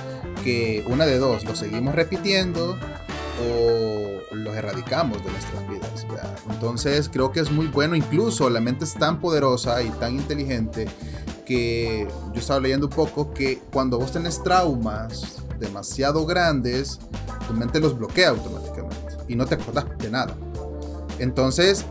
que 0.45 0.85
una 0.89 1.07
de 1.07 1.19
dos 1.19 1.45
los 1.45 1.59
seguimos 1.59 1.95
repitiendo 1.95 2.77
o 3.43 4.35
los 4.35 4.55
erradicamos 4.55 5.25
de 5.25 5.31
nuestras 5.31 5.69
vidas 5.69 6.07
entonces 6.51 7.09
creo 7.09 7.33
que 7.33 7.41
es 7.41 7.51
muy 7.51 7.67
bueno 7.67 7.97
incluso 7.97 8.51
la 8.51 8.61
mente 8.61 8.85
es 8.85 8.95
tan 8.95 9.21
poderosa 9.21 9.83
y 9.83 9.91
tan 9.91 10.15
inteligente 10.15 10.87
que 11.47 12.09
yo 12.33 12.41
estaba 12.41 12.61
leyendo 12.61 12.87
un 12.87 12.93
poco 12.93 13.33
que 13.33 13.61
cuando 13.73 13.99
vos 13.99 14.13
tenés 14.13 14.43
traumas 14.43 15.43
demasiado 15.59 16.27
grandes 16.27 16.99
tu 17.47 17.55
mente 17.55 17.81
los 17.81 17.97
bloquea 17.97 18.31
automáticamente 18.31 18.97
y 19.29 19.37
no 19.37 19.47
te 19.47 19.55
acordás 19.55 19.87
de 19.99 20.11
nada 20.11 20.37
entonces, 21.19 21.85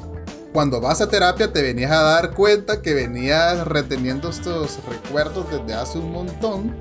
cuando 0.53 0.79
vas 0.79 1.01
a 1.01 1.09
terapia 1.09 1.51
te 1.51 1.61
venías 1.61 1.91
a 1.91 2.01
dar 2.01 2.33
cuenta 2.33 2.81
que 2.81 2.93
venías 2.93 3.67
reteniendo 3.67 4.29
estos 4.29 4.79
recuerdos 4.87 5.45
desde 5.51 5.73
hace 5.73 5.97
un 5.97 6.11
montón. 6.11 6.75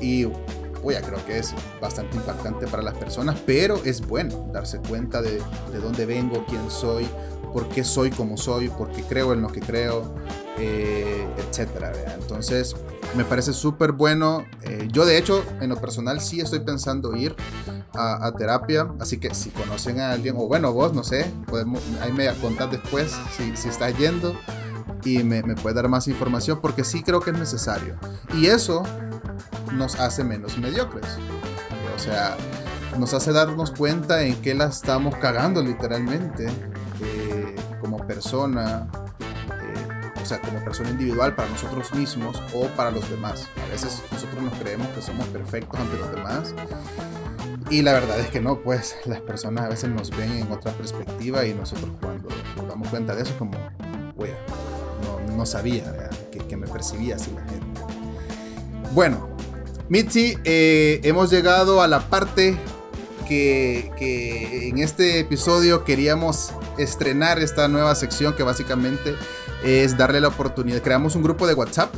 Y 0.00 0.24
oye, 0.82 1.00
creo 1.00 1.24
que 1.26 1.38
es 1.38 1.54
bastante 1.80 2.16
impactante 2.16 2.66
para 2.66 2.82
las 2.82 2.94
personas, 2.94 3.38
pero 3.44 3.80
es 3.84 4.06
bueno 4.06 4.48
darse 4.52 4.78
cuenta 4.78 5.20
de, 5.20 5.42
de 5.72 5.78
dónde 5.80 6.06
vengo, 6.06 6.44
quién 6.48 6.70
soy, 6.70 7.06
por 7.52 7.68
qué 7.68 7.84
soy 7.84 8.10
como 8.10 8.36
soy, 8.36 8.68
por 8.68 8.90
qué 8.90 9.02
creo 9.02 9.32
en 9.32 9.42
lo 9.42 9.52
que 9.52 9.60
creo, 9.60 10.14
eh, 10.58 11.26
etcétera. 11.38 11.92
Entonces, 12.18 12.74
me 13.16 13.24
parece 13.24 13.52
súper 13.52 13.92
bueno. 13.92 14.44
Eh, 14.62 14.88
yo, 14.90 15.04
de 15.04 15.18
hecho, 15.18 15.44
en 15.60 15.68
lo 15.68 15.76
personal, 15.76 16.20
sí 16.20 16.40
estoy 16.40 16.60
pensando 16.60 17.16
ir 17.16 17.34
a, 17.94 18.32
terapia. 18.36 18.88
Así 19.00 19.18
que 19.18 19.34
si 19.34 19.50
conocen 19.50 20.00
a 20.00 20.12
alguien, 20.12 20.36
o 20.36 20.46
bueno, 20.46 20.72
vos, 20.72 20.92
no 20.92 21.04
sé, 21.04 21.30
podemos, 21.46 21.80
ahí 22.00 22.12
me 22.12 22.32
contás 22.36 22.70
después 22.70 23.14
si, 23.36 23.56
si 23.56 23.68
estás 23.68 23.96
yendo. 23.98 24.34
y 25.04 25.22
me, 25.24 25.42
me 25.42 25.56
puede 25.56 25.74
dar 25.74 25.88
más 25.88 26.06
información 26.06 26.60
porque 26.60 26.84
sí 26.84 27.02
creo 27.02 27.20
que 27.20 27.30
es 27.30 27.38
necesario. 27.38 27.96
Y 28.34 28.46
eso 28.46 28.82
nos 29.72 29.98
hace 30.00 30.24
menos 30.24 30.58
mediocres. 30.58 31.06
O 31.94 31.98
sea, 31.98 32.36
nos 32.98 33.14
hace 33.14 33.32
darnos 33.32 33.70
cuenta 33.70 34.22
en 34.22 34.36
qué 34.42 34.54
la 34.54 34.66
estamos 34.66 35.16
cagando 35.16 35.62
literalmente 35.62 36.46
eh, 37.00 37.56
como 37.80 38.06
persona, 38.06 38.88
o 40.22 40.26
sea, 40.26 40.40
como 40.40 40.62
persona 40.64 40.90
individual 40.90 41.34
para 41.34 41.48
nosotros 41.48 41.92
mismos 41.94 42.40
o 42.54 42.66
para 42.68 42.90
los 42.90 43.08
demás. 43.10 43.48
A 43.66 43.72
veces 43.72 44.02
nosotros 44.12 44.42
nos 44.42 44.54
creemos 44.54 44.86
que 44.88 45.02
somos 45.02 45.26
perfectos 45.28 45.80
ante 45.80 45.98
los 45.98 46.10
demás 46.12 46.54
y 47.72 47.80
la 47.80 47.94
verdad 47.94 48.20
es 48.20 48.28
que 48.28 48.38
no, 48.38 48.60
pues 48.60 48.96
las 49.06 49.20
personas 49.20 49.64
a 49.64 49.68
veces 49.70 49.88
nos 49.88 50.10
ven 50.10 50.30
en 50.32 50.52
otra 50.52 50.72
perspectiva 50.72 51.46
y 51.46 51.54
nosotros 51.54 51.90
cuando 52.02 52.28
nos 52.54 52.68
damos 52.68 52.86
cuenta 52.88 53.14
de 53.14 53.22
eso 53.22 53.34
como, 53.38 53.52
wea, 54.14 54.36
no, 55.34 55.46
sabía 55.46 56.10
que, 56.30 56.54
me 56.54 56.68
percibía 56.68 57.16
así 57.16 57.30
la 57.34 57.40
gente. 57.46 57.80
Bueno, 58.92 59.26
Mitzi, 59.88 60.36
eh, 60.44 61.00
hemos 61.02 61.30
llegado 61.30 61.80
a 61.80 61.88
la 61.88 62.10
parte 62.10 62.58
que, 63.26 64.68
en 64.68 64.76
este 64.76 65.20
episodio 65.20 65.82
queríamos 65.84 66.52
estrenar 66.76 67.38
esta 67.38 67.68
nueva 67.68 67.94
sección 67.94 68.34
que 68.34 68.42
básicamente 68.42 69.14
es 69.64 69.96
darle 69.96 70.20
la 70.20 70.28
oportunidad. 70.28 70.82
Creamos 70.82 71.16
un 71.16 71.22
grupo 71.22 71.46
de 71.46 71.54
WhatsApp 71.54 71.94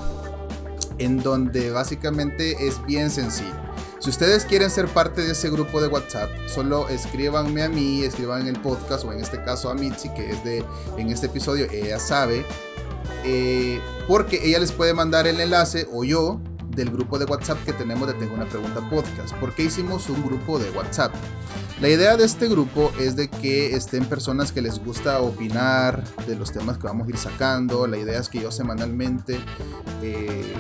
en 0.99 1.23
donde 1.23 1.71
básicamente 1.71 2.67
es 2.67 2.85
bien 2.87 3.11
sencillo 3.11 3.65
si 4.05 4.11
ustedes 4.11 4.45
quieren 4.45 4.71
ser 4.71 4.87
parte 4.89 5.23
de 5.23 5.33
ese 5.33 5.49
grupo 5.49 5.81
de 5.81 5.89
WhatsApp, 5.89 6.29
solo 6.47 6.91
escríbanme 6.91 7.63
a 7.63 7.71
mí, 7.71 8.03
escriban 8.03 8.43
en 8.43 8.49
el 8.49 8.61
podcast 8.61 9.03
o 9.07 9.13
en 9.15 9.21
este 9.21 9.43
caso 9.43 9.71
a 9.71 9.75
Mitzi, 9.75 10.11
que 10.11 10.29
es 10.29 10.45
de, 10.45 10.63
en 10.99 11.09
este 11.09 11.25
episodio, 11.25 11.67
ella 11.73 11.99
sabe, 11.99 12.45
eh, 13.25 13.81
porque 14.07 14.47
ella 14.47 14.59
les 14.59 14.73
puede 14.73 14.93
mandar 14.93 15.27
el 15.27 15.41
enlace 15.41 15.89
o 15.91 16.05
yo 16.05 16.39
del 16.71 16.91
grupo 16.91 17.19
de 17.19 17.25
WhatsApp 17.25 17.63
que 17.65 17.73
tenemos 17.73 18.07
de 18.07 18.15
Tengo 18.15 18.35
una 18.35 18.47
Pregunta 18.47 18.81
Podcast. 18.91 19.35
¿Por 19.35 19.55
qué 19.55 19.65
hicimos 19.65 20.09
un 20.09 20.25
grupo 20.25 20.59
de 20.59 20.71
WhatsApp? 20.71 21.15
La 21.81 21.89
idea 21.89 22.17
de 22.17 22.25
este 22.25 22.49
grupo 22.49 22.93
es 22.99 23.17
de 23.17 23.29
que 23.29 23.75
estén 23.75 24.05
personas 24.05 24.53
que 24.53 24.63
les 24.63 24.83
gusta 24.85 25.21
opinar 25.21 26.05
de 26.27 26.37
los 26.37 26.53
temas 26.53 26.79
que 26.79 26.87
vamos 26.87 27.07
a 27.07 27.11
ir 27.11 27.17
sacando. 27.19 27.87
La 27.87 27.99
idea 27.99 28.21
es 28.21 28.29
que 28.29 28.41
yo 28.41 28.51
semanalmente 28.51 29.41
eh, 30.03 30.55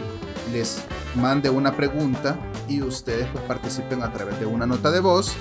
les 0.52 0.82
mande 1.16 1.50
una 1.50 1.76
pregunta 1.76 2.38
y 2.68 2.82
ustedes 2.82 3.28
pues 3.32 3.44
participen 3.44 4.02
a 4.02 4.12
través 4.12 4.38
de 4.40 4.46
una 4.46 4.66
nota 4.66 4.90
de 4.90 5.00
voz 5.00 5.32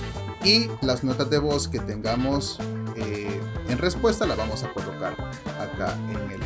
y 0.44 0.68
las 0.82 1.04
notas 1.04 1.30
de 1.30 1.38
voz 1.38 1.68
que 1.68 1.80
tengamos 1.80 2.58
eh, 2.96 3.40
en 3.68 3.78
respuesta 3.78 4.26
la 4.26 4.34
vamos 4.34 4.62
a 4.62 4.72
colocar 4.72 5.14
acá 5.58 5.96
en 6.10 6.30
el, 6.30 6.40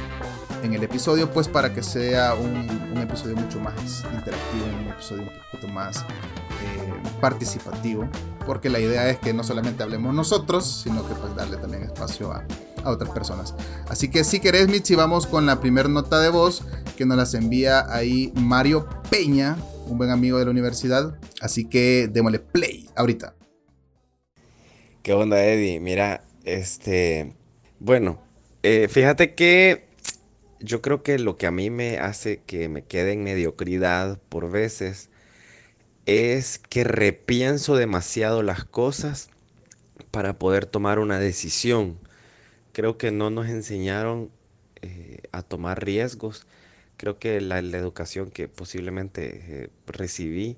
en 0.62 0.74
el 0.74 0.82
episodio 0.82 1.30
pues 1.30 1.48
para 1.48 1.72
que 1.72 1.82
sea 1.82 2.34
un, 2.34 2.98
episodio 2.98 3.36
mucho 3.36 3.60
más 3.60 4.04
interactivo, 4.12 4.66
un 4.82 4.88
episodio 4.88 5.22
un 5.22 5.30
poquito 5.50 5.72
más 5.72 5.98
eh, 6.00 7.10
participativo 7.20 8.08
porque 8.44 8.68
la 8.68 8.80
idea 8.80 9.08
es 9.08 9.18
que 9.18 9.32
no 9.32 9.44
solamente 9.44 9.82
hablemos 9.82 10.14
nosotros 10.14 10.82
sino 10.82 11.06
que 11.06 11.14
pues 11.14 11.34
darle 11.34 11.56
también 11.56 11.84
espacio 11.84 12.32
a, 12.32 12.44
a 12.84 12.90
otras 12.90 13.10
personas. 13.10 13.54
Así 13.88 14.10
que 14.10 14.24
si 14.24 14.40
querés, 14.40 14.68
Michi, 14.68 14.94
vamos 14.94 15.26
con 15.26 15.46
la 15.46 15.60
primera 15.60 15.88
nota 15.88 16.20
de 16.20 16.30
voz 16.30 16.62
que 16.96 17.06
nos 17.06 17.16
las 17.16 17.34
envía 17.34 17.86
ahí 17.92 18.32
Mario 18.34 18.88
Peña, 19.10 19.56
un 19.86 19.98
buen 19.98 20.10
amigo 20.10 20.38
de 20.38 20.44
la 20.44 20.50
universidad. 20.50 21.18
Así 21.40 21.64
que 21.64 22.08
démosle 22.10 22.40
play 22.40 22.88
ahorita. 22.96 23.34
¿Qué 25.02 25.12
onda, 25.12 25.42
Eddie? 25.42 25.80
Mira, 25.80 26.24
este. 26.44 27.34
Bueno, 27.78 28.20
eh, 28.62 28.88
fíjate 28.90 29.34
que 29.34 29.87
yo 30.60 30.82
creo 30.82 31.02
que 31.02 31.18
lo 31.18 31.36
que 31.36 31.46
a 31.46 31.50
mí 31.50 31.70
me 31.70 31.98
hace 31.98 32.40
que 32.46 32.68
me 32.68 32.82
quede 32.84 33.12
en 33.12 33.24
mediocridad 33.24 34.18
por 34.28 34.50
veces 34.50 35.10
es 36.06 36.58
que 36.58 36.84
repienso 36.84 37.76
demasiado 37.76 38.42
las 38.42 38.64
cosas 38.64 39.30
para 40.10 40.38
poder 40.38 40.66
tomar 40.66 40.98
una 40.98 41.18
decisión 41.18 41.98
creo 42.78 42.96
que 42.96 43.10
no 43.10 43.28
nos 43.28 43.48
enseñaron 43.48 44.30
eh, 44.82 45.22
a 45.32 45.42
tomar 45.42 45.84
riesgos. 45.84 46.46
Creo 46.96 47.18
que 47.18 47.40
la, 47.40 47.58
educación 47.58 48.30
que 48.30 48.46
posiblemente 48.46 49.64
eh, 49.64 49.70
recibí, 49.88 50.56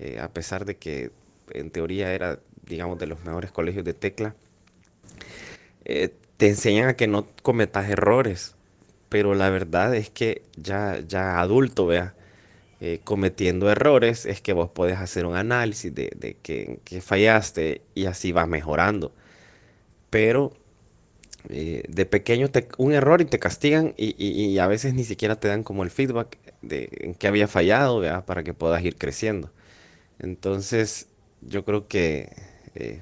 eh, 0.00 0.18
a 0.18 0.32
pesar 0.32 0.64
de 0.64 0.78
que 0.78 1.12
en 1.52 1.70
teoría 1.70 2.12
era, 2.12 2.40
digamos, 2.66 2.98
de 2.98 3.06
los 3.06 3.24
mejores 3.24 3.52
colegios 3.52 3.84
de 3.84 3.94
tecla, 3.94 4.34
te 5.84 6.48
enseñan 6.48 6.88
a 6.88 6.96
que 6.96 7.06
no 7.06 7.28
cometas 7.44 7.88
errores. 7.88 8.53
Pero 9.14 9.36
la 9.36 9.48
verdad 9.48 9.94
es 9.94 10.10
que 10.10 10.42
ya, 10.56 10.98
ya 11.06 11.38
adulto, 11.38 11.86
vea, 11.86 12.14
cometiendo 13.04 13.70
errores, 13.70 14.26
es 14.26 14.40
que 14.40 14.52
vos 14.52 14.70
podés 14.70 14.98
hacer 14.98 15.24
un 15.24 15.36
análisis 15.36 15.94
de, 15.94 16.10
de 16.16 16.36
que, 16.42 16.80
que 16.84 17.00
fallaste 17.00 17.82
y 17.94 18.06
así 18.06 18.32
vas 18.32 18.48
mejorando. 18.48 19.12
Pero 20.10 20.52
eh, 21.48 21.84
de 21.88 22.06
pequeño 22.06 22.48
un 22.78 22.92
error 22.92 23.20
y 23.20 23.26
te 23.26 23.38
castigan 23.38 23.94
y, 23.96 24.58
a 24.58 24.66
veces 24.66 24.94
ni 24.94 25.04
siquiera 25.04 25.36
te 25.36 25.46
dan 25.46 25.62
como 25.62 25.84
el 25.84 25.90
feedback 25.90 26.38
de 26.62 26.88
en 27.00 27.14
qué 27.14 27.28
había 27.28 27.46
fallado 27.46 28.02
para 28.24 28.42
que 28.42 28.52
puedas 28.52 28.82
ir 28.82 28.96
creciendo. 28.96 29.52
Entonces 30.18 31.08
yo 31.42 31.64
creo 31.64 31.86
que 31.86 32.32
eh, 32.74 33.00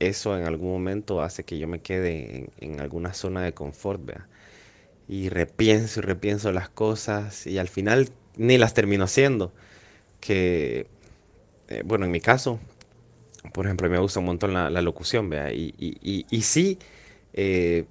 eso 0.00 0.36
en 0.36 0.44
algún 0.44 0.72
momento 0.72 1.22
hace 1.22 1.44
que 1.44 1.58
yo 1.58 1.68
me 1.68 1.80
quede 1.80 2.50
en, 2.60 2.80
alguna 2.80 3.14
zona 3.14 3.42
de 3.42 3.54
confort 3.54 4.02
y 5.08 5.28
repienso 5.28 6.00
y 6.00 6.02
repienso 6.02 6.52
las 6.52 6.68
cosas 6.68 7.46
y 7.46 7.58
al 7.58 7.68
final 7.68 8.08
ni 8.36 8.58
las 8.58 8.74
termino 8.74 9.04
haciendo. 9.04 9.52
Que, 10.20 10.86
eh, 11.68 11.82
bueno, 11.84 12.06
en 12.06 12.10
mi 12.10 12.20
caso, 12.20 12.58
por 13.52 13.66
ejemplo, 13.66 13.88
me 13.90 13.98
gusta 13.98 14.20
un 14.20 14.26
montón 14.26 14.54
la, 14.54 14.70
locución, 14.82 15.28
¿vea? 15.28 15.52
Y, 15.52 15.74
y, 15.78 16.26
y 16.30 16.42
sí, 16.42 16.78
eh, 17.34 17.84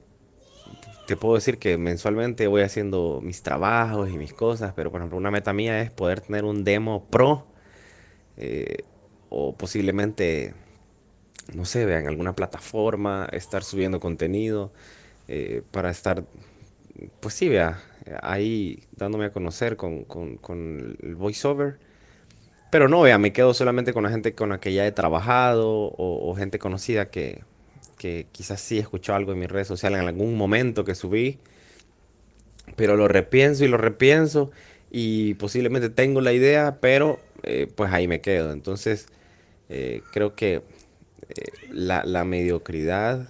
te 1.07 1.15
puedo 1.17 1.35
decir 1.35 1.59
que 1.59 1.77
mensualmente 1.77 2.47
voy 2.47 2.63
haciendo 2.63 3.19
mis 3.21 3.43
trabajos 3.43 4.09
y 4.09 4.17
mis 4.17 4.33
cosas, 4.33 4.73
pero 4.75 4.91
por 4.91 5.01
ejemplo 5.01 5.17
una 5.17 5.31
meta 5.31 5.53
mía 5.53 5.81
es 5.81 5.91
poder 5.91 6.21
tener 6.21 6.45
un 6.45 6.63
demo 6.63 7.05
pro 7.09 7.45
eh, 8.37 8.83
o 9.29 9.55
posiblemente, 9.55 10.53
no 11.53 11.65
sé, 11.65 11.85
vean 11.85 12.07
alguna 12.07 12.35
plataforma, 12.35 13.27
estar 13.31 13.63
subiendo 13.63 13.99
contenido 13.99 14.71
para 15.71 15.89
estar, 15.89 16.25
pues 17.19 17.33
sí, 17.33 17.49
vea, 17.49 17.81
ahí 18.21 18.83
dándome 18.95 19.25
a 19.25 19.31
conocer 19.31 19.77
con, 19.77 20.05
el 21.01 21.15
voiceover. 21.15 21.77
Pero 22.71 22.89
no, 22.89 23.01
vea, 23.01 23.17
me 23.19 23.33
quedo 23.33 23.53
solamente 23.53 23.93
con 23.93 24.03
la 24.03 24.09
gente 24.09 24.33
con 24.33 24.49
la 24.49 24.59
que 24.59 24.73
ya 24.73 24.85
he 24.87 24.91
trabajado 24.91 25.93
o 25.95 26.35
gente 26.35 26.57
conocida 26.57 27.09
que, 27.09 27.43
que 28.03 28.27
quizás 28.33 28.59
sí 28.59 28.79
escuchó 28.79 29.15
algo 29.15 29.31
en 29.31 29.39
mis 29.39 29.49
redes 29.49 29.67
sociales 29.67 30.01
en 30.01 30.07
algún 30.07 30.35
momento 30.35 30.83
que 30.83 30.93
subí, 30.93 31.39
pero 32.75 32.97
lo 32.97 33.07
repienso 33.07 33.63
y 33.63 33.69
lo 33.69 33.77
repienso 33.77 34.51
y 34.91 35.35
posiblemente 35.35 35.89
tengo 35.89 36.19
la 36.19 36.33
idea, 36.33 36.79
pero 36.81 37.21
eh, 37.43 37.67
pues 37.73 37.93
ahí 37.93 38.09
me 38.09 38.19
quedo. 38.19 38.51
Entonces, 38.51 39.07
eh, 39.69 40.01
creo 40.11 40.35
que 40.35 40.55
eh, 40.55 40.63
la, 41.71 42.25
mediocridad 42.25 43.29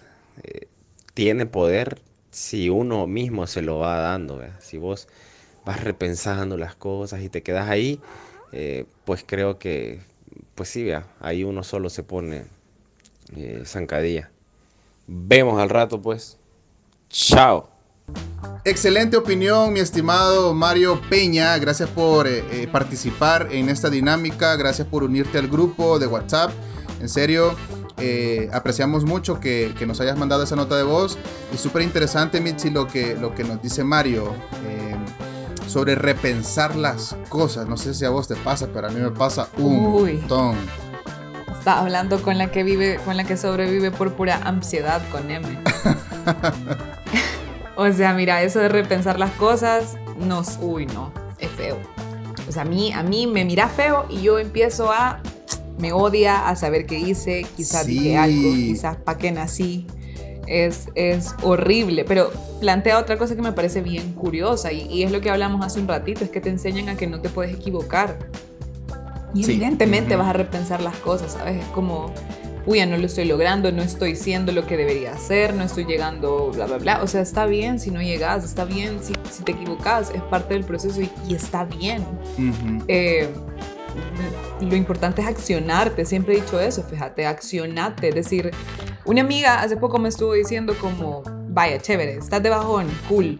tiene 1.13 1.45
poder 1.45 1.99
si 2.33 2.69
uno 2.69 3.07
mismo 3.07 3.47
se 3.47 3.61
lo 3.61 3.79
va 3.79 3.99
dando. 3.99 4.41
Si 4.59 4.77
vos 4.77 5.07
vas 5.65 5.81
repensando 5.81 6.57
las 6.57 6.75
cosas 6.75 7.21
y 7.21 7.29
te 7.29 7.41
quedas 7.43 7.69
ahí, 7.69 8.01
pues 9.05 9.23
creo 9.25 9.57
que, 9.57 10.01
pues 10.55 10.67
sí, 10.69 10.83
vea, 10.83 11.07
ahí 11.21 11.45
uno 11.45 11.63
solo 11.63 11.89
se 11.89 12.03
pone 12.03 12.43
zancadilla. 13.63 14.29
Vemos 15.07 15.61
al 15.61 15.69
rato, 15.69 16.01
pues. 16.01 16.37
Chao. 17.09 17.69
Excelente 18.65 19.17
opinión, 19.17 19.73
mi 19.73 19.79
estimado 19.79 20.53
Mario 20.53 21.01
Peña. 21.09 21.57
Gracias 21.57 21.89
por 21.89 22.27
eh, 22.27 22.43
eh, 22.51 22.67
participar 22.71 23.49
en 23.51 23.69
esta 23.69 23.89
dinámica. 23.89 24.55
Gracias 24.55 24.87
por 24.87 25.03
unirte 25.03 25.37
al 25.37 25.47
grupo 25.47 25.99
de 25.99 26.07
WhatsApp. 26.07 26.51
En 27.01 27.09
serio, 27.09 27.55
eh, 28.03 28.49
apreciamos 28.51 29.05
mucho 29.05 29.39
que, 29.39 29.73
nos 29.87 30.01
hayas 30.01 30.17
mandado 30.17 30.43
esa 30.43 30.55
nota 30.55 30.75
de 30.75 30.83
voz. 30.83 31.17
Y 31.53 31.57
súper 31.57 31.81
interesante, 31.81 32.41
Mitzi, 32.41 32.69
lo 32.69 32.87
que, 32.87 33.15
lo 33.15 33.33
que 33.33 33.43
nos 33.43 33.61
dice 33.61 33.83
Mario 33.83 34.33
sobre 35.67 35.95
repensar 35.95 36.75
las 36.75 37.15
cosas. 37.29 37.67
No 37.67 37.77
sé 37.77 37.95
si 37.95 38.05
a 38.05 38.09
vos 38.09 38.27
te 38.27 38.35
pasa, 38.35 38.67
pero 38.71 38.87
a 38.87 38.91
mí 38.91 38.99
me 38.99 39.09
pasa 39.09 39.47
un 39.57 39.91
montón 39.91 40.55
está 41.63 41.79
hablando 41.79 42.21
con 42.21 42.37
la 42.37 42.51
que 42.51 42.61
vive, 42.61 42.99
con 43.05 43.15
la 43.15 43.23
que 43.23 43.37
sobrevive 43.37 43.89
por 43.89 44.15
pura 44.15 44.41
ansiedad 44.43 45.01
con 45.13 45.31
M. 45.31 45.47
o 47.77 47.89
sea, 47.93 48.13
mira, 48.13 48.41
eso 48.41 48.59
de 48.59 48.67
repensar 48.67 49.17
las 49.17 49.31
cosas, 49.35 49.95
no, 50.17 50.41
uy, 50.59 50.87
no, 50.87 51.13
es 51.39 51.49
feo. 51.51 51.79
O 52.49 52.51
sea, 52.51 52.63
a 52.63 52.65
mí, 52.65 52.91
a 52.91 53.01
mí 53.01 53.27
me 53.27 53.45
mira 53.45 53.69
feo 53.69 54.05
y 54.09 54.23
yo 54.23 54.39
empiezo 54.39 54.91
a, 54.91 55.21
me 55.79 55.91
odia 55.93 56.47
a 56.47 56.55
saber 56.55 56.85
qué 56.85 56.99
hice, 56.99 57.45
quizás 57.55 57.85
dije 57.87 58.17
algo, 58.17 58.53
quizás 58.53 58.97
para 58.97 59.17
qué 59.17 59.31
nací, 59.31 59.87
Es, 60.45 60.89
es 60.95 61.33
horrible, 61.41 62.03
pero 62.03 62.29
plantea 62.59 62.99
otra 62.99 63.17
cosa 63.17 63.35
que 63.35 63.41
me 63.41 63.53
parece 63.53 63.81
bien 63.81 64.13
curiosa 64.13 64.71
y, 64.73 64.81
y, 64.91 65.03
es 65.03 65.11
lo 65.11 65.21
que 65.21 65.29
hablamos 65.29 65.65
hace 65.65 65.79
un 65.79 65.87
ratito, 65.87 66.23
es 66.25 66.29
que 66.29 66.41
te 66.41 66.49
enseñan 66.49 66.89
a 66.89 66.97
que 66.97 67.07
no 67.07 67.21
te 67.21 67.29
puedes 67.29 67.53
equivocar. 67.55 68.17
Y 69.33 69.43
evidentemente 69.45 70.15
vas 70.15 70.27
a 70.27 70.33
repensar 70.33 70.81
las 70.81 70.95
cosas, 70.97 71.31
¿sabes? 71.33 71.61
Es 71.63 71.67
como, 71.69 72.13
uy, 72.67 72.77
ya 72.79 72.85
no 72.85 72.97
lo 72.97 73.05
estoy 73.05 73.25
logrando, 73.25 73.71
no 73.71 73.81
estoy 73.81 74.15
siendo 74.15 74.51
lo 74.51 74.67
que 74.67 74.77
debería 74.77 75.13
hacer, 75.13 75.55
no 75.55 75.63
estoy 75.63 75.85
llegando, 75.85 76.51
bla, 76.53 76.65
bla, 76.67 76.77
bla. 76.77 77.03
O 77.03 77.07
sea, 77.07 77.21
está 77.21 77.45
bien 77.47 77.79
si 77.79 77.89
no 77.89 78.01
llegas, 78.01 78.43
está 78.43 78.65
bien 78.65 78.99
si, 79.01 79.13
si 79.31 79.43
te 79.43 79.53
equivocas, 79.53 80.11
es 80.13 80.21
parte 80.23 80.53
del 80.53 80.65
proceso 80.65 81.01
y, 81.01 81.09
y 81.27 81.33
está 81.35 81.63
bien. 81.65 82.05
eh, 82.87 83.29
lo 84.61 84.75
importante 84.75 85.21
es 85.21 85.27
accionarte, 85.27 86.05
siempre 86.05 86.37
he 86.37 86.41
dicho 86.41 86.59
eso, 86.59 86.83
fíjate, 86.83 87.25
accionate, 87.25 88.09
es 88.09 88.15
decir, 88.15 88.51
una 89.05 89.21
amiga 89.21 89.61
hace 89.61 89.77
poco 89.77 89.99
me 89.99 90.09
estuvo 90.09 90.33
diciendo 90.33 90.75
como, 90.79 91.23
vaya, 91.49 91.79
chévere, 91.79 92.17
estás 92.17 92.41
de 92.41 92.49
bajón, 92.49 92.87
cool, 93.09 93.39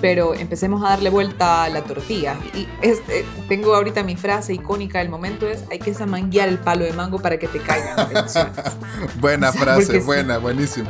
pero 0.00 0.34
empecemos 0.34 0.84
a 0.84 0.90
darle 0.90 1.10
vuelta 1.10 1.64
a 1.64 1.68
la 1.68 1.82
tortilla. 1.82 2.36
Y 2.54 2.68
este, 2.82 3.24
tengo 3.48 3.74
ahorita 3.74 4.02
mi 4.02 4.16
frase 4.16 4.54
icónica 4.54 4.98
del 4.98 5.08
momento 5.08 5.48
es, 5.48 5.64
hay 5.70 5.78
que 5.78 5.94
zamanguear 5.94 6.48
el 6.48 6.58
palo 6.58 6.84
de 6.84 6.92
mango 6.92 7.18
para 7.18 7.38
que 7.38 7.48
te 7.48 7.58
caigan 7.58 7.96
buena 9.20 9.48
o 9.48 9.52
sea, 9.52 9.62
frase, 9.62 10.00
buena, 10.00 10.36
si, 10.36 10.42
buenísimo. 10.42 10.88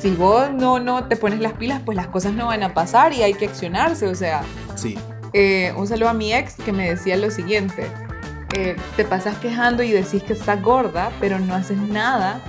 Si 0.00 0.10
vos 0.12 0.50
no, 0.52 0.78
no 0.78 1.04
te 1.04 1.16
pones 1.16 1.40
las 1.40 1.54
pilas, 1.54 1.82
pues 1.84 1.96
las 1.96 2.06
cosas 2.08 2.32
no 2.32 2.46
van 2.46 2.62
a 2.62 2.74
pasar 2.74 3.12
y 3.12 3.22
hay 3.22 3.34
que 3.34 3.46
accionarse, 3.46 4.06
o 4.06 4.14
sea. 4.14 4.42
Sí. 4.74 4.96
Eh, 5.32 5.72
un 5.76 5.86
saludo 5.86 6.08
a 6.08 6.14
mi 6.14 6.32
ex 6.32 6.54
que 6.54 6.72
me 6.72 6.88
decía 6.88 7.16
lo 7.16 7.30
siguiente, 7.30 7.86
eh, 8.56 8.76
te 8.96 9.04
pasas 9.04 9.36
quejando 9.38 9.82
y 9.82 9.92
decís 9.92 10.22
que 10.22 10.32
estás 10.32 10.60
gorda, 10.60 11.12
pero 11.20 11.38
no 11.38 11.54
haces 11.54 11.78
nada 11.78 12.40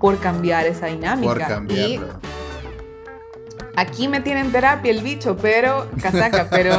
por 0.00 0.18
cambiar 0.18 0.66
esa 0.66 0.86
dinámica. 0.86 1.32
Por 1.32 1.38
cambiarlo. 1.40 2.06
Y 2.06 2.32
aquí 3.76 4.08
me 4.08 4.20
tienen 4.20 4.52
terapia 4.52 4.90
el 4.90 5.02
bicho, 5.02 5.36
pero 5.36 5.88
casaca, 6.00 6.48
pero 6.50 6.76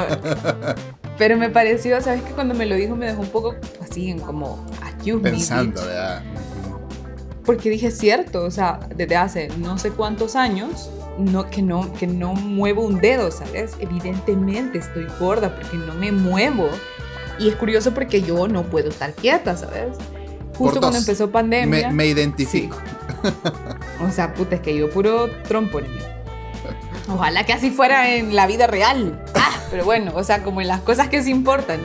pero 1.18 1.38
me 1.38 1.50
pareció, 1.50 2.02
sabes 2.02 2.22
que 2.24 2.32
cuando 2.32 2.54
me 2.56 2.66
lo 2.66 2.76
dijo 2.76 2.96
me 2.96 3.06
dejó 3.06 3.22
un 3.22 3.30
poco 3.30 3.56
así 3.82 4.10
en 4.10 4.20
como 4.20 4.66
pensando, 5.22 5.82
¿verdad? 5.86 6.24
Porque 7.46 7.70
dije 7.70 7.92
cierto, 7.92 8.46
o 8.46 8.52
sea, 8.52 8.80
desde 8.96 9.16
hace 9.18 9.50
no 9.58 9.78
sé 9.78 9.92
cuántos 9.92 10.36
años 10.36 10.90
no, 11.18 11.50
que, 11.50 11.62
no, 11.62 11.94
que 11.94 12.08
no 12.08 12.34
muevo 12.34 12.84
un 12.84 13.00
dedo, 13.00 13.32
¿sabes? 13.32 13.76
Evidentemente 13.80 14.80
estoy 14.80 15.08
gorda 15.20 15.56
porque 15.56 15.78
no 15.78 15.94
me 15.94 16.12
muevo. 16.12 16.70
Y 17.40 17.50
es 17.50 17.56
curioso 17.56 17.94
porque 17.94 18.22
yo 18.22 18.48
no 18.48 18.64
puedo 18.64 18.90
estar 18.90 19.14
quieta, 19.14 19.58
¿sabes? 19.58 19.98
Justo 20.58 20.80
cuando 20.80 21.00
empezó 21.00 21.32
pandemia. 21.32 21.88
Me, 21.90 21.94
me 21.94 22.06
identifico. 22.06 22.78
Sí. 22.78 23.30
O 24.04 24.12
sea, 24.12 24.34
puta, 24.34 24.56
es 24.56 24.62
que 24.62 24.76
yo 24.76 24.90
puro 24.90 25.30
trompo 25.48 25.80
en 25.80 25.92
mí. 25.92 26.00
Ojalá 27.10 27.46
que 27.46 27.54
así 27.54 27.72
fuera 27.72 28.16
en 28.16 28.36
la 28.36 28.48
vida 28.48 28.68
real. 28.68 29.24
Ah, 29.36 29.60
pero 29.72 29.84
bueno, 29.84 30.12
o 30.16 30.24
sea, 30.24 30.44
como 30.44 30.62
en 30.62 30.68
las 30.68 30.82
cosas 30.82 31.10
que 31.10 31.22
se 31.22 31.30
importan. 31.30 31.80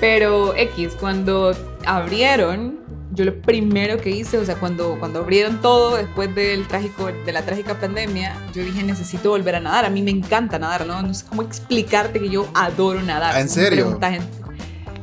Pero 0.00 0.54
X, 0.54 0.94
cuando 0.98 1.56
abrieron, 1.84 2.78
yo 3.18 3.24
lo 3.24 3.34
primero 3.42 4.00
que 4.00 4.10
hice, 4.10 4.38
o 4.38 4.44
sea, 4.44 4.54
cuando, 4.54 4.96
cuando 5.00 5.18
abrieron 5.18 5.60
todo 5.60 5.96
después 5.96 6.32
del 6.36 6.68
trágico, 6.68 7.06
de 7.06 7.32
la 7.32 7.42
trágica 7.42 7.74
pandemia, 7.74 8.36
yo 8.54 8.62
dije, 8.62 8.84
necesito 8.84 9.30
volver 9.30 9.56
a 9.56 9.60
nadar. 9.60 9.84
A 9.84 9.90
mí 9.90 10.02
me 10.02 10.12
encanta 10.12 10.56
nadar, 10.60 10.86
¿no? 10.86 11.02
No 11.02 11.12
sé 11.12 11.26
cómo 11.28 11.42
explicarte 11.42 12.20
que 12.20 12.28
yo 12.28 12.48
adoro 12.54 13.02
nadar. 13.02 13.36
¿En 13.36 13.48
serio? 13.48 13.98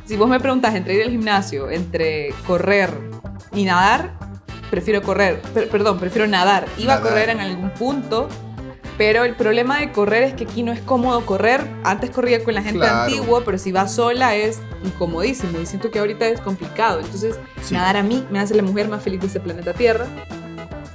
si 0.06 0.16
vos 0.16 0.30
me 0.30 0.40
preguntas 0.40 0.74
entre 0.74 0.94
ir 0.94 1.02
al 1.02 1.10
gimnasio, 1.10 1.70
entre 1.70 2.32
correr 2.46 2.90
y 3.52 3.64
nadar, 3.64 4.14
prefiero 4.70 5.02
correr. 5.02 5.42
Per 5.52 5.68
perdón, 5.68 5.98
prefiero 5.98 6.26
nadar. 6.26 6.66
Iba 6.78 6.94
nadar. 6.94 7.06
a 7.06 7.10
correr 7.10 7.28
en 7.28 7.40
algún 7.40 7.68
punto, 7.70 8.30
pero 8.98 9.24
el 9.24 9.34
problema 9.34 9.78
de 9.78 9.92
correr 9.92 10.22
es 10.22 10.34
que 10.34 10.44
aquí 10.44 10.62
no 10.62 10.72
es 10.72 10.80
cómodo 10.80 11.24
correr. 11.26 11.66
Antes 11.84 12.10
corría 12.10 12.42
con 12.42 12.54
la 12.54 12.62
gente 12.62 12.80
claro. 12.80 13.02
antigua, 13.02 13.42
pero 13.44 13.58
si 13.58 13.70
vas 13.70 13.94
sola 13.94 14.34
es 14.34 14.60
incomodísimo. 14.84 15.60
Y 15.60 15.66
siento 15.66 15.90
que 15.90 15.98
ahorita 15.98 16.26
es 16.28 16.40
complicado. 16.40 17.00
Entonces, 17.00 17.38
sí. 17.62 17.74
nadar 17.74 17.98
a 17.98 18.02
mí 18.02 18.26
me 18.30 18.38
hace 18.38 18.54
la 18.54 18.62
mujer 18.62 18.88
más 18.88 19.02
feliz 19.02 19.20
de 19.20 19.26
este 19.26 19.40
planeta 19.40 19.74
Tierra. 19.74 20.06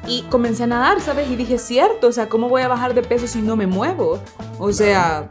Y 0.07 0.23
comencé 0.23 0.63
a 0.63 0.67
nadar, 0.67 0.99
¿sabes? 0.99 1.29
Y 1.29 1.35
dije, 1.35 1.59
cierto, 1.59 2.07
o 2.07 2.11
sea, 2.11 2.27
¿cómo 2.27 2.49
voy 2.49 2.63
a 2.63 2.67
bajar 2.67 2.95
de 2.95 3.03
peso 3.03 3.27
si 3.27 3.39
no 3.39 3.55
me 3.55 3.67
muevo? 3.67 4.19
O 4.57 4.73
sea, 4.73 5.29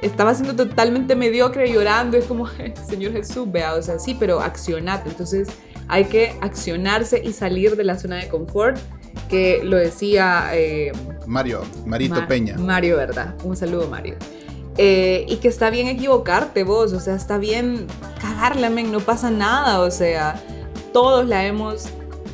estaba 0.00 0.34
siendo 0.34 0.54
totalmente 0.54 1.16
mediocre 1.16 1.70
llorando. 1.72 2.16
Es 2.16 2.26
como, 2.26 2.48
Señor 2.88 3.12
Jesús, 3.12 3.50
vea, 3.50 3.74
o 3.74 3.82
sea, 3.82 3.98
sí, 3.98 4.16
pero 4.18 4.40
accionate. 4.40 5.08
Entonces, 5.08 5.48
hay 5.88 6.04
que 6.04 6.36
accionarse 6.40 7.20
y 7.24 7.32
salir 7.32 7.74
de 7.76 7.82
la 7.82 7.98
zona 7.98 8.16
de 8.16 8.28
confort 8.28 8.78
que 9.28 9.60
lo 9.62 9.76
decía 9.76 10.50
eh, 10.52 10.92
Mario, 11.26 11.62
Marito 11.86 12.14
Ma 12.16 12.26
Peña. 12.26 12.56
Mario, 12.58 12.96
¿verdad? 12.96 13.34
Un 13.44 13.56
saludo, 13.56 13.88
Mario. 13.88 14.16
Eh, 14.76 15.24
y 15.28 15.36
que 15.36 15.48
está 15.48 15.70
bien 15.70 15.86
equivocarte 15.86 16.64
vos, 16.64 16.92
o 16.92 17.00
sea, 17.00 17.14
está 17.14 17.38
bien 17.38 17.86
cagarla, 18.20 18.70
men, 18.70 18.90
no 18.90 19.00
pasa 19.00 19.30
nada, 19.30 19.80
o 19.80 19.90
sea, 19.90 20.34
todos 20.92 21.26
la 21.26 21.44
hemos 21.44 21.88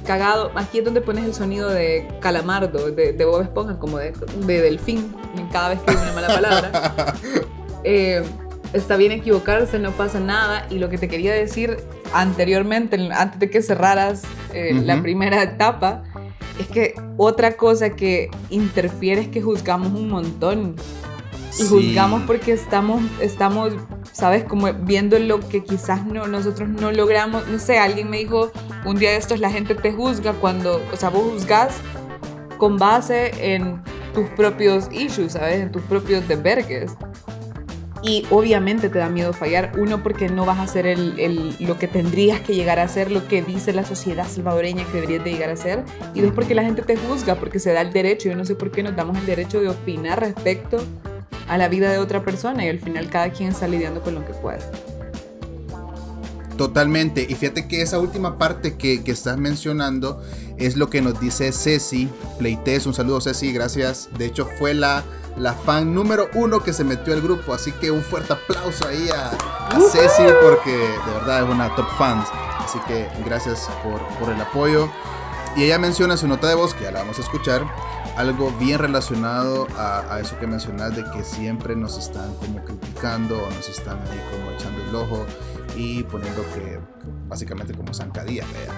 cagado. 0.06 0.50
Aquí 0.54 0.78
es 0.78 0.84
donde 0.84 1.02
pones 1.02 1.24
el 1.24 1.34
sonido 1.34 1.68
de 1.68 2.08
calamardo, 2.20 2.90
de, 2.90 3.12
de 3.12 3.24
Bob 3.24 3.42
Esponja, 3.42 3.78
como 3.78 3.98
de, 3.98 4.12
de, 4.46 4.60
delfín, 4.62 5.14
cada 5.52 5.70
vez 5.70 5.80
que 5.80 5.90
hay 5.90 5.96
una 5.98 6.12
mala 6.12 6.28
palabra. 6.34 7.14
eh, 7.84 8.22
está 8.72 8.96
bien 8.96 9.12
equivocarse, 9.12 9.78
no 9.78 9.90
pasa 9.92 10.18
nada. 10.18 10.66
Y 10.70 10.78
lo 10.78 10.88
que 10.88 10.96
te 10.98 11.08
quería 11.08 11.34
decir 11.34 11.76
anteriormente, 12.12 12.96
antes 13.12 13.38
de 13.38 13.50
que 13.50 13.62
cerraras 13.62 14.22
eh, 14.52 14.70
uh 14.72 14.78
-huh. 14.78 14.84
la 14.84 15.02
primera 15.02 15.42
etapa, 15.42 16.02
es 16.60 16.68
que 16.68 16.94
otra 17.16 17.56
cosa 17.56 17.90
que 17.90 18.30
interfiere 18.50 19.22
es 19.22 19.28
que 19.28 19.40
juzgamos 19.40 19.88
un 19.88 20.08
montón. 20.08 20.76
Y 21.58 21.62
sí. 21.62 21.66
juzgamos 21.68 22.22
porque 22.26 22.52
estamos, 22.52 23.02
estamos, 23.20 23.72
¿sabes? 24.12 24.44
Como 24.44 24.72
viendo 24.72 25.18
lo 25.18 25.40
que 25.40 25.64
quizás 25.64 26.06
no, 26.06 26.26
nosotros 26.28 26.68
no 26.68 26.92
logramos. 26.92 27.48
No 27.48 27.58
sé, 27.58 27.78
alguien 27.78 28.10
me 28.10 28.18
dijo 28.18 28.52
un 28.84 28.98
día 28.98 29.10
de 29.10 29.16
estos, 29.16 29.40
la 29.40 29.50
gente 29.50 29.74
te 29.74 29.90
juzga 29.92 30.32
cuando, 30.34 30.80
o 30.92 30.96
sea, 30.96 31.08
vos 31.08 31.24
juzgas 31.32 31.74
con 32.58 32.76
base 32.76 33.54
en 33.54 33.82
tus 34.14 34.28
propios 34.30 34.88
issues, 34.92 35.32
¿sabes? 35.32 35.60
En 35.60 35.72
tus 35.72 35.82
propios 35.82 36.28
desvergues. 36.28 36.92
Y 38.02 38.26
obviamente 38.30 38.88
te 38.88 38.98
da 38.98 39.08
miedo 39.08 39.32
fallar. 39.32 39.72
Uno, 39.76 40.02
porque 40.02 40.28
no 40.28 40.46
vas 40.46 40.58
a 40.58 40.62
hacer 40.62 40.86
el, 40.86 41.56
lo 41.60 41.78
que 41.78 41.86
tendrías 41.86 42.40
que 42.40 42.54
llegar 42.54 42.78
a 42.78 42.84
hacer, 42.84 43.10
lo 43.10 43.26
que 43.28 43.42
dice 43.42 43.72
la 43.72 43.84
sociedad 43.84 44.26
salvadoreña 44.26 44.84
que 44.84 44.92
deberías 44.92 45.24
de 45.24 45.32
llegar 45.32 45.50
a 45.50 45.56
ser. 45.56 45.84
Y 46.14 46.20
dos, 46.20 46.32
porque 46.32 46.54
la 46.54 46.62
gente 46.62 46.82
te 46.82 46.96
juzga, 46.96 47.34
porque 47.34 47.58
se 47.58 47.72
da 47.72 47.82
el 47.82 47.92
derecho. 47.92 48.28
Yo 48.28 48.36
no 48.36 48.44
sé 48.44 48.54
por 48.54 48.70
qué 48.70 48.82
nos 48.82 48.96
damos 48.96 49.18
el 49.18 49.26
derecho 49.26 49.60
de 49.60 49.68
opinar 49.68 50.20
respecto 50.20 50.78
a 51.48 51.58
la 51.58 51.68
vida 51.68 51.90
de 51.90 51.98
otra 51.98 52.22
persona. 52.22 52.64
Y 52.64 52.68
al 52.68 52.78
final 52.78 53.08
cada 53.10 53.30
quien 53.30 53.50
está 53.50 53.68
lidiando 53.68 54.02
con 54.02 54.14
lo 54.14 54.24
que 54.24 54.32
puede. 54.32 54.60
Totalmente. 56.60 57.26
Y 57.26 57.36
fíjate 57.36 57.66
que 57.66 57.80
esa 57.80 57.98
última 57.98 58.36
parte 58.36 58.76
que, 58.76 59.02
que, 59.02 59.12
estás 59.12 59.38
mencionando 59.38 60.22
es 60.58 60.76
lo 60.76 60.90
que 60.90 61.00
nos 61.00 61.18
dice 61.18 61.52
Ceci 61.52 62.10
Pleites. 62.38 62.84
Un 62.84 62.92
saludo, 62.92 63.18
Ceci, 63.22 63.50
gracias. 63.50 64.10
De 64.18 64.26
hecho, 64.26 64.46
fue 64.58 64.74
la, 64.74 65.02
la 65.38 65.54
fan 65.54 65.94
número 65.94 66.28
uno 66.34 66.62
que 66.62 66.74
se 66.74 66.84
metió 66.84 67.14
al 67.14 67.22
grupo. 67.22 67.54
Así 67.54 67.72
que 67.72 67.90
un 67.90 68.02
fuerte 68.02 68.34
aplauso 68.34 68.86
ahí 68.86 69.08
a, 69.08 69.30
a. 69.74 69.80
Ceci, 69.80 70.22
porque 70.42 70.76
de 70.76 71.12
verdad 71.14 71.44
es 71.44 71.48
una 71.48 71.74
top 71.76 71.88
fan. 71.96 72.22
Así 72.58 72.78
que 72.86 73.08
gracias 73.24 73.66
por, 73.82 73.98
por 74.18 74.28
el 74.28 74.38
apoyo. 74.38 74.90
Y 75.56 75.62
ella 75.62 75.78
menciona 75.78 76.12
en 76.12 76.18
su 76.18 76.28
nota 76.28 76.46
de 76.46 76.56
voz, 76.56 76.74
que 76.74 76.84
ya 76.84 76.90
la 76.90 76.98
vamos 76.98 77.16
a 77.16 77.22
escuchar, 77.22 77.66
algo 78.18 78.52
bien 78.60 78.78
relacionado 78.78 79.66
a, 79.78 80.14
a, 80.14 80.20
eso 80.20 80.38
que 80.38 80.46
mencionas 80.46 80.94
de 80.94 81.04
que 81.10 81.24
siempre 81.24 81.74
nos 81.74 81.96
están 81.96 82.34
como 82.34 82.62
criticando 82.62 83.42
o 83.42 83.50
nos 83.50 83.66
están 83.66 83.96
ahí 83.96 84.20
como 84.30 84.50
echando 84.50 84.82
el 84.82 84.94
ojo 84.94 85.26
y 85.76 86.02
poniendo 86.04 86.42
que 86.54 86.78
básicamente 87.28 87.74
como 87.74 87.94
zancadilla. 87.94 88.44
¿verdad? 88.46 88.74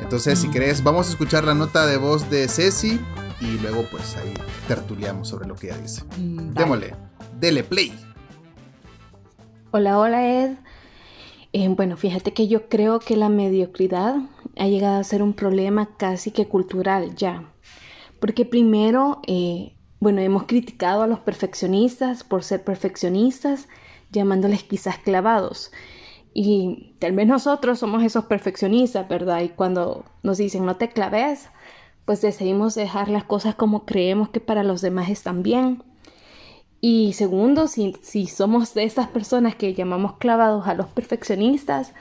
Entonces, 0.00 0.38
si 0.38 0.50
querés, 0.50 0.82
vamos 0.82 1.08
a 1.08 1.10
escuchar 1.10 1.44
la 1.44 1.54
nota 1.54 1.86
de 1.86 1.96
voz 1.96 2.28
de 2.30 2.48
Ceci 2.48 3.00
y 3.40 3.58
luego 3.58 3.84
pues 3.90 4.16
ahí 4.16 4.32
tertuliamos 4.68 5.28
sobre 5.28 5.46
lo 5.46 5.54
que 5.54 5.68
ella 5.68 5.78
dice. 5.78 6.02
Mm, 6.18 6.52
Démosle, 6.52 6.94
dele 7.38 7.64
play. 7.64 7.92
Hola, 9.70 9.98
hola 9.98 10.26
Ed. 10.26 10.56
Eh, 11.52 11.68
bueno, 11.68 11.96
fíjate 11.96 12.32
que 12.32 12.48
yo 12.48 12.68
creo 12.68 12.98
que 12.98 13.16
la 13.16 13.28
mediocridad 13.28 14.16
ha 14.56 14.66
llegado 14.66 15.00
a 15.00 15.04
ser 15.04 15.22
un 15.22 15.32
problema 15.32 15.96
casi 15.96 16.30
que 16.30 16.48
cultural 16.48 17.14
ya. 17.16 17.50
Porque 18.20 18.44
primero, 18.44 19.20
eh, 19.26 19.74
bueno, 20.00 20.20
hemos 20.20 20.44
criticado 20.44 21.02
a 21.02 21.06
los 21.06 21.20
perfeccionistas 21.20 22.24
por 22.24 22.44
ser 22.44 22.64
perfeccionistas, 22.64 23.68
llamándoles 24.10 24.64
quizás 24.64 24.98
clavados. 24.98 25.72
Y 26.38 26.92
tal 26.98 27.12
vez 27.12 27.26
nosotros 27.26 27.78
somos 27.78 28.02
esos 28.02 28.26
perfeccionistas, 28.26 29.08
¿verdad? 29.08 29.40
Y 29.40 29.48
cuando 29.48 30.04
nos 30.22 30.36
dicen 30.36 30.66
no 30.66 30.76
te 30.76 30.90
claves, 30.90 31.48
pues 32.04 32.20
decidimos 32.20 32.74
dejar 32.74 33.08
las 33.08 33.24
cosas 33.24 33.54
como 33.54 33.86
creemos 33.86 34.28
que 34.28 34.40
para 34.40 34.62
los 34.62 34.82
demás 34.82 35.08
están 35.08 35.42
bien. 35.42 35.82
Y 36.82 37.14
segundo, 37.14 37.68
si, 37.68 37.96
si 38.02 38.26
somos 38.26 38.74
de 38.74 38.84
esas 38.84 39.08
personas 39.08 39.54
que 39.54 39.72
llamamos 39.72 40.18
clavados 40.18 40.68
a 40.68 40.74
los 40.74 40.88
perfeccionistas, 40.88 41.94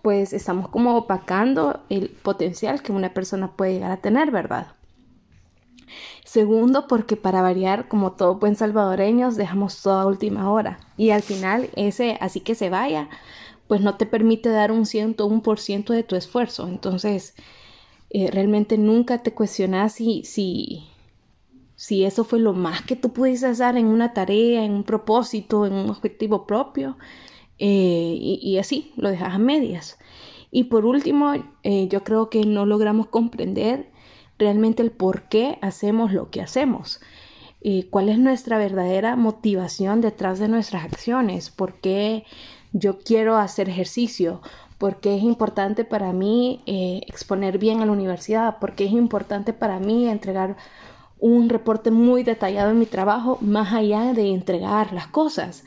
pues 0.00 0.32
estamos 0.32 0.70
como 0.70 0.96
opacando 0.96 1.80
el 1.90 2.08
potencial 2.08 2.80
que 2.80 2.90
una 2.90 3.12
persona 3.12 3.52
puede 3.52 3.74
llegar 3.74 3.90
a 3.90 3.98
tener, 3.98 4.30
¿verdad? 4.30 4.68
Segundo, 6.24 6.88
porque 6.88 7.16
para 7.16 7.42
variar, 7.42 7.86
como 7.86 8.12
todo 8.12 8.36
buen 8.36 8.56
salvadoreños, 8.56 9.36
dejamos 9.36 9.82
toda 9.82 10.06
última 10.06 10.50
hora. 10.50 10.78
Y 10.96 11.10
al 11.10 11.20
final, 11.20 11.68
ese 11.76 12.16
así 12.22 12.40
que 12.40 12.54
se 12.54 12.70
vaya, 12.70 13.10
pues 13.74 13.82
no 13.82 13.96
te 13.96 14.06
permite 14.06 14.50
dar 14.50 14.70
un 14.70 14.84
101% 14.84 15.92
de 15.92 16.04
tu 16.04 16.14
esfuerzo. 16.14 16.68
Entonces, 16.68 17.34
eh, 18.08 18.30
realmente 18.30 18.78
nunca 18.78 19.24
te 19.24 19.34
cuestionas 19.34 19.94
si, 19.94 20.22
si, 20.22 20.86
si 21.74 22.04
eso 22.04 22.22
fue 22.22 22.38
lo 22.38 22.52
más 22.52 22.82
que 22.82 22.94
tú 22.94 23.12
pudiste 23.12 23.46
hacer 23.46 23.76
en 23.76 23.86
una 23.86 24.14
tarea, 24.14 24.64
en 24.64 24.70
un 24.70 24.84
propósito, 24.84 25.66
en 25.66 25.72
un 25.72 25.90
objetivo 25.90 26.46
propio. 26.46 26.96
Eh, 27.58 28.16
y, 28.16 28.58
así, 28.58 28.92
lo 28.94 29.10
dejas 29.10 29.34
a 29.34 29.38
medias. 29.38 29.98
Y 30.52 30.62
por 30.62 30.86
último, 30.86 31.32
eh, 31.64 31.88
yo 31.88 32.04
creo 32.04 32.30
que 32.30 32.46
no 32.46 32.66
logramos 32.66 33.08
comprender 33.08 33.90
realmente 34.38 34.84
el 34.84 34.92
por 34.92 35.28
qué 35.28 35.58
hacemos 35.62 36.12
lo 36.12 36.30
que 36.30 36.40
hacemos. 36.40 37.00
¿Cuál 37.90 38.08
es 38.08 38.20
nuestra 38.20 38.56
verdadera 38.56 39.16
motivación 39.16 40.00
detrás 40.00 40.38
de 40.38 40.46
nuestras 40.46 40.84
acciones? 40.84 41.50
¿Por 41.50 41.80
qué 41.80 42.24
yo 42.74 42.98
quiero 42.98 43.36
hacer 43.36 43.70
ejercicio? 43.70 44.42
¿Por 44.76 45.00
qué 45.00 45.16
es 45.16 45.22
importante 45.22 45.84
para 45.84 46.12
mí 46.12 46.62
eh, 46.66 47.00
exponer 47.06 47.56
bien 47.56 47.80
a 47.80 47.86
la 47.86 47.92
universidad? 47.92 48.58
¿Por 48.58 48.74
qué 48.74 48.84
es 48.84 48.92
importante 48.92 49.54
para 49.54 49.78
mí 49.78 50.08
entregar 50.08 50.56
un 51.18 51.48
reporte 51.48 51.90
muy 51.90 52.24
detallado 52.24 52.72
en 52.72 52.80
mi 52.80 52.86
trabajo 52.86 53.38
más 53.40 53.72
allá 53.72 54.12
de 54.12 54.32
entregar 54.32 54.92
las 54.92 55.06
cosas? 55.06 55.64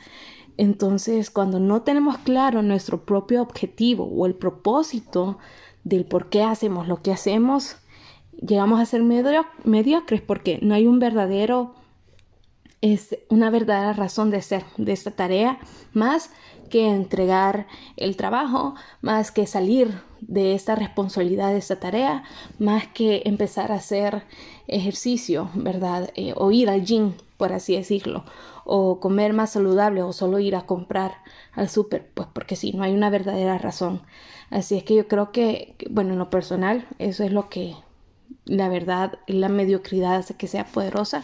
Entonces, 0.58 1.30
cuando 1.30 1.58
no 1.58 1.82
tenemos 1.82 2.18
claro 2.18 2.62
nuestro 2.62 3.04
propio 3.04 3.40
objetivo 3.42 4.04
o 4.04 4.26
el 4.26 4.34
propósito 4.34 5.38
del 5.84 6.04
por 6.04 6.28
qué 6.28 6.42
hacemos 6.42 6.88
lo 6.88 7.00
que 7.00 7.12
hacemos, 7.12 7.76
llegamos 8.46 8.80
a 8.80 8.86
ser 8.86 9.02
mediocres 9.02 10.20
porque 10.20 10.58
no 10.60 10.74
hay 10.74 10.86
un 10.86 10.98
verdadero, 10.98 11.74
es 12.82 13.18
una 13.30 13.50
verdadera 13.50 13.92
razón 13.94 14.30
de 14.30 14.42
ser 14.42 14.64
de 14.76 14.92
esta 14.92 15.12
tarea, 15.12 15.58
más 15.92 16.30
que 16.68 16.88
entregar 16.88 17.66
el 17.96 18.16
trabajo, 18.16 18.74
más 19.00 19.30
que 19.30 19.46
salir 19.46 20.00
de 20.20 20.54
esta 20.54 20.74
responsabilidad 20.74 21.50
de 21.52 21.58
esta 21.58 21.80
tarea, 21.80 22.24
más 22.58 22.86
que 22.88 23.22
empezar 23.24 23.72
a 23.72 23.76
hacer 23.76 24.24
ejercicio, 24.66 25.50
¿verdad? 25.54 26.10
Eh, 26.14 26.34
o 26.36 26.50
ir 26.50 26.70
al 26.70 26.84
gym, 26.84 27.12
por 27.36 27.52
así 27.52 27.76
decirlo, 27.76 28.24
o 28.64 29.00
comer 29.00 29.32
más 29.32 29.50
saludable 29.50 30.02
o 30.02 30.12
solo 30.12 30.38
ir 30.38 30.56
a 30.56 30.66
comprar 30.66 31.16
al 31.52 31.68
súper, 31.68 32.10
pues 32.14 32.28
porque 32.32 32.56
sí, 32.56 32.72
no 32.72 32.82
hay 32.82 32.94
una 32.94 33.10
verdadera 33.10 33.58
razón. 33.58 34.02
Así 34.50 34.76
es 34.76 34.84
que 34.84 34.94
yo 34.94 35.08
creo 35.08 35.32
que, 35.32 35.76
bueno, 35.90 36.12
en 36.12 36.18
lo 36.18 36.30
personal, 36.30 36.86
eso 36.98 37.24
es 37.24 37.32
lo 37.32 37.48
que 37.48 37.74
la 38.48 38.68
verdad, 38.68 39.18
la 39.26 39.48
mediocridad 39.48 40.16
hace 40.16 40.34
que 40.34 40.46
sea 40.46 40.64
poderosa 40.64 41.22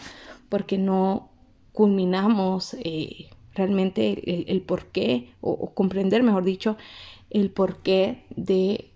porque 0.49 0.77
no 0.77 1.29
culminamos 1.73 2.75
eh, 2.79 3.29
realmente 3.55 4.51
el, 4.51 4.61
porqué, 4.61 5.33
o, 5.41 5.73
comprender, 5.73 6.23
mejor 6.23 6.43
dicho, 6.43 6.77
el 7.29 7.49
porqué 7.49 8.25
de 8.35 8.91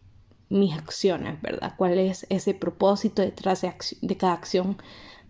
mis 0.50 0.74
acciones, 0.74 1.42
¿verdad? 1.42 1.74
¿Cuál 1.78 1.98
es 1.98 2.26
ese 2.30 2.54
propósito 2.54 3.22
detrás 3.22 3.62
de, 3.62 3.74
de 4.02 4.18
cada 4.18 4.34
acción 4.34 4.78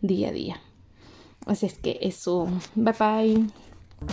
día 0.01 0.29
a 0.29 0.31
día? 0.31 0.61
Así 1.45 1.65
es 1.65 1.77
que 1.77 1.99
eso, 2.01 2.47
bye 2.75 2.93
bye. 2.97 3.47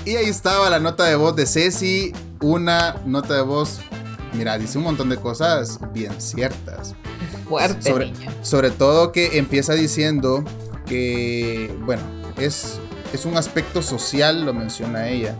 Y 0.04 0.16
ahí 0.16 0.26
estaba 0.26 0.68
la 0.70 0.80
nota 0.80 1.04
de 1.04 1.16
voz 1.16 1.36
de 1.36 1.46
Ceci, 1.46 2.12
una 2.40 3.00
nota 3.04 3.34
de 3.34 3.42
voz, 3.42 3.80
mira, 4.34 4.58
dice 4.58 4.78
un 4.78 4.84
montón 4.84 5.08
de 5.08 5.16
cosas 5.16 5.78
bien 5.92 6.20
ciertas. 6.20 6.94
Fuerte, 7.48 7.88
sobre, 7.88 8.12
sobre 8.42 8.70
todo 8.70 9.12
que 9.12 9.38
empieza 9.38 9.74
diciendo 9.74 10.44
que, 10.86 11.72
bueno, 11.84 12.02
es 12.36 12.80
es 13.12 13.24
un 13.24 13.36
aspecto 13.36 13.82
social, 13.82 14.44
lo 14.44 14.54
menciona 14.54 15.08
ella, 15.08 15.34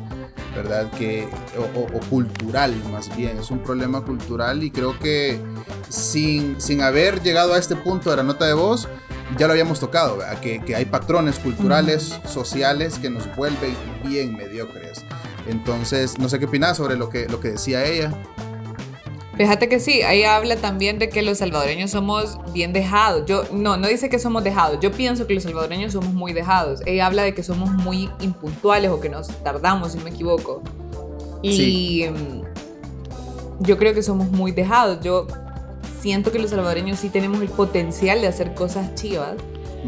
¿verdad? 0.55 0.91
Que, 0.93 1.29
o, 1.75 2.01
cultural 2.09 2.75
más 2.91 3.15
bien, 3.17 3.39
es 3.39 3.51
un 3.51 3.61
problema 3.61 4.03
cultural 4.03 4.63
y 4.63 4.71
creo 4.71 4.99
que 4.99 5.41
sin, 5.89 6.61
sin 6.61 6.83
haber 6.83 7.23
llegado 7.23 7.55
a 7.55 7.59
este 7.59 7.77
punto 7.77 8.11
de 8.11 8.17
la 8.17 8.23
nota 8.23 8.47
de 8.47 8.55
voz, 8.55 8.89
ya 9.39 9.47
lo 9.47 9.53
habíamos 9.53 9.81
tocado. 9.81 10.19
Que, 10.41 10.63
que 10.65 10.77
hay 10.77 10.85
patrones 10.85 11.39
culturales, 11.39 12.19
sociales 12.27 12.99
que 12.99 13.11
nos 13.11 13.35
vuelven 13.37 13.77
bien 14.05 14.37
mediocres. 14.37 15.05
Entonces, 15.49 16.19
no 16.19 16.29
sé 16.29 16.39
qué 16.39 16.47
opinas 16.47 16.77
sobre 16.77 16.97
lo 16.97 17.09
que, 17.09 17.29
lo 17.29 17.41
que 17.41 17.51
decía 17.51 17.85
ella. 17.85 18.13
Fíjate 19.37 19.69
que 19.69 19.81
sí, 19.81 20.01
ahí 20.03 20.25
habla 20.25 20.57
también 20.57 20.99
de 20.99 21.11
que 21.11 21.21
los 21.21 21.39
salvadoreños 21.39 21.91
somos 21.91 22.39
bien 22.55 22.73
dejados. 22.73 23.25
Yo 23.27 23.45
no, 23.53 23.77
no 23.77 23.87
dice 23.87 24.09
que 24.09 24.19
somos 24.19 24.43
dejados. 24.43 24.79
Yo 24.81 24.91
pienso 24.93 25.27
que 25.27 25.35
los 25.35 25.43
salvadoreños 25.43 25.93
somos 25.93 26.15
muy 26.15 26.33
dejados. 26.33 26.81
Ella 26.87 27.07
habla 27.07 27.23
de 27.23 27.35
que 27.35 27.43
somos 27.43 27.71
muy 27.71 28.09
impuntuales 28.21 28.91
o 28.91 28.99
que 28.99 29.11
nos 29.11 29.29
tardamos, 29.43 29.93
si 29.93 29.99
me 29.99 30.11
equivoco. 30.11 30.63
Y 31.43 32.07
mm, 32.09 33.63
yo 33.65 33.77
creo 33.77 33.93
que 33.93 34.03
somos 34.03 34.31
muy 34.31 34.53
dejados. 34.53 35.01
Yo 35.03 35.27
siento 36.01 36.33
que 36.33 36.39
los 36.39 36.51
salvadoreños 36.51 36.99
sí 36.99 37.11
tenemos 37.11 37.43
el 37.43 37.49
potencial 37.49 38.23
de 38.23 38.29
hacer 38.29 38.55
cosas 38.55 38.95
chivas, 38.95 39.35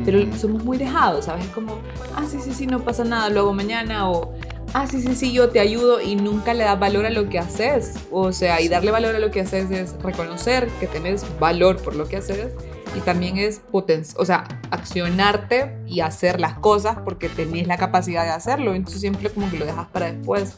pero 0.04 0.20
somos 0.36 0.62
muy 0.62 0.76
dejados, 0.76 1.24
¿sabes? 1.24 1.46
Es 1.46 1.50
como, 1.52 1.78
ah, 2.14 2.24
sí, 2.28 2.38
sí, 2.40 2.52
sí, 2.52 2.66
no 2.66 2.80
pasa 2.80 3.04
nada, 3.04 3.30
luego 3.30 3.52
mañana 3.52 4.10
o 4.10 4.34
ah, 4.74 4.86
sí, 4.86 5.02
sí, 5.02 5.14
sí, 5.14 5.32
yo 5.32 5.48
te 5.48 5.60
ayudo 5.60 6.00
y 6.00 6.16
nunca 6.16 6.54
le 6.54 6.64
das 6.64 6.78
valor 6.78 7.06
a 7.06 7.10
lo 7.10 7.28
que 7.28 7.38
haces. 7.38 7.94
O 8.10 8.32
sea, 8.32 8.60
y 8.60 8.68
darle 8.68 8.90
valor 8.90 9.14
a 9.14 9.18
lo 9.18 9.30
que 9.30 9.40
haces 9.40 9.70
es 9.70 9.94
reconocer 10.02 10.68
que 10.80 10.86
tienes 10.86 11.24
valor 11.38 11.76
por 11.76 11.94
lo 11.94 12.08
que 12.08 12.16
haces 12.16 12.52
y 12.96 13.00
también 13.00 13.36
es 13.38 13.60
o 13.72 14.24
sea, 14.24 14.44
accionarte 14.70 15.76
y 15.86 16.00
hacer 16.00 16.40
las 16.40 16.54
cosas 16.58 16.98
porque 17.04 17.28
tenés 17.28 17.66
la 17.66 17.76
capacidad 17.76 18.24
de 18.24 18.30
hacerlo. 18.30 18.74
Entonces 18.74 19.00
siempre 19.00 19.30
como 19.30 19.50
que 19.50 19.58
lo 19.58 19.66
dejas 19.66 19.86
para 19.88 20.12
después. 20.12 20.56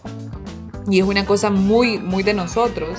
Y 0.88 1.00
es 1.00 1.04
una 1.04 1.26
cosa 1.26 1.50
muy, 1.50 1.98
muy 1.98 2.22
de 2.22 2.34
nosotros. 2.34 2.98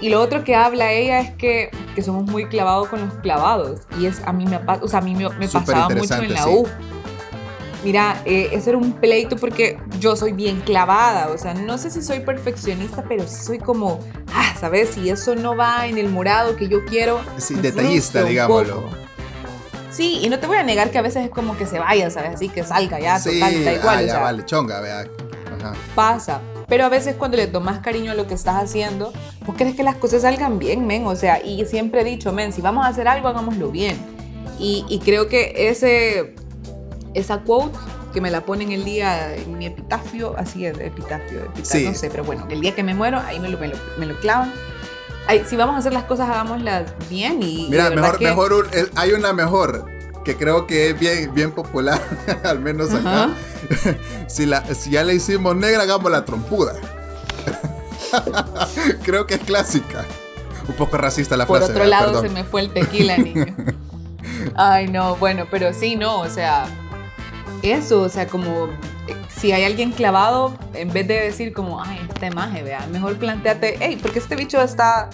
Y 0.00 0.10
lo 0.10 0.20
otro 0.20 0.44
que 0.44 0.54
habla 0.54 0.92
ella 0.92 1.20
es 1.20 1.30
que, 1.36 1.70
que 1.94 2.02
somos 2.02 2.24
muy 2.30 2.46
clavados 2.46 2.88
con 2.88 3.00
los 3.00 3.14
clavados. 3.14 3.80
Y 3.98 4.06
es 4.06 4.20
a 4.26 4.32
mí 4.32 4.44
me, 4.44 4.60
o 4.82 4.88
sea, 4.88 4.98
a 4.98 5.02
mí 5.02 5.14
me, 5.14 5.28
pasaba 5.48 5.88
mucho 5.88 6.14
en 6.16 6.34
la 6.34 6.48
U. 6.48 6.66
Mira, 7.84 8.20
eh, 8.24 8.48
ese 8.52 8.70
era 8.70 8.78
un 8.78 8.92
pleito 8.92 9.36
porque 9.36 9.78
yo 10.00 10.16
soy 10.16 10.32
bien 10.32 10.60
clavada, 10.60 11.28
o 11.28 11.38
sea, 11.38 11.54
no 11.54 11.78
sé 11.78 11.90
si 11.90 12.02
soy 12.02 12.20
perfeccionista, 12.20 13.04
pero 13.08 13.26
sí 13.28 13.44
soy 13.44 13.58
como, 13.58 14.00
ah, 14.34 14.54
¿sabes? 14.58 14.90
Si 14.90 15.08
eso 15.08 15.34
no 15.36 15.56
va 15.56 15.86
en 15.86 15.98
el 15.98 16.08
morado 16.08 16.56
que 16.56 16.68
yo 16.68 16.84
quiero. 16.86 17.20
Sí, 17.36 17.54
detallista, 17.54 18.24
digámoslo. 18.24 18.82
Sí, 19.90 20.20
y 20.22 20.28
no 20.28 20.38
te 20.38 20.46
voy 20.46 20.58
a 20.58 20.62
negar 20.62 20.90
que 20.90 20.98
a 20.98 21.02
veces 21.02 21.24
es 21.24 21.30
como 21.30 21.56
que 21.56 21.64
se 21.64 21.78
vaya, 21.78 22.10
¿sabes? 22.10 22.34
Así 22.34 22.48
que 22.48 22.64
salga 22.64 22.98
ya, 22.98 23.22
total, 23.22 23.64
da 23.64 23.72
igual. 23.72 23.98
Ah, 23.98 24.02
ya, 24.02 24.18
vale, 24.18 24.44
chonga, 24.44 24.80
vea. 24.80 25.06
Pasa. 25.94 26.40
Pero 26.68 26.84
a 26.84 26.88
veces 26.88 27.14
cuando 27.14 27.36
le 27.36 27.46
tomas 27.46 27.78
cariño 27.78 28.12
a 28.12 28.14
lo 28.14 28.26
que 28.26 28.34
estás 28.34 28.62
haciendo, 28.62 29.12
vos 29.46 29.56
querés 29.56 29.74
que 29.74 29.82
las 29.82 29.96
cosas 29.96 30.22
salgan 30.22 30.58
bien, 30.58 30.86
men. 30.86 31.06
O 31.06 31.14
sea, 31.14 31.42
y 31.42 31.64
siempre 31.66 32.00
he 32.00 32.04
dicho, 32.04 32.32
men, 32.32 32.52
si 32.52 32.60
vamos 32.60 32.84
a 32.84 32.88
hacer 32.88 33.06
algo, 33.06 33.28
hagámoslo 33.28 33.70
bien. 33.70 33.96
Y, 34.58 34.84
y 34.88 34.98
creo 34.98 35.28
que 35.28 35.68
ese 35.68 36.34
esa 37.16 37.38
quote 37.38 37.76
que 38.12 38.20
me 38.20 38.30
la 38.30 38.42
ponen 38.42 38.72
el 38.72 38.84
día 38.84 39.34
en 39.34 39.58
mi 39.58 39.66
epitafio, 39.66 40.34
así 40.36 40.66
es, 40.66 40.78
epitafio, 40.78 41.44
epitafio 41.44 41.90
no 41.90 41.94
sé, 41.94 42.10
pero 42.10 42.24
bueno, 42.24 42.46
el 42.50 42.60
día 42.60 42.74
que 42.74 42.82
me 42.82 42.94
muero, 42.94 43.18
ahí 43.18 43.40
me 43.40 43.48
lo, 43.48 43.58
me 43.58 44.06
lo, 44.06 44.16
clavan. 44.20 44.52
si 45.46 45.56
vamos 45.56 45.76
a 45.76 45.78
hacer 45.78 45.92
las 45.92 46.04
cosas, 46.04 46.28
hagámoslas 46.28 46.92
bien 47.08 47.42
y... 47.42 47.68
Mira, 47.70 47.90
mejor, 47.90 48.20
mejor 48.20 48.68
hay 48.94 49.12
una 49.12 49.32
mejor 49.32 49.86
que 50.24 50.36
creo 50.36 50.66
que 50.66 50.90
es 50.90 50.98
bien, 50.98 51.32
bien 51.32 51.52
popular, 51.52 52.00
al 52.44 52.58
menos 52.60 52.92
acá. 52.92 53.30
si, 54.26 54.44
la, 54.44 54.64
si 54.74 54.90
ya 54.90 55.04
la 55.04 55.12
hicimos 55.12 55.56
negra, 55.56 55.82
hagamos 55.82 56.10
la 56.10 56.24
trompuda. 56.24 56.74
creo 59.04 59.26
que 59.26 59.34
es 59.34 59.40
clásica. 59.40 60.04
Un 60.68 60.74
poco 60.74 60.96
racista 60.96 61.36
la 61.36 61.46
frase. 61.46 61.66
Por 61.66 61.70
otro 61.70 61.84
lado, 61.84 62.20
se 62.20 62.28
me 62.28 62.44
fue 62.44 62.62
el 62.62 62.72
tequila, 62.72 63.16
niño. 63.18 63.54
Ay, 64.56 64.88
no, 64.88 65.16
bueno, 65.16 65.46
pero 65.50 65.72
sí, 65.72 65.96
no, 65.96 66.18
o 66.20 66.28
sea, 66.28 66.66
eso, 67.72 68.02
o 68.02 68.08
sea, 68.08 68.26
como 68.26 68.66
eh, 69.08 69.14
si 69.28 69.52
hay 69.52 69.64
alguien 69.64 69.92
clavado, 69.92 70.56
en 70.74 70.92
vez 70.92 71.06
de 71.06 71.20
decir 71.20 71.52
como, 71.52 71.82
ay, 71.82 72.00
este 72.08 72.30
maje, 72.30 72.62
vea, 72.62 72.86
mejor 72.90 73.16
planteate, 73.16 73.76
hey, 73.80 73.98
porque 74.00 74.18
este 74.18 74.36
bicho 74.36 74.60
está... 74.60 75.10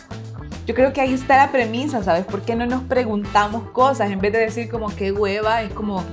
Yo 0.64 0.76
creo 0.76 0.92
que 0.92 1.00
ahí 1.00 1.12
está 1.12 1.36
la 1.38 1.50
premisa, 1.50 2.04
¿sabes? 2.04 2.24
¿Por 2.24 2.42
qué 2.42 2.54
no 2.54 2.66
nos 2.66 2.84
preguntamos 2.84 3.70
cosas 3.70 4.12
en 4.12 4.20
vez 4.20 4.32
de 4.32 4.38
decir 4.38 4.68
como 4.68 4.94
qué 4.94 5.10
hueva? 5.10 5.62
Es 5.62 5.72
como, 5.72 6.04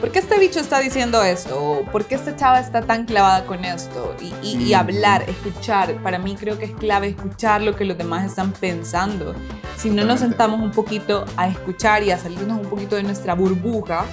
¿por 0.00 0.10
qué 0.10 0.20
este 0.20 0.38
bicho 0.38 0.60
está 0.60 0.78
diciendo 0.78 1.22
esto? 1.22 1.82
¿Por 1.92 2.06
qué 2.06 2.14
esta 2.14 2.34
chava 2.34 2.58
está 2.58 2.80
tan 2.80 3.04
clavada 3.04 3.44
con 3.44 3.66
esto? 3.66 4.16
Y, 4.42 4.56
y, 4.56 4.72
hablar, 4.72 5.28
escuchar. 5.28 5.94
Para 5.96 6.18
mí 6.18 6.36
creo 6.36 6.58
que 6.58 6.64
es 6.64 6.72
clave 6.72 7.08
escuchar 7.08 7.60
lo 7.60 7.76
que 7.76 7.84
los 7.84 7.98
demás 7.98 8.24
están 8.24 8.52
pensando. 8.52 9.34
Si 9.76 9.90
no 9.90 10.06
nos 10.06 10.20
sentamos 10.20 10.60
un 10.60 10.70
poquito 10.70 11.26
a 11.36 11.48
escuchar 11.48 12.02
y 12.02 12.12
a 12.12 12.18
salirnos 12.18 12.60
un 12.60 12.70
poquito 12.70 12.96
de 12.96 13.02
nuestra 13.02 13.34
burbuja, 13.34 14.06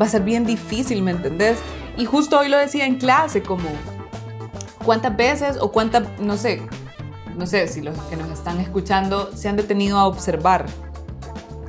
va 0.00 0.06
a 0.06 0.08
ser 0.08 0.22
bien 0.22 0.44
difícil, 0.44 1.02
¿me 1.02 1.10
entendés? 1.10 1.58
Y 1.96 2.04
justo 2.04 2.38
hoy 2.38 2.48
lo 2.48 2.58
decía 2.58 2.86
en 2.86 2.96
clase, 2.96 3.42
como, 3.42 3.68
¿cuántas 4.84 5.16
veces 5.16 5.56
o 5.60 5.70
cuántas, 5.70 6.08
no 6.20 6.36
sé, 6.36 6.62
no 7.36 7.46
sé 7.46 7.68
si 7.68 7.80
los 7.80 7.96
que 8.04 8.16
nos 8.16 8.30
están 8.30 8.60
escuchando 8.60 9.30
se 9.34 9.48
han 9.48 9.56
detenido 9.56 9.98
a 9.98 10.06
observar 10.06 10.66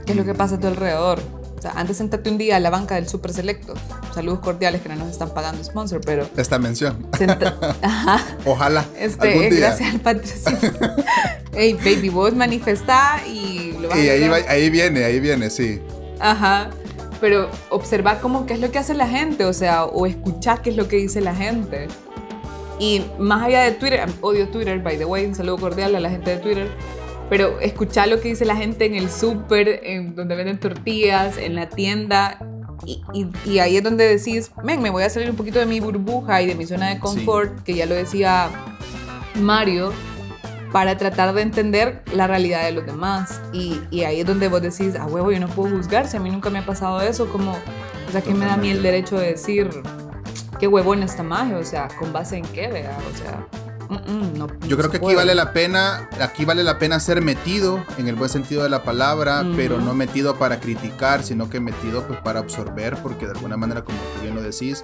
qué 0.05 0.11
es 0.11 0.17
lo 0.17 0.25
que 0.25 0.33
pasa 0.33 0.55
a 0.55 0.59
tu 0.59 0.67
alrededor? 0.67 1.19
sea, 1.65 1.79
antes 1.79 1.97
sentate 1.97 2.29
un 2.29 2.37
día 2.37 2.57
a 2.57 2.59
la 2.59 2.69
banca 2.69 2.95
del 2.95 3.07
Super 3.07 3.33
Selecto. 3.33 3.73
Saludos 4.13 4.39
cordiales 4.39 4.81
que 4.81 4.89
no 4.89 4.95
nos 4.95 5.09
están 5.09 5.33
pagando 5.33 5.63
sponsor, 5.63 6.01
pero. 6.05 6.27
Esta 6.37 6.59
mención. 6.59 7.07
Ajá. 7.81 8.23
Ojalá. 8.45 8.85
Este, 8.97 9.49
gracias 9.49 9.93
al 9.93 9.99
patrocinio. 9.99 10.71
hey, 11.53 11.77
baby, 11.83 12.09
vos 12.09 12.33
manifestá 12.33 13.21
y 13.27 13.73
lo 13.79 13.89
vas 13.89 13.97
y 13.97 14.09
ahí, 14.09 14.23
ahí 14.47 14.69
viene, 14.69 15.03
ahí 15.03 15.19
viene, 15.19 15.49
sí. 15.49 15.81
Ajá. 16.19 16.69
Pero 17.21 17.49
observa 17.69 18.19
cómo 18.19 18.45
qué 18.45 18.53
es 18.53 18.59
lo 18.59 18.71
que 18.71 18.79
hace 18.79 18.93
la 18.93 19.07
gente, 19.07 19.45
o 19.45 19.53
sea, 19.53 19.85
o 19.85 20.05
escuchar 20.05 20.61
qué 20.61 20.71
es 20.71 20.75
lo 20.75 20.87
que 20.87 20.97
dice 20.97 21.21
la 21.21 21.35
gente. 21.35 21.87
Y 22.79 23.03
más 23.17 23.43
allá 23.43 23.61
de 23.61 23.71
Twitter, 23.71 24.05
odio 24.21 24.49
Twitter, 24.49 24.79
by 24.79 24.97
the 24.97 25.05
way, 25.05 25.25
un 25.25 25.35
saludo 25.35 25.57
cordial 25.57 25.95
a 25.95 25.99
la 25.99 26.09
gente 26.09 26.31
de 26.31 26.37
Twitter 26.37 26.67
pero 27.29 27.59
escuchar 27.59 28.07
lo 28.07 28.19
que 28.19 28.29
dice 28.29 28.45
la 28.45 28.55
gente 28.55 28.85
en 28.85 28.95
el 28.95 29.09
súper, 29.09 29.81
en 29.83 30.15
donde 30.15 30.35
venden 30.35 30.59
tortillas, 30.59 31.37
en 31.37 31.55
la 31.55 31.69
tienda, 31.69 32.37
y, 32.85 33.01
y, 33.45 33.59
ahí 33.59 33.77
es 33.77 33.83
donde 33.83 34.07
decís, 34.07 34.51
men, 34.63 34.81
me 34.81 34.89
voy 34.89 35.03
a 35.03 35.09
salir 35.09 35.29
un 35.29 35.35
poquito 35.35 35.59
de 35.59 35.65
mi 35.65 35.79
burbuja 35.79 36.41
y 36.41 36.45
de 36.45 36.55
mi 36.55 36.65
zona 36.65 36.89
de 36.89 36.99
confort, 36.99 37.63
que 37.63 37.73
ya 37.73 37.85
lo 37.85 37.95
decía 37.95 38.49
Mario, 39.35 39.91
para 40.75 40.97
tratar 40.97 41.33
de 41.33 41.41
entender 41.41 42.03
la 42.13 42.27
realidad 42.27 42.65
de 42.65 42.73
los 42.73 42.85
demás. 42.85 43.39
Y, 43.53 43.79
y 43.91 44.03
ahí 44.03 44.19
es 44.19 44.27
donde 44.27 44.49
vos 44.49 44.61
decís, 44.61 44.95
ah, 44.99 45.05
huevo, 45.05 45.31
yo 45.31 45.39
no 45.39 45.47
puedo 45.47 45.73
juzgar, 45.73 46.05
si 46.05 46.17
a 46.17 46.19
mí 46.19 46.29
nunca 46.29 46.49
me 46.49 46.59
ha 46.59 46.65
pasado 46.65 46.99
eso, 46.99 47.29
como, 47.29 47.53
o 47.53 48.11
sea, 48.11 48.19
¿qué 48.19 48.33
me 48.33 48.43
da 48.43 48.55
a 48.55 48.57
mí 48.57 48.71
el 48.71 48.83
derecho 48.83 49.17
de 49.17 49.27
decir 49.27 49.69
qué 50.59 50.67
huevón 50.67 51.01
esta 51.01 51.23
magia? 51.23 51.55
O 51.59 51.63
sea, 51.63 51.87
¿con 51.97 52.11
base 52.11 52.35
en 52.35 52.45
qué, 52.47 52.67
vea? 52.67 52.97
O 53.09 53.17
sea... 53.17 53.47
Yo 54.67 54.75
creo 54.75 54.91
que 54.91 54.97
aquí 54.97 55.15
vale 55.15 55.33
la 55.33 55.53
pena, 55.53 56.09
aquí 56.19 56.43
vale 56.43 56.61
la 56.61 56.77
pena 56.77 56.99
ser 56.99 57.21
metido 57.21 57.81
en 57.97 58.09
el 58.09 58.15
buen 58.15 58.29
sentido 58.29 58.63
de 58.63 58.69
la 58.69 58.83
palabra, 58.83 59.45
pero 59.55 59.79
no 59.79 59.93
metido 59.93 60.37
para 60.37 60.59
criticar, 60.59 61.23
sino 61.23 61.49
que 61.49 61.61
metido 61.61 62.05
pues 62.05 62.19
para 62.19 62.39
absorber, 62.39 62.97
porque 63.01 63.27
de 63.27 63.31
alguna 63.31 63.55
manera, 63.55 63.85
como 63.85 63.97
tú 63.97 64.23
bien 64.23 64.35
lo 64.35 64.41
decís, 64.41 64.83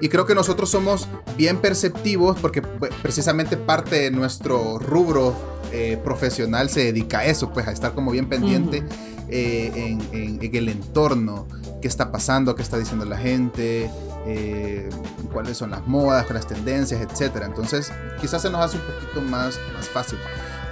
y 0.00 0.08
creo 0.08 0.26
que 0.26 0.34
nosotros 0.34 0.70
somos 0.70 1.08
bien 1.36 1.58
perceptivos, 1.58 2.38
porque 2.40 2.62
pues, 2.62 2.92
precisamente 3.02 3.56
parte 3.56 3.96
de 3.96 4.10
nuestro 4.10 4.78
rubro 4.78 5.34
eh, 5.72 6.00
profesional 6.02 6.70
se 6.70 6.84
dedica 6.84 7.20
a 7.20 7.24
eso, 7.26 7.50
pues 7.50 7.66
a 7.68 7.72
estar 7.72 7.94
como 7.94 8.10
bien 8.10 8.28
pendiente 8.28 8.84
eh, 9.28 9.98
en, 10.12 10.40
en 10.42 10.56
el 10.56 10.68
entorno, 10.68 11.46
qué 11.80 11.88
está 11.88 12.10
pasando, 12.10 12.54
qué 12.54 12.62
está 12.62 12.78
diciendo 12.78 13.04
la 13.04 13.18
gente, 13.18 13.90
eh, 14.26 14.88
cuáles 15.32 15.56
son 15.56 15.70
las 15.70 15.86
modas, 15.86 16.28
las 16.30 16.46
tendencias, 16.46 17.00
etc. 17.00 17.42
Entonces, 17.44 17.92
quizás 18.20 18.42
se 18.42 18.50
nos 18.50 18.64
hace 18.64 18.76
un 18.76 18.82
poquito 18.82 19.20
más, 19.22 19.58
más 19.74 19.88
fácil. 19.88 20.18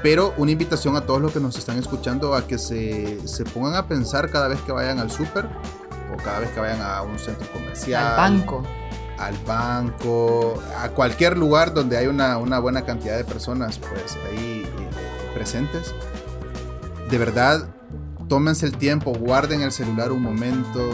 Pero 0.02 0.34
una 0.36 0.52
invitación 0.52 0.96
a 0.96 1.00
todos 1.00 1.20
los 1.20 1.32
que 1.32 1.40
nos 1.40 1.56
están 1.56 1.78
escuchando 1.78 2.34
a 2.34 2.46
que 2.46 2.58
se, 2.58 3.26
se 3.26 3.44
pongan 3.44 3.74
a 3.74 3.88
pensar 3.88 4.30
cada 4.30 4.48
vez 4.48 4.60
que 4.60 4.70
vayan 4.70 4.98
al 5.00 5.10
súper 5.10 5.46
o 6.12 6.16
cada 6.22 6.40
vez 6.40 6.50
que 6.50 6.60
vayan 6.60 6.80
a 6.80 7.02
un 7.02 7.18
centro 7.18 7.50
comercial. 7.52 8.06
Al 8.06 8.16
banco. 8.16 8.62
Al 9.18 9.36
banco, 9.44 10.62
a 10.78 10.90
cualquier 10.90 11.36
lugar 11.36 11.74
donde 11.74 11.96
hay 11.96 12.06
una, 12.06 12.38
una 12.38 12.58
buena 12.60 12.84
cantidad 12.84 13.16
de 13.16 13.24
personas 13.24 13.78
pues 13.78 14.16
ahí 14.30 14.62
eh, 14.64 14.88
presentes. 15.34 15.94
De 17.10 17.18
verdad, 17.18 17.68
tómense 18.28 18.66
el 18.66 18.76
tiempo, 18.76 19.12
guarden 19.12 19.62
el 19.62 19.72
celular 19.72 20.12
un 20.12 20.22
momento, 20.22 20.90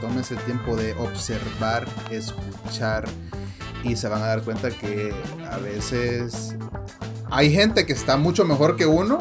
tómense 0.00 0.34
el 0.34 0.40
tiempo 0.40 0.76
de 0.76 0.92
observar, 0.94 1.86
escuchar 2.10 3.06
y 3.82 3.96
se 3.96 4.08
van 4.08 4.22
a 4.22 4.26
dar 4.26 4.42
cuenta 4.42 4.70
que 4.70 5.12
a 5.50 5.58
veces 5.58 6.54
hay 7.30 7.52
gente 7.52 7.86
que 7.86 7.92
está 7.92 8.16
mucho 8.16 8.44
mejor 8.44 8.76
que 8.76 8.86
uno 8.86 9.18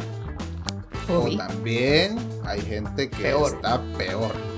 o 1.10 1.36
también 1.38 2.18
hay 2.46 2.62
gente 2.62 3.10
que 3.10 3.30
está 3.30 3.82
peor. 3.98 4.55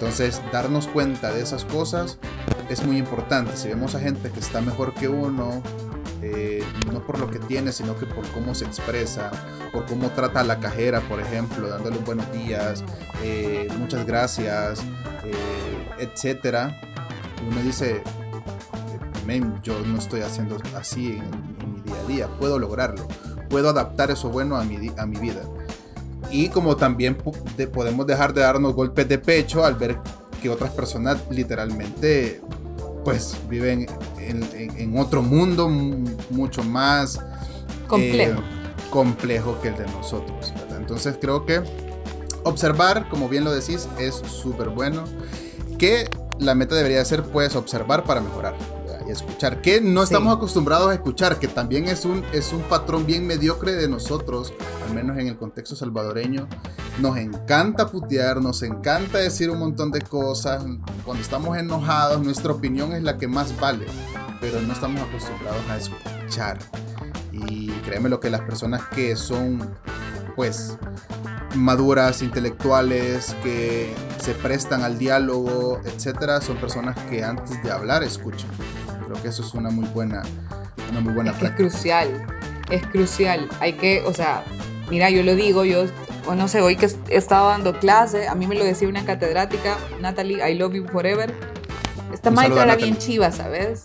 Entonces, 0.00 0.40
darnos 0.50 0.86
cuenta 0.86 1.30
de 1.30 1.42
esas 1.42 1.66
cosas 1.66 2.16
es 2.70 2.82
muy 2.86 2.96
importante. 2.96 3.54
Si 3.58 3.68
vemos 3.68 3.94
a 3.94 4.00
gente 4.00 4.30
que 4.30 4.40
está 4.40 4.62
mejor 4.62 4.94
que 4.94 5.08
uno, 5.08 5.62
eh, 6.22 6.64
no 6.90 7.04
por 7.04 7.18
lo 7.18 7.30
que 7.30 7.38
tiene, 7.38 7.70
sino 7.70 7.98
que 7.98 8.06
por 8.06 8.26
cómo 8.28 8.54
se 8.54 8.64
expresa, 8.64 9.30
por 9.74 9.84
cómo 9.84 10.08
trata 10.08 10.40
a 10.40 10.44
la 10.44 10.58
cajera, 10.58 11.02
por 11.02 11.20
ejemplo, 11.20 11.68
dándole 11.68 11.98
buenos 11.98 12.32
días, 12.32 12.82
eh, 13.22 13.68
muchas 13.78 14.06
gracias, 14.06 14.80
eh, 15.26 15.86
etcétera. 15.98 16.80
Uno 17.46 17.60
dice, 17.62 18.02
yo 19.62 19.78
no 19.80 19.98
estoy 19.98 20.22
haciendo 20.22 20.56
así 20.78 21.18
en, 21.18 21.74
mi 21.74 21.80
día 21.82 22.00
a 22.00 22.08
día, 22.08 22.28
puedo 22.38 22.58
lograrlo, 22.58 23.06
puedo 23.50 23.68
adaptar 23.68 24.10
eso 24.10 24.30
bueno 24.30 24.56
a 24.56 24.64
mi, 24.64 24.90
a 24.96 25.04
mi 25.04 25.18
vida. 25.18 25.42
Y 26.30 26.48
como 26.48 26.76
también 26.76 27.16
podemos 27.72 28.06
dejar 28.06 28.32
de 28.32 28.42
darnos 28.42 28.74
golpes 28.74 29.08
de 29.08 29.18
pecho 29.18 29.64
al 29.64 29.74
ver 29.74 29.98
que 30.40 30.48
otras 30.48 30.70
personas 30.70 31.18
literalmente 31.30 32.40
pues 33.04 33.36
viven 33.48 33.86
en, 34.18 34.98
otro 34.98 35.22
mundo 35.22 35.68
mucho 36.30 36.62
más 36.62 37.20
complejo. 37.86 38.40
Eh, 38.40 38.60
complejo 38.90 39.60
que 39.60 39.68
el 39.68 39.76
de 39.76 39.86
nosotros. 39.86 40.52
Entonces 40.76 41.16
creo 41.20 41.46
que 41.46 41.62
observar, 42.44 43.08
como 43.08 43.28
bien 43.28 43.44
lo 43.44 43.52
decís, 43.52 43.88
es 43.98 44.14
súper 44.14 44.68
bueno. 44.68 45.04
Que 45.78 46.08
la 46.38 46.54
meta 46.54 46.74
debería 46.74 47.04
ser 47.04 47.22
pues 47.22 47.56
observar 47.56 48.04
para 48.04 48.20
mejorar 48.20 48.54
escuchar. 49.10 49.60
Que 49.62 49.80
no 49.80 50.02
estamos 50.02 50.34
acostumbrados 50.36 50.90
a 50.90 50.94
escuchar, 50.94 51.38
que 51.38 51.48
también 51.48 51.86
es 51.86 52.04
un, 52.04 52.24
es 52.32 52.52
un 52.52 52.62
patrón 52.62 53.06
bien 53.06 53.26
mediocre 53.26 53.72
de 53.72 53.88
nosotros, 53.88 54.52
al 54.86 54.94
menos 54.94 55.18
en 55.18 55.28
el 55.28 55.36
contexto 55.36 55.76
salvadoreño. 55.76 56.48
Nos 57.00 57.16
encanta 57.16 57.88
putear, 57.88 58.40
nos 58.40 58.62
encanta 58.62 59.18
decir 59.18 59.50
un 59.50 59.58
montón 59.58 59.90
de 59.90 60.00
cosas. 60.00 60.64
Cuando 61.04 61.22
estamos 61.22 61.56
enojados, 61.56 62.22
nuestra 62.22 62.52
opinión 62.52 62.92
es 62.92 63.02
la 63.02 63.18
que 63.18 63.28
más 63.28 63.58
vale 63.58 63.86
pero 64.40 64.60
no 64.62 64.72
estamos 64.72 65.02
acostumbrados 65.02 65.62
a 65.68 65.76
escuchar. 65.76 66.58
Y 67.32 67.68
créeme 67.84 68.08
lo 68.08 68.18
que 68.18 68.30
las 68.30 68.40
personas 68.40 68.82
que 68.88 69.14
son, 69.16 69.70
pues, 70.34 70.76
maduras, 71.54 72.22
intelectuales, 72.22 73.36
que 73.42 73.94
se 74.20 74.34
prestan 74.34 74.82
al 74.82 74.98
diálogo, 74.98 75.80
etcétera, 75.84 76.40
son 76.40 76.56
personas 76.56 76.96
que 77.08 77.22
antes 77.22 77.62
de 77.62 77.70
hablar 77.70 78.02
escuchan. 78.02 78.50
Creo 79.10 79.22
que 79.24 79.28
eso 79.28 79.42
es 79.42 79.54
una 79.54 79.70
muy 79.70 79.88
buena, 79.88 80.22
una 80.88 81.00
muy 81.00 81.12
buena 81.12 81.32
es 81.32 81.38
práctica. 81.38 81.66
Es 81.66 81.72
crucial, 81.72 82.26
es 82.70 82.86
crucial. 82.86 83.48
Hay 83.58 83.72
que, 83.72 84.02
o 84.06 84.14
sea, 84.14 84.44
mira, 84.88 85.10
yo 85.10 85.24
lo 85.24 85.34
digo, 85.34 85.64
yo, 85.64 85.86
o 86.28 86.36
no 86.36 86.46
sé, 86.46 86.60
hoy 86.60 86.76
que 86.76 86.88
he 87.08 87.16
estado 87.16 87.48
dando 87.48 87.76
clase, 87.76 88.28
a 88.28 88.36
mí 88.36 88.46
me 88.46 88.54
lo 88.54 88.62
decía 88.62 88.86
una 88.86 89.04
catedrática, 89.04 89.78
Natalie, 90.00 90.48
I 90.48 90.54
love 90.54 90.74
you 90.74 90.86
forever. 90.86 91.34
Esta 92.14 92.30
maestra 92.30 92.62
era 92.62 92.76
bien 92.76 92.98
chiva, 92.98 93.32
¿sabes? 93.32 93.82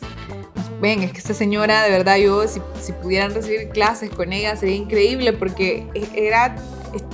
ven, 0.80 1.02
es 1.02 1.12
que 1.12 1.18
esta 1.18 1.34
señora, 1.34 1.82
de 1.82 1.90
verdad, 1.90 2.18
yo, 2.18 2.48
si, 2.48 2.62
si 2.80 2.92
pudieran 2.92 3.34
recibir 3.34 3.70
clases 3.70 4.12
con 4.12 4.32
ella, 4.32 4.56
sería 4.56 4.76
increíble 4.76 5.34
porque 5.34 5.88
e, 5.96 6.28
era 6.28 6.56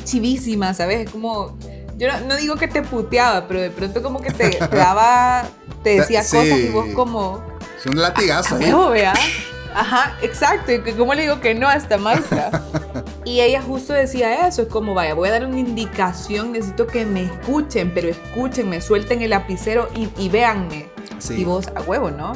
chivísima, 0.03 0.73
¿sabes? 0.73 1.05
Es 1.05 1.11
como, 1.11 1.57
yo 1.95 2.09
no, 2.27 2.35
digo 2.35 2.57
que 2.57 2.67
te 2.67 2.81
puteaba, 2.81 3.47
pero 3.47 3.61
de 3.61 3.69
pronto 3.69 4.03
como 4.03 4.19
que 4.19 4.31
te, 4.31 4.59
daba, 4.59 5.47
te 5.81 5.91
decía 6.01 6.19
cosas 6.23 6.59
y 6.59 6.67
vos 6.71 6.87
como... 6.93 7.50
Es 7.81 7.87
un 7.87 7.99
latigazo. 7.99 8.59
¿eh? 8.59 8.73
vea. 8.91 9.13
Ajá, 9.73 10.15
exacto. 10.21 10.71
Y 10.71 10.79
cómo 10.93 11.15
le 11.15 11.23
digo 11.23 11.39
que 11.39 11.55
no 11.55 11.67
a 11.67 11.75
esta 11.75 11.97
maestra. 11.97 12.51
y 13.25 13.39
ella 13.39 13.61
justo 13.61 13.93
decía 13.93 14.47
eso, 14.47 14.63
es 14.63 14.67
como, 14.67 14.93
vaya, 14.93 15.15
voy 15.15 15.29
a 15.29 15.31
dar 15.31 15.45
una 15.45 15.57
indicación, 15.57 16.51
necesito 16.51 16.85
que 16.85 17.05
me 17.05 17.23
escuchen, 17.23 17.91
pero 17.91 18.09
escúchenme, 18.09 18.81
suelten 18.81 19.23
el 19.23 19.31
lapicero 19.31 19.89
y, 19.95 20.09
y 20.17 20.29
véanme. 20.29 20.89
Y 21.29 21.43
vos, 21.43 21.69
a 21.75 21.81
huevo, 21.81 22.11
¿no? 22.11 22.33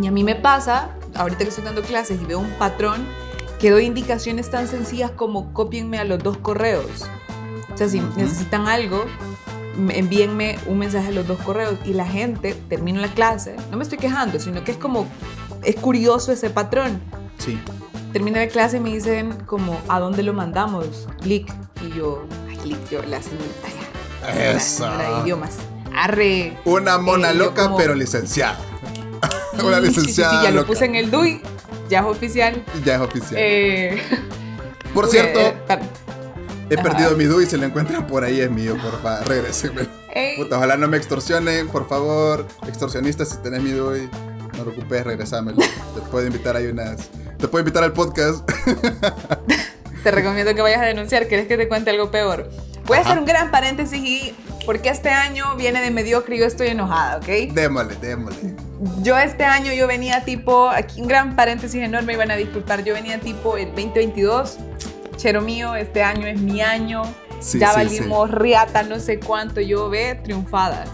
Y 0.00 0.08
a 0.08 0.10
mí 0.10 0.24
me 0.24 0.34
pasa, 0.34 0.96
ahorita 1.14 1.38
que 1.38 1.50
estoy 1.50 1.64
dando 1.64 1.82
clases 1.82 2.20
y 2.20 2.24
veo 2.24 2.40
un 2.40 2.50
patrón, 2.54 3.06
que 3.60 3.70
doy 3.70 3.84
indicaciones 3.84 4.50
tan 4.50 4.66
sencillas 4.66 5.12
como 5.12 5.52
copienme 5.52 5.98
a 5.98 6.04
los 6.04 6.20
dos 6.20 6.36
correos. 6.38 7.06
O 7.72 7.76
sea, 7.76 7.88
si 7.88 8.00
necesitan 8.00 8.66
algo, 8.66 9.04
envíenme 9.90 10.58
un 10.66 10.78
mensaje 10.78 11.08
a 11.08 11.10
los 11.10 11.26
dos 11.26 11.38
correos 11.40 11.78
y 11.84 11.92
la 11.92 12.06
gente 12.06 12.54
termina 12.68 13.00
la 13.00 13.08
clase, 13.08 13.56
no 13.70 13.76
me 13.76 13.84
estoy 13.84 13.98
quejando, 13.98 14.40
sino 14.40 14.64
que 14.64 14.72
es 14.72 14.78
como, 14.78 15.06
es 15.62 15.76
curioso 15.76 16.32
ese 16.32 16.50
patrón. 16.50 17.00
Sí. 17.38 17.58
Termina 18.12 18.40
la 18.40 18.48
clase 18.48 18.78
y 18.78 18.80
me 18.80 18.90
dicen 18.90 19.32
como, 19.46 19.80
¿a 19.88 20.00
dónde 20.00 20.22
lo 20.22 20.32
mandamos? 20.32 21.08
Clic. 21.20 21.52
Y 21.86 21.96
yo, 21.96 22.26
ay, 22.48 22.56
clic, 22.56 22.88
yo, 22.90 23.02
la 23.04 23.22
señorita 23.22 23.68
ya. 24.24 24.52
Eso. 24.56 24.86
La, 24.86 25.20
idiomas. 25.22 25.58
Arre. 25.94 26.56
Una 26.64 26.98
mona 26.98 27.32
loca, 27.32 27.74
pero 27.76 27.94
licenciada. 27.94 28.58
una 29.64 29.80
licenciada. 29.80 30.40
Sí, 30.40 30.46
ya 30.46 30.50
lo 30.50 30.66
puse 30.66 30.86
en 30.86 30.96
el 30.96 31.10
DUI, 31.10 31.40
ya 31.88 32.00
es 32.00 32.06
oficial. 32.06 32.64
Ya 32.84 32.96
es 32.96 33.00
oficial. 33.00 33.34
Eh, 33.36 34.02
por 34.94 35.06
cierto, 35.06 35.40
eh, 35.40 35.56
he 36.70 36.76
perdido 36.76 37.16
mi 37.16 37.24
DUI, 37.24 37.46
si 37.46 37.56
lo 37.56 37.64
encuentran 37.64 38.06
por 38.06 38.24
ahí 38.24 38.40
es 38.40 38.50
mío, 38.50 38.76
por 38.82 39.00
favor, 39.00 39.28
regresenme. 39.28 39.82
ojalá 40.50 40.76
no 40.76 40.88
me 40.88 40.96
extorsionen, 40.96 41.68
por 41.68 41.88
favor. 41.88 42.46
Extorsionistas, 42.66 43.30
si 43.30 43.38
tenés 43.38 43.62
mi 43.62 43.70
DUI, 43.70 44.08
no 44.56 44.64
lo 44.64 44.70
ocupes, 44.70 45.04
regresámelo. 45.04 45.58
Te 45.58 46.00
puedo 46.10 46.26
invitar 46.26 46.56
a 46.56 46.60
unas. 46.60 47.08
Te 47.38 47.48
puedo 47.48 47.60
invitar 47.60 47.84
al 47.84 47.92
podcast. 47.92 48.48
te 50.02 50.10
recomiendo 50.10 50.54
que 50.54 50.62
vayas 50.62 50.82
a 50.82 50.86
denunciar. 50.86 51.28
¿Quieres 51.28 51.46
que 51.46 51.56
te 51.56 51.68
cuente 51.68 51.90
algo 51.90 52.10
peor? 52.10 52.50
Voy 52.86 52.98
a 52.98 53.00
hacer 53.02 53.18
un 53.18 53.26
gran 53.26 53.50
paréntesis 53.50 54.02
y 54.02 54.34
porque 54.64 54.88
este 54.88 55.10
año 55.10 55.56
viene 55.56 55.80
de 55.80 55.90
mediocre 55.90 56.36
y 56.36 56.38
yo 56.40 56.46
estoy 56.46 56.68
enojada, 56.68 57.18
¿ok? 57.18 57.52
Démosle, 57.52 57.96
démosle. 57.96 58.54
Yo 59.02 59.16
este 59.18 59.44
año 59.44 59.72
yo 59.72 59.86
venía 59.86 60.24
tipo, 60.24 60.68
aquí 60.68 61.00
un 61.00 61.08
gran 61.08 61.36
paréntesis 61.36 61.82
enorme, 61.82 62.14
iban 62.14 62.30
a 62.30 62.36
disculpar, 62.36 62.84
yo 62.84 62.94
venía 62.94 63.18
tipo 63.20 63.56
el 63.56 63.68
2022, 63.68 64.58
chero 65.18 65.42
mío, 65.42 65.74
este 65.74 66.02
año 66.02 66.26
es 66.26 66.40
mi 66.40 66.62
año, 66.62 67.02
ya 67.54 67.74
valimos 67.74 68.30
riata, 68.30 68.84
no 68.84 68.98
sé 69.00 69.20
cuánto, 69.20 69.60
yo 69.60 69.90
ve 69.90 70.14
triunfada. 70.14 70.84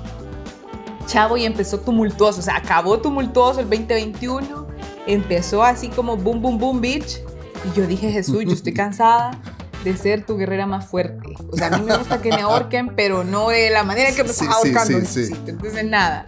Chavo 1.07 1.37
y 1.37 1.45
empezó 1.45 1.79
tumultuoso, 1.79 2.41
o 2.41 2.43
sea, 2.43 2.57
acabó 2.57 2.99
tumultuoso 2.99 3.61
el 3.61 3.69
2021, 3.69 4.67
empezó 5.07 5.63
así 5.63 5.89
como 5.89 6.17
boom, 6.17 6.41
boom, 6.41 6.59
boom, 6.59 6.81
bitch. 6.81 7.21
Y 7.65 7.77
yo 7.77 7.87
dije, 7.87 8.11
Jesús, 8.11 8.45
yo 8.45 8.53
estoy 8.53 8.73
cansada 8.75 9.39
de 9.85 9.97
ser 9.97 10.25
tu 10.25 10.39
guerrera 10.39 10.67
más 10.67 10.87
fuerte. 10.87 11.35
O 11.53 11.57
sea, 11.57 11.69
a 11.69 11.79
mí 11.79 11.85
me 11.85 11.97
gusta 11.97 12.23
que 12.23 12.31
me 12.31 12.41
ahorquen, 12.41 12.97
pero 12.97 13.23
no 13.23 13.51
de 13.51 13.69
la 13.69 13.85
manera 13.85 14.13
que 14.15 14.25
me 14.25 14.31
estás 14.31 14.49
ahorcando. 14.49 14.97
Entonces, 14.97 15.85
nada. 15.85 16.25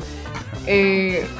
Eh. 0.67 1.27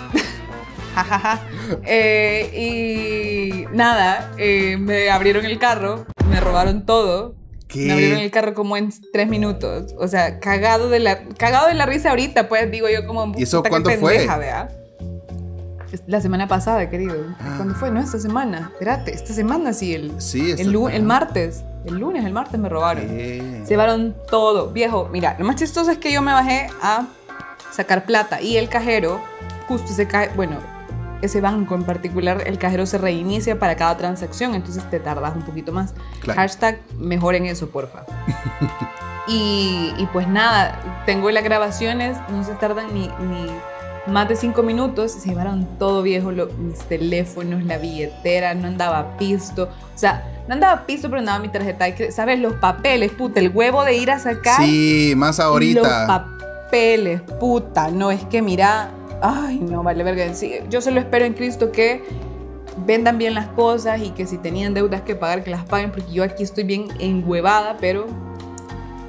Eh, 1.85 3.67
y 3.69 3.77
nada, 3.77 4.33
eh, 4.39 4.77
me 4.79 5.11
abrieron 5.11 5.45
el 5.45 5.59
carro, 5.59 6.07
me 6.37 6.41
robaron 6.41 6.85
todo. 6.85 7.35
Me 7.75 7.93
abrieron 7.93 8.19
el 8.21 8.31
carro 8.31 8.53
como 8.53 8.77
en 8.77 8.93
tres 9.11 9.27
minutos. 9.27 9.95
O 9.99 10.07
sea, 10.07 10.39
cagado 10.39 10.91
de 10.91 11.01
la, 11.01 11.25
cagado 11.39 11.69
de 11.69 11.75
la 11.75 11.87
risa 11.87 12.11
ahorita, 12.11 12.49
pues 12.49 12.71
digo 12.71 12.89
yo 12.91 13.07
como... 13.07 13.33
¿Y 13.37 13.45
eso 13.45 13.63
cuándo 13.63 13.91
fue? 13.93 14.29
La 16.07 16.21
semana 16.21 16.47
pasada, 16.47 16.91
querido. 16.91 17.15
¿Cuándo 17.57 17.75
fue? 17.75 17.91
No, 17.91 18.01
esta 18.01 18.19
semana. 18.19 18.71
Espérate, 18.75 19.15
esta 19.15 19.33
semana 19.33 19.73
sí, 19.73 19.95
el, 19.95 20.21
sí, 20.21 20.51
el, 20.59 20.75
el 20.93 21.03
martes. 21.05 21.65
El 21.87 21.95
lunes, 21.95 22.25
el 22.25 22.33
martes 22.33 22.61
me 22.61 22.69
robaron. 22.69 23.09
Se 23.09 23.67
llevaron 23.67 24.15
todo. 24.31 24.73
Viejo, 24.73 25.09
mira, 25.11 25.37
lo 25.39 25.47
más 25.47 25.57
chistoso 25.57 25.91
es 25.91 25.99
que 25.99 26.13
yo 26.13 26.21
me 26.21 26.33
bajé 26.33 26.69
a 26.83 27.07
sacar 27.73 28.05
plata 28.05 28.43
y 28.43 28.59
el 28.59 28.69
cajero, 28.69 29.23
justo 29.69 29.89
se 29.93 30.07
cae, 30.07 30.31
bueno, 30.37 30.59
ese 31.23 31.41
banco 31.41 31.75
en 31.75 31.85
particular, 31.85 32.43
el 32.47 32.59
cajero 32.59 32.87
se 32.87 32.99
reinicia 32.99 33.59
para 33.59 33.77
cada 33.77 33.97
transacción, 33.97 34.55
entonces 34.55 34.89
te 34.91 35.01
tardas 35.01 35.35
un 35.37 35.43
poquito 35.43 35.73
más. 35.73 35.95
Hashtag 36.35 36.81
mejoren 36.99 37.47
eso, 37.47 37.69
porfa. 37.69 38.05
y, 39.29 39.93
y, 39.97 40.09
pues 40.13 40.29
nada, 40.29 41.03
tengo 41.07 41.31
las 41.31 41.45
grabaciones, 41.45 42.17
no 42.31 42.45
se 42.45 42.55
tardan 42.55 42.93
ni, 42.93 43.09
ni 43.09 43.51
más 44.07 44.29
de 44.29 44.37
cinco 44.37 44.63
minutos, 44.63 45.13
se 45.13 45.29
llevaron 45.29 45.67
todo 45.79 46.03
viejo, 46.03 46.31
mis 46.31 46.79
teléfonos, 46.81 47.65
la 47.65 47.79
billetera, 47.79 48.55
no 48.55 48.69
andaba 48.69 49.17
pisto, 49.17 49.65
o 49.65 49.99
sea, 49.99 50.25
no 50.47 50.55
andaba 50.55 50.87
piso, 50.87 51.09
pero 51.09 51.19
andaba 51.19 51.39
mi 51.41 51.49
tarjeta. 51.49 51.87
¿Sabes? 52.11 52.39
Los 52.39 52.55
papeles, 52.55 53.11
puta. 53.13 53.41
El 53.41 53.51
huevo 53.51 53.85
de 53.85 53.97
ir 53.97 54.11
a 54.11 54.19
sacar. 54.19 54.63
Sí, 54.63 55.15
más 55.17 55.41
ahorita. 55.41 55.81
Los 55.81 56.07
papeles, 56.07 57.21
puta. 57.41 57.91
No, 57.91 58.11
es 58.11 58.25
que 58.25 58.43
mira. 58.43 58.91
Ay, 59.23 59.59
no, 59.59 59.83
vale 59.83 60.05
verga. 60.05 60.33
Sí, 60.35 60.55
yo 60.69 60.81
solo 60.81 61.01
espero 61.01 61.25
en 61.25 61.35
Cristo 61.35 61.73
que 61.73 62.05
vendan 62.85 63.19
bien 63.19 63.35
las 63.35 63.49
cosas 63.49 64.01
y 64.03 64.11
que 64.11 64.27
si 64.27 64.39
tenían 64.39 64.75
deudas 64.75 65.03
que 65.03 65.15
pagar, 65.15 65.43
que 65.45 65.51
las 65.51 65.65
paguen, 65.65 65.91
porque 65.91 66.13
yo 66.13 66.23
aquí 66.23 66.43
estoy 66.43 66.65
bien 66.65 66.89
enhuevada, 66.99 67.77
pero 67.81 68.07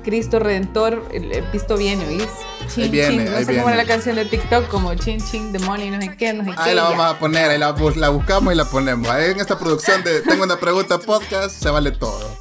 Cristo 0.04 0.40
Redentor, 0.40 1.04
el, 1.12 1.44
pisto 1.52 1.76
viene, 1.76 2.06
¿oís? 2.08 2.28
Chin, 2.74 2.92
viene, 2.92 3.26
No 3.26 3.38
sé 3.40 3.58
cómo 3.58 3.70
era 3.70 3.78
la 3.78 3.86
canción 3.86 4.16
de 4.16 4.26
TikTok, 4.26 4.68
como 4.70 4.94
chin, 4.96 5.20
chin, 5.20 5.52
the 5.52 5.60
money, 5.60 5.90
no 5.90 6.02
sé 6.02 6.16
qué, 6.18 6.34
no 6.34 6.44
sé 6.46 6.52
qué. 6.52 6.56
Ahí 6.58 6.76
la 6.76 6.84
vamos 6.84 7.06
a 7.06 7.20
poner, 7.20 7.50
ahí 7.50 7.58
la, 7.58 7.72
buscamos 7.72 8.54
y 8.54 8.56
la 8.56 8.66
ponemos. 8.66 9.08
Ahí 9.10 9.32
en 9.32 9.40
esta 9.40 9.60
producción 9.60 10.04
de 10.04 10.22
Tengo 10.22 10.44
una 10.44 10.58
pregunta 10.58 10.98
podcast, 10.98 11.62
se 11.62 11.70
vale 11.70 11.92
todo. 11.92 12.38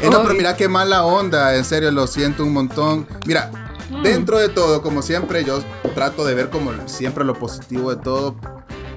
Eh, 0.00 0.08
no, 0.10 0.22
pero 0.22 0.34
mira 0.34 0.56
qué 0.56 0.68
mala 0.68 1.04
onda, 1.04 1.54
en 1.56 1.64
serio, 1.64 1.90
lo 1.90 2.06
siento 2.06 2.42
un 2.42 2.52
montón. 2.52 3.06
Mira, 3.26 3.50
mm. 3.94 4.02
dentro 4.02 4.38
de 4.38 4.48
todo, 4.48 4.82
como 4.82 5.02
siempre, 5.02 5.44
yo 5.44 5.58
trato 5.94 6.24
de 6.24 6.34
ver 6.34 6.50
como 6.50 6.72
siempre 6.86 7.24
lo 7.24 7.34
positivo 7.34 7.94
de 7.94 8.02
todo. 8.02 8.36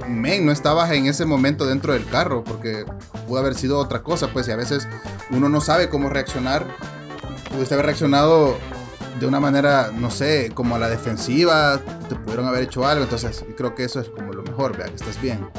Men, 0.07 0.45
no 0.45 0.51
estabas 0.51 0.91
en 0.91 1.07
ese 1.07 1.25
momento 1.25 1.65
dentro 1.65 1.93
del 1.93 2.05
carro, 2.05 2.43
porque 2.43 2.85
pudo 3.27 3.39
haber 3.39 3.55
sido 3.55 3.77
otra 3.77 4.03
cosa, 4.03 4.29
pues, 4.31 4.47
y 4.47 4.51
a 4.51 4.55
veces 4.55 4.87
uno 5.31 5.49
no 5.49 5.59
sabe 5.59 5.89
cómo 5.89 6.09
reaccionar 6.09 6.65
pudiste 7.57 7.73
haber 7.73 7.87
reaccionado 7.87 8.55
de 9.19 9.25
una 9.25 9.39
manera, 9.39 9.91
no 9.91 10.11
sé, 10.11 10.51
como 10.53 10.75
a 10.75 10.79
la 10.79 10.89
defensiva, 10.89 11.81
te 12.07 12.15
pudieron 12.15 12.45
haber 12.45 12.63
hecho 12.63 12.85
algo, 12.85 13.03
entonces 13.03 13.43
creo 13.57 13.73
que 13.73 13.83
eso 13.83 13.99
es 13.99 14.09
como 14.09 14.31
lo 14.31 14.43
mejor, 14.43 14.77
vea 14.77 14.87
que 14.87 14.95
estás 14.95 15.19
bien. 15.19 15.49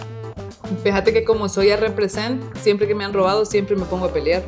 Fíjate 0.84 1.12
que 1.12 1.24
como 1.24 1.48
soy 1.48 1.70
a 1.70 1.76
represent, 1.76 2.40
siempre 2.56 2.86
que 2.86 2.94
me 2.94 3.04
han 3.04 3.12
robado, 3.12 3.44
siempre 3.44 3.74
me 3.74 3.84
pongo 3.84 4.06
a 4.06 4.12
pelear. 4.12 4.44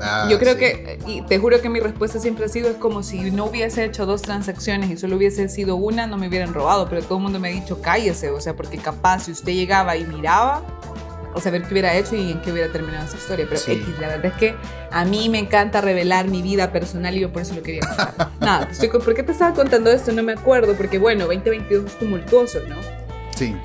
Ah, 0.00 0.28
Yo 0.30 0.38
creo 0.38 0.56
que, 0.56 0.98
y 1.06 1.22
te 1.22 1.38
juro 1.38 1.60
que 1.60 1.68
mi 1.68 1.80
respuesta 1.80 2.18
siempre 2.18 2.46
ha 2.46 2.48
sido, 2.48 2.70
es 2.70 2.76
como 2.76 3.02
si 3.02 3.30
no 3.30 3.46
hubiese 3.46 3.84
hecho 3.84 4.06
dos 4.06 4.22
transacciones 4.22 4.90
y 4.90 4.96
solo 4.96 5.16
hubiese 5.16 5.48
sido 5.48 5.76
una, 5.76 6.06
no 6.06 6.16
me 6.16 6.28
hubieran 6.28 6.54
robado, 6.54 6.88
pero 6.88 7.02
todo 7.02 7.18
el 7.18 7.24
mundo 7.24 7.38
me 7.38 7.48
ha 7.48 7.52
dicho, 7.52 7.80
cállese, 7.80 8.30
o 8.30 8.40
sea, 8.40 8.54
porque 8.54 8.78
capaz 8.78 9.24
si 9.24 9.32
usted 9.32 9.52
llegaba 9.52 9.96
y 9.96 10.04
miraba, 10.04 10.62
o 11.34 11.40
saber 11.40 11.62
qué 11.62 11.72
hubiera 11.72 11.94
hecho 11.96 12.14
y 12.16 12.32
en 12.32 12.42
qué 12.42 12.52
hubiera 12.52 12.70
terminado 12.70 13.06
esa 13.06 13.16
historia. 13.16 13.46
Pero 13.48 13.60
X, 13.60 13.98
la 13.98 14.08
verdad 14.08 14.26
es 14.26 14.34
que 14.34 14.54
a 14.90 15.04
mí 15.04 15.28
me 15.28 15.38
encanta 15.38 15.80
revelar 15.80 16.28
mi 16.28 16.42
vida 16.42 16.72
personal 16.72 17.16
y 17.16 17.20
yo 17.20 17.32
por 17.32 17.42
eso 17.42 17.54
lo 17.54 17.62
quería 17.62 17.80
contar. 17.80 18.30
Nada, 18.40 18.68
estoy 18.70 18.88
¿por 18.88 19.14
qué 19.14 19.22
te 19.22 19.32
estaba 19.32 19.54
contando 19.54 19.90
esto? 19.90 20.12
No 20.12 20.22
me 20.22 20.32
acuerdo, 20.32 20.74
porque 20.74 20.98
bueno, 20.98 21.26
2022 21.26 21.86
es 21.86 21.98
tumultuoso, 21.98 22.60
¿no? 22.68 22.76
Sí. 23.34 23.56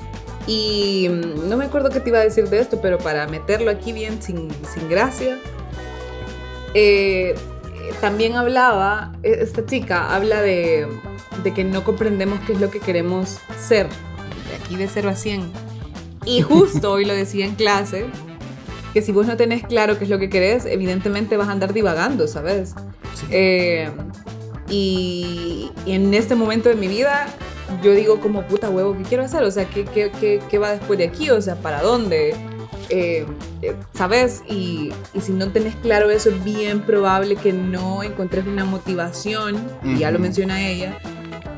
Y 0.46 1.08
mm, 1.10 1.48
no 1.48 1.56
me 1.56 1.66
acuerdo 1.66 1.90
qué 1.90 2.00
te 2.00 2.08
iba 2.08 2.18
a 2.18 2.22
decir 2.22 2.48
de 2.48 2.58
esto, 2.58 2.80
pero 2.80 2.98
para 2.98 3.26
meterlo 3.26 3.70
aquí 3.70 3.92
bien, 3.92 4.22
sin, 4.22 4.48
sin 4.72 4.88
gracia, 4.88 5.38
eh, 6.78 7.34
también 8.00 8.36
hablaba, 8.36 9.12
e, 9.22 9.38
esta 9.40 9.64
chica 9.64 10.14
habla 10.14 10.40
de, 10.42 10.86
de 11.42 11.54
que 11.54 11.64
no 11.64 11.84
comprendemos 11.84 12.40
qué 12.46 12.52
es 12.52 12.60
lo 12.60 12.70
que 12.70 12.80
queremos 12.80 13.38
ser, 13.58 13.88
de 13.88 14.56
aquí 14.56 14.76
de 14.76 14.88
0 14.88 15.08
a 15.10 15.14
100 15.14 15.68
y 16.28 16.42
justo 16.42 16.92
hoy 16.92 17.04
lo 17.04 17.14
decía 17.14 17.46
en 17.46 17.54
clase, 17.54 18.04
que 18.92 19.02
si 19.02 19.12
vos 19.12 19.26
no 19.26 19.36
tenés 19.36 19.64
claro 19.64 19.98
qué 19.98 20.04
es 20.04 20.10
lo 20.10 20.18
que 20.18 20.28
querés, 20.28 20.66
evidentemente 20.66 21.36
vas 21.36 21.48
a 21.48 21.52
andar 21.52 21.72
divagando, 21.72 22.28
¿sabes? 22.28 22.74
Eh, 23.30 23.90
y, 24.68 25.70
en 25.86 26.12
este 26.14 26.34
momento 26.34 26.68
de 26.68 26.74
mi 26.74 26.88
vida, 26.88 27.26
yo 27.82 27.92
digo 27.92 28.20
como 28.20 28.42
puta 28.42 28.68
huevo, 28.68 28.96
¿qué 28.96 29.02
quiero 29.04 29.24
hacer? 29.24 29.42
O 29.42 29.50
sea, 29.50 29.64
¿qué, 29.64 29.84
qué, 29.84 30.40
qué, 30.48 30.58
va 30.58 30.72
después 30.72 30.98
de 30.98 31.06
aquí? 31.06 31.30
O 31.30 31.40
sea, 31.40 31.56
¿para 31.56 31.82
dónde? 31.82 32.34
Eh, 32.90 33.26
eh, 33.62 33.74
¿Sabes? 33.92 34.42
Y, 34.48 34.92
y, 35.12 35.20
si 35.20 35.32
no 35.32 35.50
tenés 35.50 35.76
claro 35.76 36.10
eso, 36.10 36.30
es 36.30 36.42
bien 36.42 36.80
probable 36.80 37.36
que 37.36 37.52
no 37.52 38.02
encontres 38.02 38.46
una 38.46 38.64
motivación, 38.64 39.62
y 39.84 39.98
ya 39.98 40.10
lo 40.10 40.18
menciona 40.18 40.66
ella, 40.66 40.98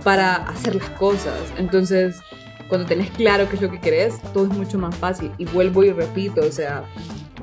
para 0.02 0.34
hacer 0.34 0.74
las 0.74 0.90
cosas. 0.90 1.38
Entonces, 1.56 2.16
cuando 2.68 2.86
tenés 2.86 3.10
claro 3.10 3.48
qué 3.48 3.56
es 3.56 3.62
lo 3.62 3.70
que 3.70 3.80
querés, 3.80 4.20
todo 4.32 4.44
es 4.44 4.56
mucho 4.56 4.78
más 4.78 4.96
fácil. 4.96 5.30
Y 5.38 5.44
vuelvo 5.44 5.84
y 5.84 5.92
repito, 5.92 6.40
o 6.40 6.52
sea, 6.52 6.84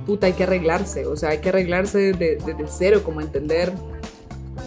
puta, 0.06 0.28
hay 0.28 0.34
que 0.34 0.44
arreglarse, 0.44 1.06
o 1.06 1.16
sea, 1.16 1.30
hay 1.30 1.40
que 1.40 1.50
arreglarse 1.50 2.14
desde 2.14 2.38
de, 2.38 2.66
cero, 2.68 3.02
como 3.04 3.22
entender 3.22 3.74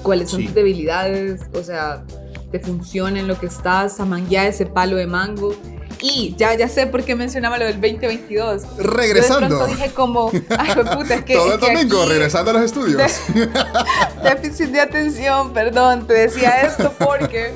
cuáles 0.03 0.31
son 0.31 0.45
tus 0.45 0.55
debilidades, 0.55 1.43
o 1.55 1.63
sea, 1.63 2.05
te 2.53 2.61
funciona 2.61 3.21
en 3.21 3.27
lo 3.27 3.39
que 3.39 3.47
estás, 3.47 3.99
ya 4.29 4.47
ese 4.47 4.67
palo 4.67 4.97
de 4.97 5.07
mango. 5.07 5.55
Y 6.03 6.35
ya, 6.37 6.55
ya 6.55 6.69
sé 6.69 6.87
por 6.87 7.05
qué 7.05 7.15
mencionaba 7.15 7.59
lo 7.59 7.67
del 7.67 7.81
2022. 7.81 8.63
Regresando. 8.79 9.49
Yo 9.49 9.67
de 9.67 9.75
dije 9.75 9.91
como, 9.91 10.31
ay, 10.59 10.75
puta, 10.97 11.15
es 11.15 11.25
que. 11.25 11.35
Todo 11.35 11.55
el 11.55 11.61
domingo, 11.61 12.07
regresando 12.07 12.51
a 12.51 12.55
los 12.55 12.63
estudios. 12.63 13.03
déficit 14.23 14.71
de 14.71 14.81
atención, 14.81 15.53
perdón, 15.53 16.07
te 16.07 16.15
decía 16.15 16.63
esto 16.63 16.93
porque 16.99 17.55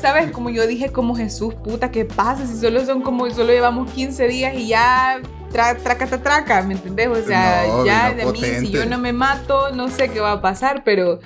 ¿sabes? 0.00 0.30
Como 0.30 0.50
yo 0.50 0.66
dije, 0.66 0.90
como 0.90 1.14
Jesús, 1.14 1.54
puta, 1.54 1.90
¿qué 1.90 2.04
pasa? 2.04 2.46
Si 2.46 2.58
solo 2.58 2.84
son 2.84 3.02
como, 3.02 3.28
solo 3.30 3.52
llevamos 3.52 3.90
15 3.92 4.28
días 4.28 4.54
y 4.54 4.68
ya 4.68 5.20
tra, 5.52 5.76
traca, 5.76 6.06
traca, 6.06 6.22
traca, 6.22 6.62
¿me 6.62 6.74
entendés? 6.74 7.08
O 7.08 7.22
sea, 7.22 7.84
ya 7.84 8.12
de 8.12 8.26
mí, 8.26 8.40
si 8.60 8.70
yo 8.70 8.86
no 8.86 8.98
me 8.98 9.12
mato, 9.12 9.70
no 9.72 9.88
sé 9.88 10.08
qué 10.10 10.20
va 10.20 10.32
a 10.32 10.40
pasar, 10.40 10.82
pero 10.84 11.20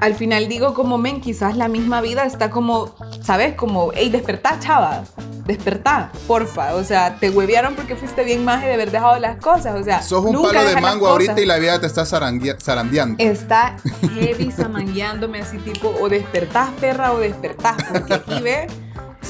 al 0.00 0.14
final 0.14 0.48
digo 0.48 0.74
como, 0.74 0.98
men, 0.98 1.20
quizás 1.20 1.56
la 1.56 1.68
misma 1.68 2.00
vida 2.00 2.24
está 2.24 2.50
como, 2.50 2.94
¿sabes? 3.22 3.54
Como, 3.54 3.90
hey, 3.94 4.10
despertá, 4.10 4.58
chava 4.60 5.04
despertá, 5.46 6.10
porfa. 6.26 6.74
O 6.74 6.84
sea, 6.84 7.16
te 7.16 7.30
huevearon 7.30 7.74
porque 7.74 7.96
fuiste 7.96 8.24
bien 8.24 8.44
más 8.44 8.62
de 8.62 8.72
haber 8.72 8.90
dejado 8.90 9.18
las 9.18 9.36
cosas. 9.38 9.78
O 9.80 9.84
sea, 9.84 10.02
sos 10.02 10.24
un 10.24 10.42
palo 10.42 10.64
de 10.64 10.80
mango 10.80 11.06
ahorita 11.08 11.40
y 11.40 11.46
la 11.46 11.58
vida 11.58 11.80
te 11.80 11.86
está 11.86 12.04
zarandeando. 12.04 13.16
Está 13.18 13.76
heavy 14.14 14.50
zamangueándome 14.50 15.40
así 15.40 15.58
tipo, 15.58 15.94
o 16.00 16.08
despertás, 16.08 16.70
perra, 16.80 17.12
o 17.12 17.18
despertás. 17.18 17.76
Porque 17.84 18.14
aquí 18.14 18.42
ve, 18.42 18.66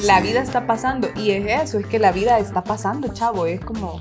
la 0.03 0.21
vida 0.21 0.41
está 0.41 0.67
pasando. 0.67 1.09
Y 1.17 1.33
es 1.33 1.63
eso, 1.63 1.79
es 1.79 1.87
que 1.87 1.99
la 1.99 2.13
vida 2.13 2.39
está 2.39 2.65
pasando, 2.65 3.09
chavo. 3.13 3.47
Es 3.47 3.61
como 3.61 4.01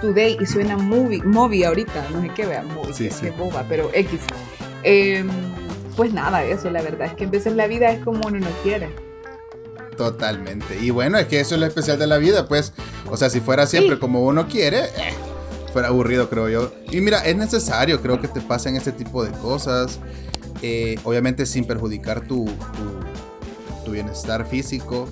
today 0.00 0.36
y 0.40 0.46
suena 0.46 0.76
movie, 0.76 1.22
movie 1.22 1.64
ahorita. 1.66 2.08
No 2.10 2.20
sé 2.20 2.30
qué 2.34 2.46
vea, 2.46 2.62
movie, 2.62 2.92
sí, 2.92 3.10
sí. 3.10 3.30
boba, 3.30 3.64
pero 3.68 3.90
X. 3.92 4.20
Em, 4.82 5.28
pues 5.96 6.12
nada, 6.12 6.44
eso, 6.44 6.70
la 6.70 6.82
verdad 6.82 7.08
es 7.08 7.14
que 7.14 7.24
a 7.24 7.28
veces 7.28 7.54
la 7.54 7.66
vida 7.66 7.90
es 7.90 8.02
como 8.04 8.26
uno 8.26 8.40
no 8.40 8.50
quiere. 8.62 8.88
Totalmente. 9.96 10.78
Y 10.80 10.90
bueno, 10.90 11.18
es 11.18 11.26
que 11.26 11.40
eso 11.40 11.54
es 11.54 11.60
lo 11.60 11.66
especial 11.66 11.98
de 11.98 12.06
la 12.06 12.18
vida, 12.18 12.48
pues. 12.48 12.72
O 13.10 13.16
sea, 13.16 13.30
si 13.30 13.40
fuera 13.40 13.66
siempre 13.66 13.98
como 13.98 14.24
uno 14.24 14.48
quiere, 14.48 14.84
eh, 14.84 15.14
fuera 15.72 15.88
aburrido, 15.88 16.28
creo 16.28 16.48
yo. 16.48 16.72
Y 16.90 17.00
mira, 17.00 17.24
es 17.24 17.36
necesario, 17.36 18.00
creo 18.02 18.20
que 18.20 18.28
te 18.28 18.40
pasen 18.40 18.76
este 18.76 18.92
tipo 18.92 19.24
de 19.24 19.30
cosas. 19.32 20.00
eh, 20.62 20.98
obviamente 21.04 21.44
sin 21.44 21.66
perjudicar 21.66 22.26
tu, 22.26 22.46
tu, 23.84 23.90
bienestar 23.90 24.46
físico. 24.46 25.08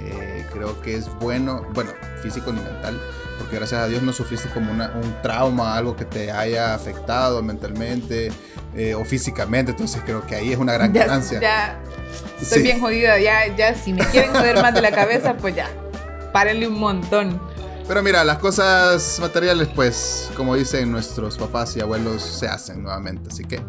Eh, 0.00 0.46
creo 0.52 0.80
que 0.80 0.96
es 0.96 1.06
bueno, 1.20 1.66
bueno, 1.74 1.90
físico 2.22 2.52
ni 2.52 2.60
mental, 2.60 2.98
porque 3.38 3.56
gracias 3.56 3.82
a 3.82 3.86
Dios 3.86 4.02
no 4.02 4.12
sufriste 4.12 4.48
como 4.48 4.72
un 4.72 5.14
trauma, 5.22 5.76
algo 5.76 5.94
que 5.94 6.06
te 6.06 6.30
haya 6.32 6.74
afectado 6.74 7.42
mentalmente 7.42 8.30
eh, 8.74 8.94
o 8.94 9.04
físicamente, 9.04 9.72
entonces 9.72 10.02
creo 10.04 10.26
que 10.26 10.34
ahí 10.34 10.52
es 10.52 10.58
una 10.58 10.72
gran 10.72 10.92
ganancia. 10.92 11.40
Ya, 11.40 11.80
estoy 12.40 12.62
bien 12.62 12.80
jodida, 12.80 13.18
ya, 13.18 13.54
ya, 13.56 13.74
si 13.74 13.92
me 13.92 14.04
quieren 14.06 14.30
joder 14.32 14.60
más 14.62 14.74
de 14.74 14.82
la 14.82 14.90
cabeza, 14.90 15.36
pues 15.36 15.54
ya, 15.54 15.68
párenle 16.32 16.68
un 16.68 16.78
montón. 16.78 17.40
Pero 17.86 18.02
mira, 18.02 18.22
las 18.22 18.38
cosas 18.38 19.18
materiales, 19.18 19.68
pues, 19.74 20.30
como 20.36 20.54
dicen 20.54 20.92
nuestros 20.92 21.38
papás 21.38 21.74
y 21.76 21.80
abuelos, 21.80 22.22
se 22.22 22.46
hacen 22.46 22.82
nuevamente. 22.82 23.30
Así 23.30 23.44
que 23.44 23.62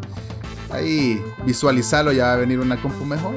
ahí 0.70 1.22
visualizarlo 1.46 2.12
ya 2.12 2.26
va 2.26 2.32
a 2.34 2.36
venir 2.36 2.60
una 2.60 2.80
compu 2.80 3.06
mejor. 3.06 3.34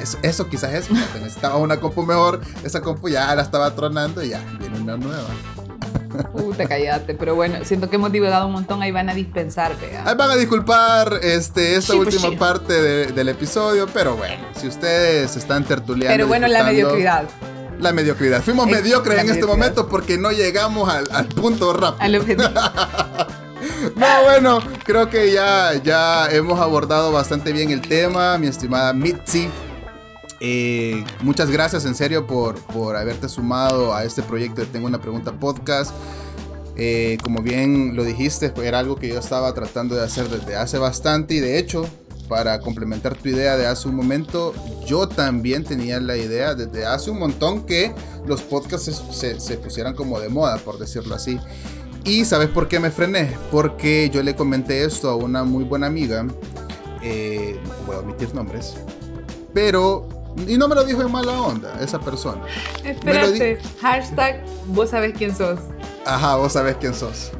Eso, 0.00 0.18
eso, 0.22 0.48
quizás 0.48 0.72
es, 0.74 0.90
necesitaba 1.20 1.56
una 1.56 1.78
compu 1.78 2.06
mejor, 2.06 2.40
esa 2.62 2.80
compu 2.80 3.08
ya 3.08 3.34
la 3.34 3.42
estaba 3.42 3.74
tronando 3.74 4.22
y 4.22 4.28
ya 4.28 4.44
viene 4.60 4.78
una 4.78 4.96
nueva. 4.96 5.28
Puta, 6.32 6.66
cállate. 6.66 7.14
Pero 7.14 7.34
bueno, 7.34 7.58
siento 7.64 7.88
que 7.90 7.96
hemos 7.96 8.12
divulgado 8.12 8.46
un 8.46 8.52
montón. 8.52 8.82
Ahí 8.82 8.90
van 8.90 9.08
a 9.08 9.14
dispensar, 9.14 9.76
Ahí 10.04 10.14
van 10.16 10.30
a 10.30 10.36
disculpar 10.36 11.20
este, 11.22 11.76
esta 11.76 11.94
pues 11.94 12.14
última 12.14 12.38
parte 12.38 13.12
del 13.12 13.28
episodio. 13.28 13.86
Pero 13.92 14.16
bueno, 14.16 14.44
si 14.58 14.68
ustedes 14.68 15.36
están 15.36 15.64
tertuleando. 15.64 16.14
Pero 16.14 16.26
bueno, 16.26 16.48
la 16.48 16.64
mediocridad 16.64 17.24
la 17.82 17.92
mediocridad. 17.92 18.42
Fuimos 18.42 18.66
mediocres 18.66 19.20
en 19.20 19.30
este 19.30 19.44
momento 19.44 19.88
porque 19.88 20.16
no 20.16 20.30
llegamos 20.30 20.88
al, 20.88 21.26
punto 21.26 21.72
rápido. 21.72 22.22
no, 23.96 24.06
bueno, 24.24 24.60
creo 24.84 25.10
que 25.10 25.32
ya, 25.32 25.74
ya 25.82 26.30
hemos 26.30 26.60
abordado 26.60 27.12
bastante 27.12 27.52
bien 27.52 27.70
el 27.70 27.80
tema, 27.82 28.38
mi 28.38 28.46
estimada 28.46 28.92
Mitzi. 28.92 29.50
Eh, 30.44 31.04
muchas 31.20 31.52
gracias 31.52 31.84
en 31.84 31.94
serio 31.94 32.26
por, 32.26 32.56
por 32.62 32.96
haberte 32.96 33.28
sumado 33.28 33.94
a 33.94 34.02
este 34.02 34.24
proyecto 34.24 34.60
de 34.60 34.66
Tengo 34.66 34.88
una 34.88 35.00
pregunta 35.00 35.30
podcast. 35.38 35.92
Eh, 36.74 37.16
como 37.22 37.42
bien 37.42 37.94
lo 37.94 38.02
dijiste, 38.02 38.52
era 38.64 38.80
algo 38.80 38.96
que 38.96 39.06
yo 39.06 39.20
estaba 39.20 39.54
tratando 39.54 39.94
de 39.94 40.02
hacer 40.02 40.28
desde 40.28 40.56
hace 40.56 40.78
bastante 40.78 41.34
y 41.34 41.38
de 41.38 41.60
hecho 41.60 41.86
para 42.28 42.58
complementar 42.58 43.14
tu 43.14 43.28
idea 43.28 43.56
de 43.56 43.68
hace 43.68 43.88
un 43.88 43.94
momento, 43.94 44.52
yo 44.84 45.06
también 45.06 45.62
tenía 45.62 46.00
la 46.00 46.16
idea 46.16 46.54
desde 46.54 46.86
hace 46.86 47.10
un 47.10 47.20
montón 47.20 47.64
que 47.64 47.94
los 48.26 48.42
podcasts 48.42 49.02
se, 49.12 49.58
pusieran 49.58 49.94
como 49.94 50.18
de 50.18 50.28
moda, 50.28 50.56
por 50.58 50.78
decirlo 50.78 51.14
así. 51.14 51.38
Y 52.04 52.24
¿sabes 52.24 52.48
por 52.48 52.66
qué 52.66 52.80
me 52.80 52.90
frené? 52.90 53.36
Porque 53.52 54.10
yo 54.12 54.22
le 54.24 54.34
comenté 54.34 54.82
esto 54.82 55.08
a 55.10 55.14
una 55.14 55.44
muy 55.44 55.62
buena 55.62 55.86
amiga, 55.86 56.26
eh, 57.02 57.60
voy 57.86 57.94
a 57.94 57.98
omitir 58.00 58.34
nombres, 58.34 58.74
pero... 59.54 60.21
Y 60.46 60.56
no 60.56 60.68
me 60.68 60.74
lo 60.74 60.84
dijo 60.84 61.02
en 61.02 61.12
mala 61.12 61.32
onda 61.32 61.78
esa 61.80 62.00
persona. 62.00 62.42
Espérate, 62.84 63.58
hashtag 63.80 64.44
vos 64.68 64.90
sabés 64.90 65.14
quién 65.16 65.34
sos. 65.36 65.60
Ajá, 66.06 66.36
vos 66.36 66.52
sabés 66.52 66.76
quién 66.76 66.94
sos. 66.94 67.30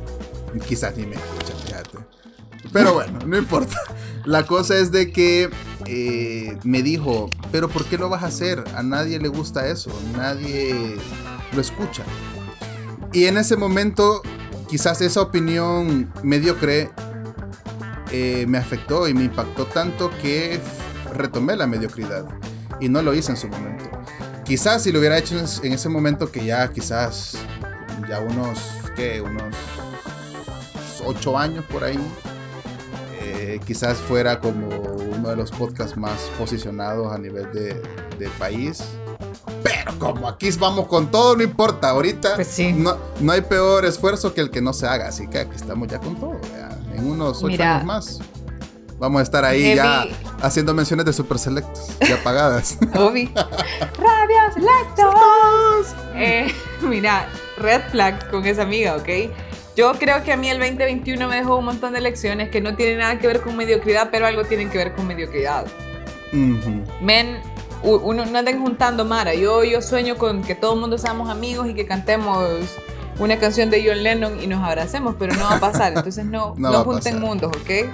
Quizás 0.67 0.97
ni 0.97 1.07
me 1.07 1.17
escucha, 1.17 1.55
fíjate. 1.65 1.99
Pero 2.73 2.95
bueno, 2.95 3.19
no 3.27 3.37
importa. 3.37 3.77
La 4.25 4.47
cosa 4.47 4.77
es 4.77 4.93
de 4.93 5.11
que 5.11 5.51
eh, 5.87 6.57
me 6.63 6.83
dijo, 6.83 7.29
pero 7.51 7.69
¿por 7.69 7.85
qué 7.87 7.99
lo 7.99 8.09
vas 8.09 8.23
a 8.23 8.27
hacer? 8.27 8.63
A 8.77 8.83
nadie 8.83 9.19
le 9.19 9.29
gusta 9.29 9.67
eso, 9.67 9.91
nadie 10.17 10.97
lo 11.55 11.61
escucha. 11.61 12.05
Y 13.13 13.27
en 13.27 13.37
ese 13.37 13.57
momento, 13.57 14.23
quizás 14.69 15.01
esa 15.01 15.21
opinión 15.21 16.13
mediocre 16.23 16.91
eh, 18.11 18.45
me 18.47 18.59
afectó 18.59 19.09
y 19.09 19.15
me 19.15 19.25
impactó 19.25 19.67
tanto 19.67 20.11
que 20.23 20.61
retomé 21.13 21.57
la 21.57 21.67
mediocridad. 21.67 22.27
Y 22.83 22.89
no 22.89 23.01
lo 23.01 23.15
hice 23.15 23.31
en 23.31 23.37
su 23.39 23.49
momento. 23.49 23.85
Quizás 24.45 24.83
si 24.83 24.93
lo 24.93 24.99
hubiera 24.99 25.17
hecho 25.17 25.39
en 25.63 25.73
ese 25.73 25.89
momento, 25.89 26.31
que 26.31 26.45
ya 26.45 26.69
quizás, 26.69 27.39
ya 28.09 28.19
unos, 28.19 28.59
¿qué? 28.97 29.21
Unos 29.21 29.55
ocho 31.05 31.39
años 31.39 31.65
por 31.67 31.83
ahí 31.83 31.99
eh, 33.21 33.61
quizás 33.67 33.99
fuera 33.99 34.41
como 34.41 34.69
uno 34.69 35.29
de 35.29 35.37
los 35.37 35.51
podcasts 35.51 35.97
más 35.97 36.31
posicionados 36.39 37.13
a 37.13 37.19
nivel 37.19 37.51
de, 37.53 38.29
país. 38.39 38.83
Pero 39.63 39.99
como 39.99 40.29
aquí 40.29 40.51
vamos 40.53 40.87
con 40.87 41.11
todo, 41.11 41.37
no 41.37 41.43
importa. 41.43 41.91
Ahorita 41.91 42.37
pues 42.37 42.59
no, 42.75 42.97
no, 43.21 43.33
hay 43.33 43.41
peor 43.43 43.85
esfuerzo 43.85 44.33
que 44.33 44.41
el 44.41 44.51
que 44.51 44.61
no 44.61 44.73
se 44.73 44.87
haga. 44.87 45.09
Así 45.09 45.27
que 45.27 45.41
aquí 45.41 45.57
estamos 45.57 45.89
ya 45.89 45.99
con 45.99 46.17
todo. 46.17 46.41
En 46.95 47.11
unos 47.11 47.43
ocho 47.43 47.63
años 47.63 47.85
más. 47.85 48.19
Vamos 49.03 49.19
a 49.19 49.23
estar 49.25 49.45
ahí 49.45 49.75
ya 49.75 50.07
haciendo 50.43 50.73
menciones 50.75 51.05
de 51.05 51.13
Super 51.13 51.37
Selectos, 51.37 51.89
ya 52.09 52.23
pagadas. 52.23 52.79
Obi. 52.95 53.29
Radio 53.35 54.55
Selectos. 54.55 55.97
Eh, 56.15 56.55
mira, 56.83 57.29
red 57.59 57.81
flag 57.91 58.31
con 58.31 58.47
esa 58.47 58.63
amiga, 58.63 58.95
¿ok? 58.95 59.09
Yo 59.75 59.93
creo 59.95 60.23
que 60.23 60.31
a 60.31 60.37
mí 60.37 60.49
el 60.49 60.61
2021 60.61 61.27
me 61.27 61.35
dejó 61.35 61.57
un 61.57 61.65
montón 61.65 61.95
de 61.95 62.01
lecciones 62.01 62.51
que 62.51 62.61
no 62.61 62.77
tienen 62.77 62.99
nada 62.99 63.19
que 63.19 63.27
ver 63.27 63.41
con 63.41 63.57
mediocridad, 63.57 64.11
pero 64.13 64.25
algo 64.25 64.45
tienen 64.45 64.71
que 64.71 64.79
ver 64.79 64.95
con 64.95 65.09
mediocridad. 65.09 65.67
Men, 67.01 67.41
uno 67.83 68.25
no 68.25 68.39
anden 68.39 68.61
juntando 68.61 69.05
Mara. 69.05 69.35
Yo, 69.35 69.65
yo 69.65 69.83
sueño 69.83 70.17
con 70.17 70.45
que 70.45 70.55
todo 70.55 70.75
el 70.75 70.81
mundo 70.81 70.97
seamos 70.97 71.29
amigos 71.29 71.69
y 71.69 71.75
que 71.75 71.87
cantemos 71.87 72.49
una 73.19 73.37
canción 73.41 73.69
de 73.69 73.85
John 73.85 74.05
Lennon 74.05 74.41
y 74.41 74.47
nos 74.47 74.63
abracemos, 74.63 75.17
pero 75.19 75.35
no 75.35 75.43
va 75.43 75.57
a 75.57 75.61
pasar. 75.61 75.93
Entonces 75.97 76.25
no, 76.25 76.55
no, 76.57 76.85
junten 76.85 77.19
mundos, 77.19 77.51
¿ok? 77.57 77.91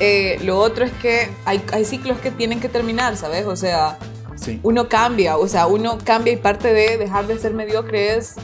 Eh, 0.00 0.38
lo 0.42 0.58
otro 0.58 0.84
es 0.84 0.92
que 0.92 1.30
hay, 1.44 1.62
hay, 1.72 1.84
ciclos 1.84 2.18
que 2.18 2.30
tienen 2.30 2.60
que 2.60 2.68
terminar, 2.68 3.16
¿sabes? 3.16 3.46
O 3.46 3.54
sea, 3.54 3.98
uno 4.62 4.88
cambia, 4.88 5.36
o 5.36 5.46
sea, 5.46 5.66
uno 5.66 5.98
cambia 6.02 6.32
y 6.32 6.36
parte 6.36 6.72
de 6.72 6.98
dejar 6.98 7.26
de 7.26 7.38
ser 7.38 7.54
mediocre 7.54 8.16
es 8.16 8.36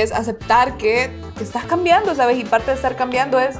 es 0.00 0.12
aceptar 0.12 0.76
que, 0.76 1.10
estás 1.40 1.64
cambiando, 1.64 2.14
¿sabes? 2.14 2.38
Y 2.38 2.44
parte 2.44 2.70
de 2.70 2.76
estar 2.76 2.96
cambiando 2.96 3.40
es, 3.40 3.56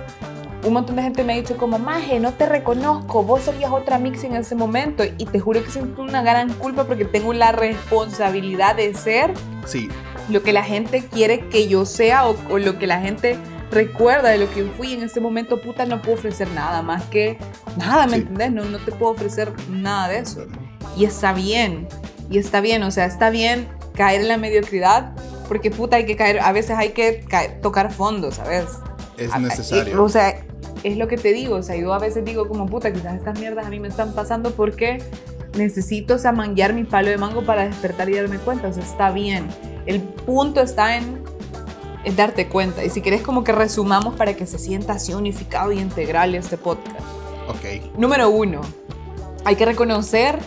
un 0.64 0.74
montón 0.74 0.94
de 0.94 1.02
gente 1.02 1.24
me 1.24 1.32
ha 1.32 1.36
dicho 1.36 1.56
como, 1.56 1.80
Maje, 1.80 2.20
no 2.20 2.32
te 2.32 2.46
reconozco, 2.46 3.24
vos 3.24 3.42
serías 3.42 3.72
otra 3.72 3.98
mix 3.98 4.22
en 4.22 4.36
ese 4.36 4.54
momento. 4.54 5.02
Y 5.04 5.26
te 5.26 5.40
juro 5.40 5.64
que 5.64 5.70
siento 5.70 6.02
una 6.02 6.22
gran 6.22 6.52
culpa 6.52 6.84
porque 6.84 7.04
tengo 7.04 7.32
la 7.32 7.50
responsabilidad 7.50 8.76
de 8.76 8.94
ser 8.94 9.32
sí. 9.66 9.88
lo 10.28 10.42
que 10.44 10.52
la 10.52 10.62
gente 10.62 11.04
quiere 11.04 11.48
que 11.48 11.66
yo 11.66 11.84
sea 11.84 12.28
o, 12.28 12.58
lo 12.58 12.78
que 12.78 12.86
la 12.86 13.00
gente 13.00 13.36
recuerda 13.72 14.28
de 14.28 14.38
lo 14.38 14.50
que 14.50 14.64
fui 14.64 14.92
en 14.92 15.02
ese 15.02 15.20
momento, 15.20 15.60
puta, 15.60 15.86
no 15.86 16.00
puedo 16.02 16.14
ofrecer 16.14 16.48
nada 16.50 16.82
más 16.82 17.04
que 17.04 17.38
nada, 17.76 18.06
¿me 18.06 18.18
entendés? 18.18 18.52
No, 18.52 18.64
no 18.64 18.78
te 18.78 18.92
puedo 18.92 19.12
ofrecer 19.12 19.52
nada 19.70 20.08
de 20.08 20.18
eso. 20.18 20.46
Y 20.96 21.06
está 21.06 21.32
bien, 21.32 21.88
y 22.30 22.38
está 22.38 22.60
bien, 22.60 22.82
o 22.82 22.90
sea, 22.90 23.06
está 23.06 23.30
bien 23.30 23.66
caer 23.94 24.20
en 24.20 24.28
la 24.28 24.36
mediocridad, 24.36 25.12
porque 25.48 25.70
puta 25.70 25.96
hay 25.96 26.06
que 26.06 26.16
caer, 26.16 26.40
a 26.40 26.52
veces 26.52 26.76
hay 26.76 26.90
que 26.90 27.24
tocar 27.62 27.92
fondo, 27.92 28.30
¿sabes? 28.30 28.66
Es 29.16 29.36
necesario. 29.38 30.02
o 30.02 30.08
sea, 30.08 30.36
es 30.84 30.96
lo 30.96 31.08
que 31.08 31.16
te 31.16 31.32
digo, 31.32 31.56
o 31.56 31.62
sea, 31.62 31.76
yo 31.76 31.92
a 31.94 31.98
veces 31.98 32.24
digo 32.24 32.48
como 32.48 32.66
puta, 32.66 32.92
quizás 32.92 33.14
estas 33.14 33.38
mierdas 33.38 33.66
a 33.66 33.70
mí 33.70 33.80
me 33.80 33.88
están 33.88 34.14
pasando 34.14 34.52
porque 34.52 35.02
necesito, 35.56 36.14
o 36.14 36.18
sea, 36.18 36.32
manguear 36.32 36.74
mi 36.74 36.84
palo 36.84 37.08
de 37.08 37.18
mango 37.18 37.42
para 37.42 37.64
despertar 37.66 38.08
y 38.10 38.14
darme 38.14 38.38
cuenta, 38.38 38.68
o 38.68 38.72
sea, 38.72 38.82
está 38.82 39.10
bien. 39.10 39.46
El 39.86 40.00
punto 40.00 40.60
está 40.60 40.96
en, 40.96 41.21
en 42.04 42.16
darte 42.16 42.48
cuenta. 42.48 42.84
Y 42.84 42.90
si 42.90 43.00
quieres 43.00 43.22
como 43.22 43.44
que 43.44 43.52
resumamos 43.52 44.14
para 44.14 44.34
que 44.34 44.46
se 44.46 44.58
sienta 44.58 44.94
así 44.94 45.14
unificado 45.14 45.72
y 45.72 45.78
integral 45.78 46.34
este 46.34 46.56
podcast. 46.56 47.00
Ok. 47.48 47.96
Número 47.98 48.30
uno, 48.30 48.60
hay 49.44 49.56
que 49.56 49.64
reconocer 49.64 50.38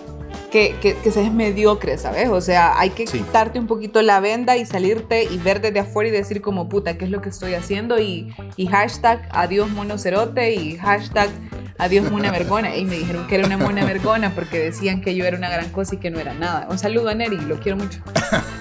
que, 0.52 0.96
que, 1.04 1.12
seas 1.12 1.34
mediocre, 1.34 1.98
¿sabes? 1.98 2.30
O 2.30 2.40
sea, 2.40 2.80
hay 2.80 2.92
que 2.92 3.04
quitarte 3.04 3.60
un 3.60 3.68
poquito 3.68 4.02
la 4.02 4.22
venda 4.22 4.56
y 4.56 4.66
salirte 4.66 5.26
y 5.26 5.38
ver 5.38 5.60
desde 5.60 5.80
afuera 5.80 6.10
y 6.10 6.14
decir 6.14 6.42
como, 6.42 6.70
puta, 6.70 6.98
¿qué 6.98 7.04
es 7.04 7.12
lo 7.12 7.22
que 7.22 7.28
estoy 7.28 7.56
haciendo? 7.56 8.00
Y, 8.00 8.34
y 8.56 8.68
hashtag 8.68 9.28
adiós 9.32 9.70
monocerote 9.70 10.54
y 10.54 10.78
hashtag 10.78 11.30
adiós 11.78 12.10
mona 12.10 12.32
vergona. 12.32 12.74
Y 12.78 12.86
me 12.86 12.96
dijeron 12.96 13.28
que 13.28 13.36
era 13.36 13.46
una 13.46 13.58
mona 13.58 13.84
vergona 13.84 14.34
porque 14.34 14.60
decían 14.60 15.02
que 15.02 15.14
yo 15.14 15.26
era 15.26 15.36
una 15.36 15.50
gran 15.50 15.72
cosa 15.72 15.96
y 15.96 15.98
que 15.98 16.10
no 16.10 16.20
era 16.20 16.34
nada. 16.34 16.68
Un 16.70 16.80
saludo 16.80 17.10
a 17.10 17.16
Neri, 17.16 17.38
lo 17.38 17.60
quiero 17.60 17.78
mucho. 17.78 18.00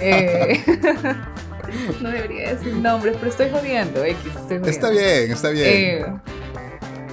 Eh, 0.00 0.60
no 2.00 2.10
debería 2.10 2.54
decir 2.54 2.74
nombres, 2.74 3.16
pero 3.18 3.30
estoy 3.30 3.50
jodiendo, 3.50 4.04
X. 4.04 4.18
Está 4.66 4.90
bien, 4.90 5.32
está 5.32 5.50
bien. 5.50 5.66
Eh, 5.66 6.06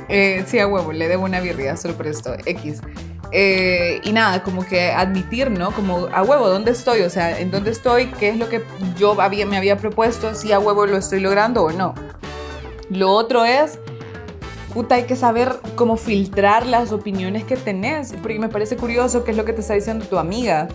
eh, 0.10 0.44
sí, 0.48 0.60
a 0.60 0.68
huevo, 0.68 0.92
le 0.92 1.08
debo 1.08 1.26
una 1.26 1.40
birria 1.40 1.78
solo 1.78 1.96
por 1.96 2.08
esto, 2.08 2.36
X. 2.46 2.82
Eh, 3.32 4.02
y 4.04 4.12
nada, 4.12 4.44
como 4.44 4.66
que 4.66 4.92
admitir, 4.92 5.50
¿no? 5.50 5.72
Como 5.72 6.08
a 6.14 6.22
huevo, 6.22 6.50
¿dónde 6.50 6.72
estoy? 6.72 7.02
O 7.02 7.10
sea, 7.10 7.40
¿en 7.40 7.50
dónde 7.50 7.72
estoy? 7.72 8.08
¿Qué 8.08 8.30
es 8.30 8.38
lo 8.38 8.50
que 8.50 8.62
yo 8.98 9.20
había, 9.22 9.46
me 9.46 9.58
había 9.58 9.78
propuesto? 9.78 10.36
Si 10.36 10.52
a 10.52 10.60
huevo 10.60 10.86
lo 10.86 10.98
estoy 10.98 11.22
logrando 11.22 11.64
o 11.64 11.72
no. 11.72 11.96
Lo 12.90 13.12
otro 13.12 13.46
es, 13.46 13.80
puta, 14.74 14.96
hay 14.96 15.04
que 15.04 15.16
saber 15.16 15.54
cómo 15.76 15.96
filtrar 15.96 16.66
las 16.66 16.92
opiniones 16.92 17.46
que 17.46 17.56
tenés. 17.56 18.14
Porque 18.22 18.38
me 18.38 18.50
parece 18.50 18.76
curioso 18.76 19.24
qué 19.24 19.32
es 19.32 19.38
lo 19.38 19.46
que 19.46 19.54
te 19.54 19.62
está 19.62 19.76
diciendo 19.76 20.06
tu 20.06 20.18
amiga. 20.18 20.68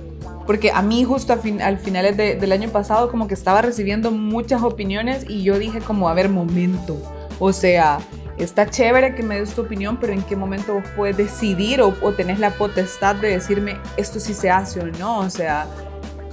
Porque 0.47 0.71
a 0.71 0.83
mí 0.83 1.05
justo 1.05 1.33
al, 1.33 1.41
fin, 1.41 1.61
al 1.61 1.79
finales 1.79 2.17
del 2.17 2.53
año 2.53 2.69
pasado 2.69 3.11
como 3.11 3.27
que 3.27 3.35
estaba 3.35 3.63
recibiendo 3.63 4.11
muchas 4.11 4.63
opiniones 4.63 5.25
y 5.29 5.43
yo 5.43 5.59
dije 5.59 5.81
como, 5.81 6.09
a 6.09 6.15
ver, 6.15 6.29
momento. 6.29 6.97
O 7.39 7.53
sea, 7.53 7.99
está 8.39 8.71
chévere 8.71 9.15
que 9.15 9.23
me 9.23 9.41
des 9.41 9.55
tu 9.55 9.63
opinión, 9.63 9.99
pero 10.01 10.13
en 10.13 10.23
qué 10.23 10.37
momento 10.37 10.75
vos 10.75 10.85
puedes 10.95 11.17
decidir 11.17 11.81
o, 11.83 11.95
o 12.01 12.13
tenés 12.13 12.39
la 12.39 12.51
potestad 12.51 13.17
de 13.17 13.31
decirme 13.31 13.77
esto 13.97 14.21
sí 14.21 14.35
se 14.35 14.51
hace 14.51 14.81
o 14.81 14.87
no. 14.87 15.19
O 15.19 15.31
sea, 15.31 15.67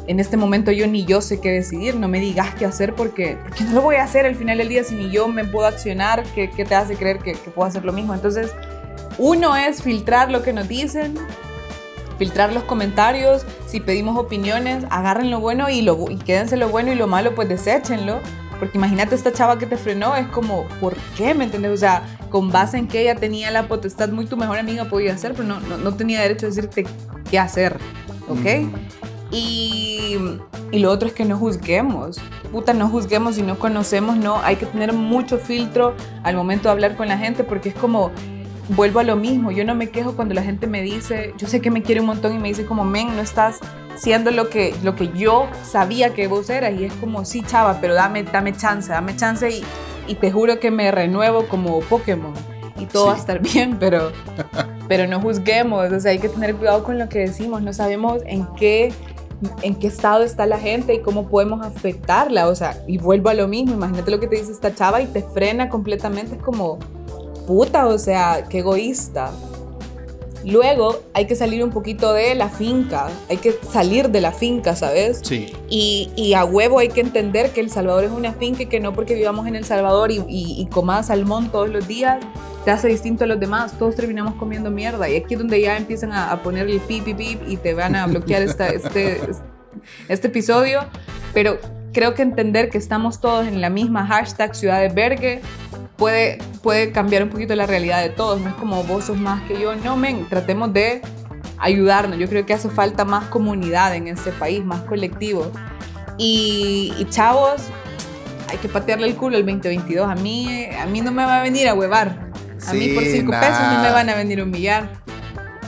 en 0.07 0.19
este 0.19 0.37
momento 0.37 0.71
yo 0.71 0.87
ni 0.87 1.05
yo 1.05 1.21
sé 1.21 1.39
qué 1.39 1.51
decidir, 1.51 1.95
no 1.95 2.07
me 2.07 2.19
digas 2.19 2.53
qué 2.55 2.65
hacer 2.65 2.93
porque, 2.93 3.37
porque 3.41 3.63
no 3.63 3.73
lo 3.73 3.81
voy 3.81 3.95
a 3.95 4.03
hacer 4.03 4.25
al 4.25 4.35
final 4.35 4.57
del 4.57 4.69
día 4.69 4.83
si 4.83 4.95
ni 4.95 5.09
yo 5.09 5.27
me 5.27 5.45
puedo 5.45 5.65
accionar, 5.65 6.23
¿qué, 6.35 6.49
qué 6.49 6.65
te 6.65 6.75
hace 6.75 6.95
creer 6.95 7.19
que, 7.19 7.33
que, 7.33 7.51
puedo 7.51 7.67
hacer 7.67 7.85
lo 7.85 7.93
mismo? 7.93 8.13
Entonces, 8.13 8.51
uno 9.17 9.55
es 9.55 9.81
filtrar 9.81 10.29
lo 10.29 10.43
que 10.43 10.53
nos 10.53 10.67
dicen, 10.67 11.15
filtrar 12.23 12.53
los 12.53 12.63
comentarios, 12.63 13.45
si 13.67 13.81
pedimos 13.81 14.17
opiniones, 14.17 14.85
agarren 14.89 15.29
lo 15.29 15.41
bueno 15.41 15.69
y, 15.69 15.81
lo, 15.81 16.09
y 16.09 16.15
quédense 16.15 16.55
lo 16.55 16.69
bueno 16.69 16.93
y 16.93 16.95
lo 16.95 17.05
malo, 17.05 17.35
pues 17.35 17.49
deséchenlo. 17.49 18.21
Porque 18.59 18.77
imagínate 18.77 19.13
esta 19.13 19.33
chava 19.33 19.59
que 19.59 19.65
te 19.65 19.75
frenó, 19.75 20.15
es 20.15 20.25
como, 20.27 20.63
¿por 20.79 20.95
qué? 21.17 21.33
¿Me 21.33 21.43
entiendes? 21.43 21.73
O 21.73 21.75
sea, 21.77 22.03
con 22.29 22.49
base 22.49 22.77
en 22.77 22.87
que 22.87 23.01
ella 23.01 23.15
tenía 23.15 23.51
la 23.51 23.67
potestad, 23.67 24.07
muy 24.07 24.25
tu 24.25 24.37
mejor 24.37 24.57
amiga 24.57 24.85
podía 24.85 25.13
hacer, 25.13 25.33
pero 25.33 25.43
no, 25.43 25.59
no, 25.59 25.75
no 25.75 25.95
tenía 25.95 26.21
derecho 26.21 26.45
a 26.45 26.49
decirte 26.49 26.85
qué 27.29 27.39
hacer, 27.39 27.77
¿ok? 28.29 28.71
Y, 29.29 30.17
y, 30.71 30.79
lo 30.79 30.91
otro 30.91 31.09
es 31.09 31.13
que 31.13 31.25
no 31.25 31.37
juzguemos. 31.37 32.21
Puta, 32.53 32.73
no 32.73 32.87
juzguemos 32.87 33.35
si 33.35 33.41
no 33.41 33.59
conocemos, 33.59 34.15
no. 34.15 34.37
Hay 34.43 34.55
que 34.55 34.65
tener 34.65 34.93
mucho 34.93 35.39
filtro 35.39 35.93
al 36.23 36.37
momento 36.37 36.69
de 36.69 36.71
hablar 36.71 36.95
con 36.95 37.09
la 37.09 37.17
gente 37.17 37.43
porque 37.43 37.69
es 37.69 37.75
como, 37.75 38.11
vuelvo 38.69 38.99
a 38.99 39.03
lo 39.03 39.15
mismo. 39.15 39.51
Yo 39.51 39.65
no 39.65 39.75
me 39.75 39.89
quejo 39.89 40.15
cuando 40.15 40.33
la 40.33 40.43
gente 40.43 40.67
me 40.67 40.81
dice, 40.81 41.33
yo 41.37 41.47
sé 41.47 41.61
que 41.61 41.71
me 41.71 41.81
quiere 41.81 42.01
un 42.01 42.07
montón 42.07 42.33
y 42.35 42.39
me 42.39 42.47
dice 42.47 42.65
como, 42.65 42.83
men, 42.85 43.15
no 43.15 43.21
estás 43.21 43.59
siendo 43.95 44.31
lo 44.31 44.49
que, 44.49 44.73
lo 44.83 44.95
que 44.95 45.09
yo 45.09 45.47
sabía 45.63 46.13
que 46.13 46.27
vos 46.27 46.49
eras. 46.49 46.73
Y 46.79 46.85
es 46.85 46.93
como, 46.93 47.25
sí, 47.25 47.43
chava, 47.43 47.79
pero 47.81 47.93
dame, 47.93 48.23
dame 48.23 48.55
chance, 48.55 48.91
dame 48.91 49.15
chance 49.15 49.49
y, 49.49 49.63
y 50.07 50.15
te 50.15 50.31
juro 50.31 50.59
que 50.59 50.71
me 50.71 50.91
renuevo 50.91 51.47
como 51.47 51.79
Pokémon. 51.81 52.33
Y 52.79 52.85
todo 52.85 53.03
sí. 53.03 53.09
va 53.09 53.15
a 53.15 53.19
estar 53.19 53.39
bien, 53.53 53.77
pero, 53.79 54.11
pero 54.87 55.07
no 55.07 55.21
juzguemos. 55.21 55.91
O 55.91 55.99
sea, 55.99 56.11
hay 56.11 56.19
que 56.19 56.29
tener 56.29 56.55
cuidado 56.55 56.83
con 56.83 56.97
lo 56.97 57.09
que 57.09 57.19
decimos. 57.19 57.61
No 57.61 57.73
sabemos 57.73 58.21
en 58.25 58.47
qué 58.55 58.93
en 59.61 59.75
qué 59.75 59.87
estado 59.87 60.23
está 60.23 60.45
la 60.45 60.57
gente 60.57 60.93
y 60.93 61.01
cómo 61.01 61.27
podemos 61.27 61.65
afectarla. 61.65 62.47
O 62.47 62.55
sea, 62.55 62.77
y 62.87 62.97
vuelvo 62.97 63.29
a 63.29 63.33
lo 63.33 63.47
mismo, 63.47 63.73
imagínate 63.73 64.11
lo 64.11 64.19
que 64.19 64.27
te 64.27 64.37
dice 64.37 64.51
esta 64.51 64.73
chava 64.73 65.01
y 65.01 65.07
te 65.07 65.21
frena 65.21 65.69
completamente, 65.69 66.35
es 66.35 66.41
como, 66.41 66.79
puta, 67.45 67.87
o 67.87 67.97
sea, 67.97 68.45
qué 68.49 68.59
egoísta. 68.59 69.31
Luego 70.45 71.01
hay 71.13 71.25
que 71.25 71.35
salir 71.35 71.63
un 71.63 71.69
poquito 71.69 72.11
de 72.11 72.35
la 72.35 72.49
finca, 72.49 73.07
hay 73.29 73.37
que 73.37 73.55
salir 73.71 74.09
de 74.09 74.19
la 74.19 74.33
finca, 74.33 74.75
¿sabes? 74.75 75.21
Sí. 75.23 75.53
Y, 75.69 76.11
y 76.17 76.33
a 76.33 76.43
huevo 76.43 76.79
hay 76.79 76.89
que 76.89 76.99
entender 76.99 77.51
que 77.51 77.61
El 77.61 77.69
Salvador 77.69 78.03
es 78.03 78.11
una 78.11 78.33
finca 78.33 78.63
y 78.63 78.65
que 78.65 78.81
no 78.81 78.93
porque 78.93 79.15
vivamos 79.15 79.47
en 79.47 79.55
El 79.55 79.63
Salvador 79.63 80.11
y, 80.11 80.17
y, 80.27 80.61
y 80.61 80.65
comas 80.65 81.07
salmón 81.07 81.49
todos 81.49 81.69
los 81.69 81.87
días 81.87 82.19
te 82.65 82.71
hace 82.71 82.87
distinto 82.87 83.25
a 83.25 83.27
los 83.27 83.39
demás, 83.39 83.77
todos 83.77 83.95
terminamos 83.95 84.35
comiendo 84.35 84.71
mierda 84.71 85.09
y 85.09 85.17
aquí 85.17 85.33
es 85.33 85.39
donde 85.39 85.59
ya 85.59 85.77
empiezan 85.77 86.13
a, 86.13 86.31
a 86.31 86.41
poner 86.41 86.69
el 86.69 86.79
pip, 86.79 87.03
pip, 87.03 87.17
pip 87.17 87.41
y 87.47 87.57
te 87.57 87.73
van 87.73 87.95
a 87.95 88.07
bloquear 88.07 88.41
esta, 88.41 88.69
este, 88.69 89.19
este 90.07 90.27
episodio, 90.27 90.85
pero 91.33 91.59
creo 91.93 92.15
que 92.15 92.23
entender 92.23 92.69
que 92.69 92.77
estamos 92.77 93.21
todos 93.21 93.47
en 93.47 93.61
la 93.61 93.69
misma 93.69 94.05
hashtag 94.05 94.55
Ciudad 94.55 94.81
de 94.81 94.89
Bergue 94.89 95.41
puede, 95.95 96.39
puede 96.61 96.91
cambiar 96.91 97.23
un 97.23 97.29
poquito 97.29 97.55
la 97.55 97.65
realidad 97.65 98.01
de 98.01 98.09
todos, 98.09 98.41
no 98.41 98.49
es 98.49 98.55
como 98.55 98.83
vos 98.83 99.05
sos 99.05 99.17
más 99.17 99.41
que 99.43 99.59
yo, 99.59 99.75
no, 99.75 99.95
men, 99.95 100.27
tratemos 100.27 100.73
de 100.73 101.01
ayudarnos, 101.59 102.17
yo 102.17 102.27
creo 102.27 102.45
que 102.45 102.53
hace 102.53 102.69
falta 102.69 103.05
más 103.05 103.25
comunidad 103.25 103.95
en 103.95 104.07
este 104.07 104.31
país, 104.31 104.65
más 104.65 104.81
colectivo. 104.81 105.51
Y, 106.17 106.93
y 106.97 107.05
chavos, 107.05 107.63
hay 108.49 108.57
que 108.57 108.69
patearle 108.69 109.07
el 109.07 109.15
culo 109.15 109.37
el 109.37 109.45
2022, 109.45 110.09
a 110.09 110.15
mí, 110.15 110.65
a 110.65 110.85
mí 110.85 111.01
no 111.01 111.11
me 111.11 111.23
va 111.23 111.39
a 111.39 111.41
venir 111.41 111.67
a 111.67 111.73
huevar. 111.73 112.31
A 112.57 112.71
sí, 112.71 112.77
mí 112.77 112.89
por 112.89 113.03
5 113.03 113.31
pesos 113.31 113.59
no 113.73 113.81
me 113.81 113.91
van 113.91 114.09
a 114.09 114.15
venir 114.15 114.39
a 114.39 114.43
humillar. 114.43 115.02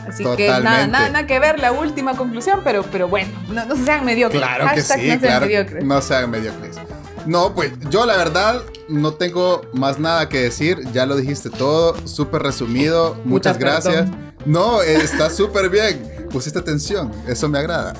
Así 0.08 0.24
Totalmente. 0.24 0.36
que 0.38 0.64
nada, 0.64 0.88
nada, 0.88 1.10
nada, 1.10 1.28
que 1.28 1.40
ver 1.40 1.60
la 1.60 1.72
última 1.72 2.16
conclusión, 2.16 2.62
pero, 2.64 2.84
pero 2.84 3.08
bueno, 3.08 3.32
no, 3.50 3.66
no 3.66 3.76
sean 3.76 4.06
mediocres. 4.06 4.42
Claro 4.42 4.66
Hashtag 4.66 5.00
que 5.00 5.04
sí, 5.04 5.08
no 5.08 5.20
sean 5.20 5.20
claro, 5.20 5.46
mediocres. 5.46 5.84
No 5.84 6.02
sean 6.02 6.32
mediocres. 6.32 6.78
No, 7.26 7.56
pues 7.56 7.72
yo 7.90 8.06
la 8.06 8.18
verdad 8.18 8.62
no 8.88 9.14
tengo 9.14 9.62
más 9.74 10.00
nada 10.00 10.30
que 10.30 10.40
decir. 10.42 10.80
Ya 10.94 11.06
lo 11.06 11.16
dijiste 11.16 11.50
todo, 11.50 11.96
súper 12.08 12.44
resumido. 12.44 13.16
Muchas 13.26 13.56
Mucha 13.56 13.66
gracias. 13.66 13.96
Perdón. 14.10 14.34
No, 14.46 14.82
está 14.84 15.30
súper 15.30 15.70
bien. 15.70 16.28
Pusiste 16.32 16.60
atención, 16.60 17.12
eso 17.28 17.50
me 17.50 17.60
agrada. 17.60 17.94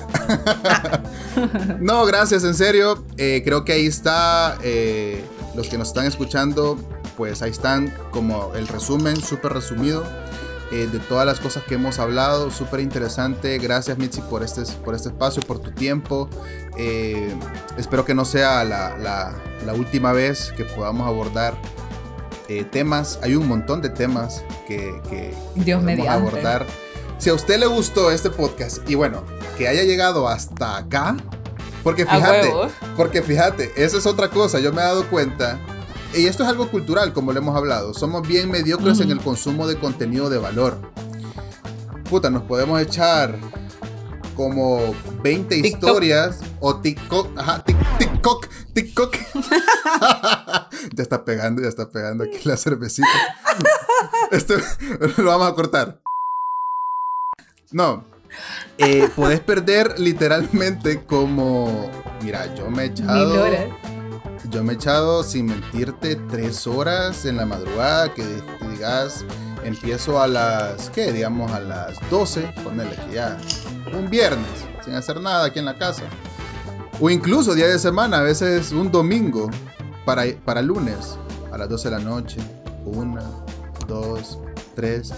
no, 1.80 2.04
gracias, 2.06 2.44
en 2.44 2.54
serio. 2.54 3.04
Eh, 3.16 3.42
creo 3.44 3.64
que 3.64 3.72
ahí 3.72 3.86
está. 3.86 4.58
Eh, 4.62 5.24
los 5.54 5.68
que 5.68 5.78
nos 5.78 5.88
están 5.88 6.06
escuchando, 6.06 6.78
pues 7.16 7.42
ahí 7.42 7.50
están 7.50 7.92
como 8.10 8.52
el 8.54 8.68
resumen, 8.68 9.16
súper 9.16 9.54
resumido. 9.54 10.04
Eh, 10.72 10.88
de 10.90 10.98
todas 10.98 11.24
las 11.24 11.38
cosas 11.38 11.62
que 11.62 11.74
hemos 11.74 12.00
hablado, 12.00 12.50
súper 12.50 12.80
interesante. 12.80 13.56
Gracias 13.58 13.98
Mitzi 13.98 14.20
por 14.22 14.42
este, 14.42 14.62
por 14.84 14.96
este 14.96 15.10
espacio, 15.10 15.40
por 15.42 15.60
tu 15.60 15.70
tiempo. 15.70 16.28
Eh, 16.76 17.32
espero 17.76 18.04
que 18.04 18.14
no 18.14 18.24
sea 18.24 18.64
la, 18.64 18.96
la, 18.98 19.32
la, 19.64 19.74
última 19.74 20.12
vez 20.12 20.52
que 20.56 20.64
podamos 20.64 21.06
abordar 21.06 21.54
eh, 22.48 22.64
temas. 22.64 23.20
Hay 23.22 23.36
un 23.36 23.46
montón 23.46 23.80
de 23.80 23.90
temas 23.90 24.44
que, 24.66 25.00
que, 25.08 25.32
que 25.54 25.64
Dios 25.64 25.80
podemos 25.80 26.08
abordar. 26.08 26.66
Si 27.18 27.30
a 27.30 27.34
usted 27.34 27.60
le 27.60 27.66
gustó 27.66 28.10
este 28.10 28.30
podcast 28.30 28.78
y 28.90 28.96
bueno, 28.96 29.22
que 29.56 29.68
haya 29.68 29.84
llegado 29.84 30.28
hasta 30.28 30.76
acá, 30.76 31.16
porque 31.84 32.04
fíjate, 32.04 32.52
porque 32.96 33.22
fíjate, 33.22 33.72
esa 33.76 33.98
es 33.98 34.06
otra 34.06 34.28
cosa, 34.30 34.58
yo 34.58 34.72
me 34.72 34.82
he 34.82 34.84
dado 34.84 35.08
cuenta 35.08 35.60
y 36.16 36.26
esto 36.26 36.42
es 36.42 36.48
algo 36.48 36.70
cultural, 36.70 37.12
como 37.12 37.32
le 37.32 37.38
hemos 37.38 37.56
hablado. 37.56 37.92
Somos 37.92 38.26
bien 38.26 38.50
mediocres 38.50 39.00
en 39.00 39.10
el 39.10 39.20
consumo 39.20 39.66
de 39.66 39.78
contenido 39.78 40.30
de 40.30 40.38
valor. 40.38 40.78
Puta, 42.08 42.30
nos 42.30 42.42
podemos 42.42 42.80
echar 42.80 43.38
como 44.34 44.94
20 45.22 45.62
TikTok. 45.62 45.82
historias 45.82 46.40
o 46.60 46.76
TikTok, 46.76 47.38
ajá, 47.38 47.64
TikTok, 47.98 48.48
TikTok. 48.72 49.16
ya 50.94 51.02
está 51.02 51.24
pegando, 51.24 51.62
ya 51.62 51.68
está 51.68 51.90
pegando 51.90 52.24
aquí 52.24 52.38
la 52.44 52.56
cervecita. 52.56 53.08
Esto 54.30 54.54
lo 55.18 55.24
vamos 55.24 55.48
a 55.48 55.54
cortar. 55.54 56.02
No, 57.72 58.04
eh, 58.78 59.08
podés 59.14 59.40
perder 59.40 59.98
literalmente 59.98 61.04
como, 61.04 61.90
mira, 62.22 62.54
yo 62.54 62.70
me 62.70 62.84
he 62.84 62.86
echado 62.86 63.44
yo 64.50 64.62
me 64.62 64.72
he 64.72 64.76
echado, 64.76 65.22
sin 65.22 65.46
mentirte, 65.46 66.16
tres 66.16 66.66
horas 66.66 67.24
en 67.24 67.36
la 67.36 67.46
madrugada, 67.46 68.12
que 68.14 68.24
digas, 68.70 69.24
empiezo 69.64 70.20
a 70.20 70.26
las, 70.26 70.90
¿qué? 70.90 71.12
Digamos 71.12 71.50
a 71.52 71.60
las 71.60 71.98
12, 72.10 72.52
ponele 72.62 72.96
que 72.96 73.14
ya, 73.14 73.38
un 73.92 74.08
viernes, 74.10 74.46
sin 74.84 74.94
hacer 74.94 75.20
nada 75.20 75.46
aquí 75.46 75.58
en 75.58 75.64
la 75.64 75.76
casa. 75.76 76.02
O 77.00 77.10
incluso 77.10 77.54
día 77.54 77.66
de 77.66 77.78
semana, 77.78 78.18
a 78.18 78.22
veces 78.22 78.72
un 78.72 78.90
domingo, 78.90 79.50
para, 80.04 80.24
para 80.44 80.62
lunes, 80.62 81.18
a 81.52 81.58
las 81.58 81.68
12 81.68 81.90
de 81.90 81.98
la 81.98 82.02
noche, 82.02 82.38
una, 82.84 83.22
dos, 83.86 84.38
tres, 84.74 85.12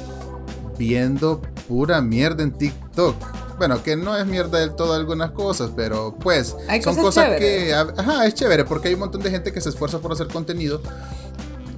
viendo 0.79 1.43
pura 1.69 2.01
mierda 2.01 2.43
en 2.43 2.53
TikTok 2.53 3.17
bueno, 3.59 3.83
que 3.83 3.97
no 3.97 4.17
es 4.17 4.27
mierda 4.27 4.59
del 4.59 4.75
todo 4.75 4.95
algunas 4.95 5.33
cosas, 5.33 5.71
pero 5.75 6.15
pues 6.19 6.57
hay 6.69 6.81
son 6.81 6.97
cosas, 6.97 7.25
cosas 7.27 7.39
que, 7.39 7.75
ajá, 7.75 8.27
es 8.27 8.35
chévere 8.35 8.65
porque 8.65 8.89
hay 8.89 8.95
un 8.95 9.01
montón 9.01 9.21
de 9.23 9.31
gente 9.31 9.53
que 9.53 9.61
se 9.61 9.69
esfuerza 9.69 9.99
por 9.99 10.13
hacer 10.13 10.29
contenido 10.29 10.81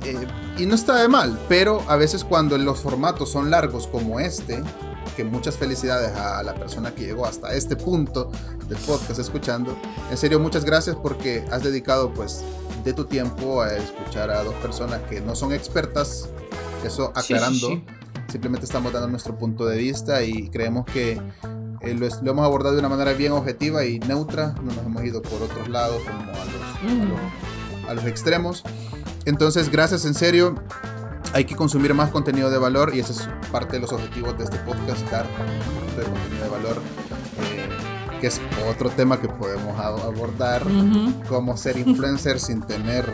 eh, 0.04 0.26
y 0.58 0.66
no 0.66 0.74
está 0.74 0.96
de 0.96 1.08
mal, 1.08 1.38
pero 1.48 1.82
a 1.88 1.96
veces 1.96 2.24
cuando 2.24 2.56
los 2.58 2.80
formatos 2.80 3.30
son 3.30 3.50
largos 3.50 3.86
como 3.86 4.20
este, 4.20 4.62
que 5.16 5.24
muchas 5.24 5.56
felicidades 5.56 6.16
a 6.16 6.42
la 6.42 6.54
persona 6.54 6.94
que 6.94 7.04
llegó 7.04 7.26
hasta 7.26 7.54
este 7.54 7.76
punto 7.76 8.30
del 8.68 8.78
podcast 8.78 9.18
escuchando, 9.18 9.76
en 10.10 10.16
serio 10.16 10.38
muchas 10.38 10.64
gracias 10.64 10.96
porque 10.96 11.44
has 11.50 11.62
dedicado 11.62 12.12
pues 12.12 12.44
de 12.84 12.92
tu 12.92 13.04
tiempo 13.04 13.62
a 13.62 13.74
escuchar 13.76 14.30
a 14.30 14.42
dos 14.42 14.54
personas 14.56 15.00
que 15.08 15.20
no 15.20 15.34
son 15.34 15.52
expertas, 15.52 16.28
eso 16.84 17.12
aclarando. 17.14 17.68
Sí, 17.68 17.74
sí, 17.74 17.84
sí. 17.86 18.32
Simplemente 18.32 18.64
estamos 18.64 18.92
dando 18.92 19.08
nuestro 19.08 19.36
punto 19.36 19.66
de 19.66 19.76
vista 19.76 20.22
y 20.22 20.48
creemos 20.50 20.86
que 20.86 21.20
eh, 21.80 21.94
lo, 21.94 22.06
lo, 22.22 22.30
hemos 22.30 22.44
abordado 22.44 22.74
de 22.74 22.80
una 22.80 22.88
manera 22.88 23.12
bien 23.12 23.32
objetiva 23.32 23.84
y 23.84 23.98
neutra, 24.00 24.54
no 24.62 24.72
nos 24.72 24.84
hemos 24.84 25.04
ido 25.04 25.22
por 25.22 25.42
otros 25.42 25.68
lados 25.68 26.02
como 26.02 26.30
a 26.30 26.44
los, 26.44 26.94
mm. 26.94 27.00
a 27.00 27.04
los, 27.04 27.90
a 27.90 27.94
los 27.94 28.04
extremos. 28.04 28.62
Entonces, 29.24 29.70
gracias 29.70 30.04
en 30.04 30.14
serio. 30.14 30.54
Hay 31.32 31.44
que 31.44 31.54
consumir 31.54 31.94
más 31.94 32.10
contenido 32.10 32.50
de 32.50 32.58
valor 32.58 32.92
y 32.92 32.98
ese 32.98 33.12
es 33.12 33.28
parte 33.52 33.74
de 33.74 33.80
los 33.80 33.92
objetivos 33.92 34.36
de 34.36 34.44
este 34.44 34.58
podcast, 34.58 35.08
dar 35.10 35.26
de 35.96 36.02
contenido 36.02 36.42
de 36.42 36.50
valor, 36.50 36.82
eh, 37.38 37.68
que 38.20 38.26
es 38.26 38.40
otro 38.68 38.90
tema 38.90 39.20
que 39.20 39.28
podemos 39.28 39.78
abordar, 39.78 40.66
uh 40.66 40.70
-huh. 40.70 41.26
cómo 41.28 41.56
ser 41.56 41.76
influencer 41.78 42.40
sin 42.40 42.62
tener 42.62 43.04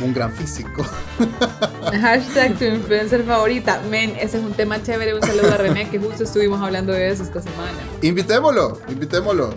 un 0.00 0.12
gran 0.12 0.32
físico. 0.32 0.84
Hashtag 2.00 2.58
tu 2.58 2.64
influencer 2.64 3.24
favorita. 3.24 3.80
Men, 3.90 4.16
ese 4.16 4.38
es 4.38 4.44
un 4.44 4.52
tema 4.52 4.82
chévere. 4.82 5.14
Un 5.14 5.22
saludo 5.22 5.52
a 5.52 5.56
René, 5.56 5.88
que 5.88 5.98
justo 5.98 6.24
estuvimos 6.24 6.60
hablando 6.60 6.92
de 6.92 7.08
eso 7.08 7.22
esta 7.22 7.40
semana. 7.40 7.78
Invitémoslo, 8.02 8.80
invitémoslo. 8.88 9.54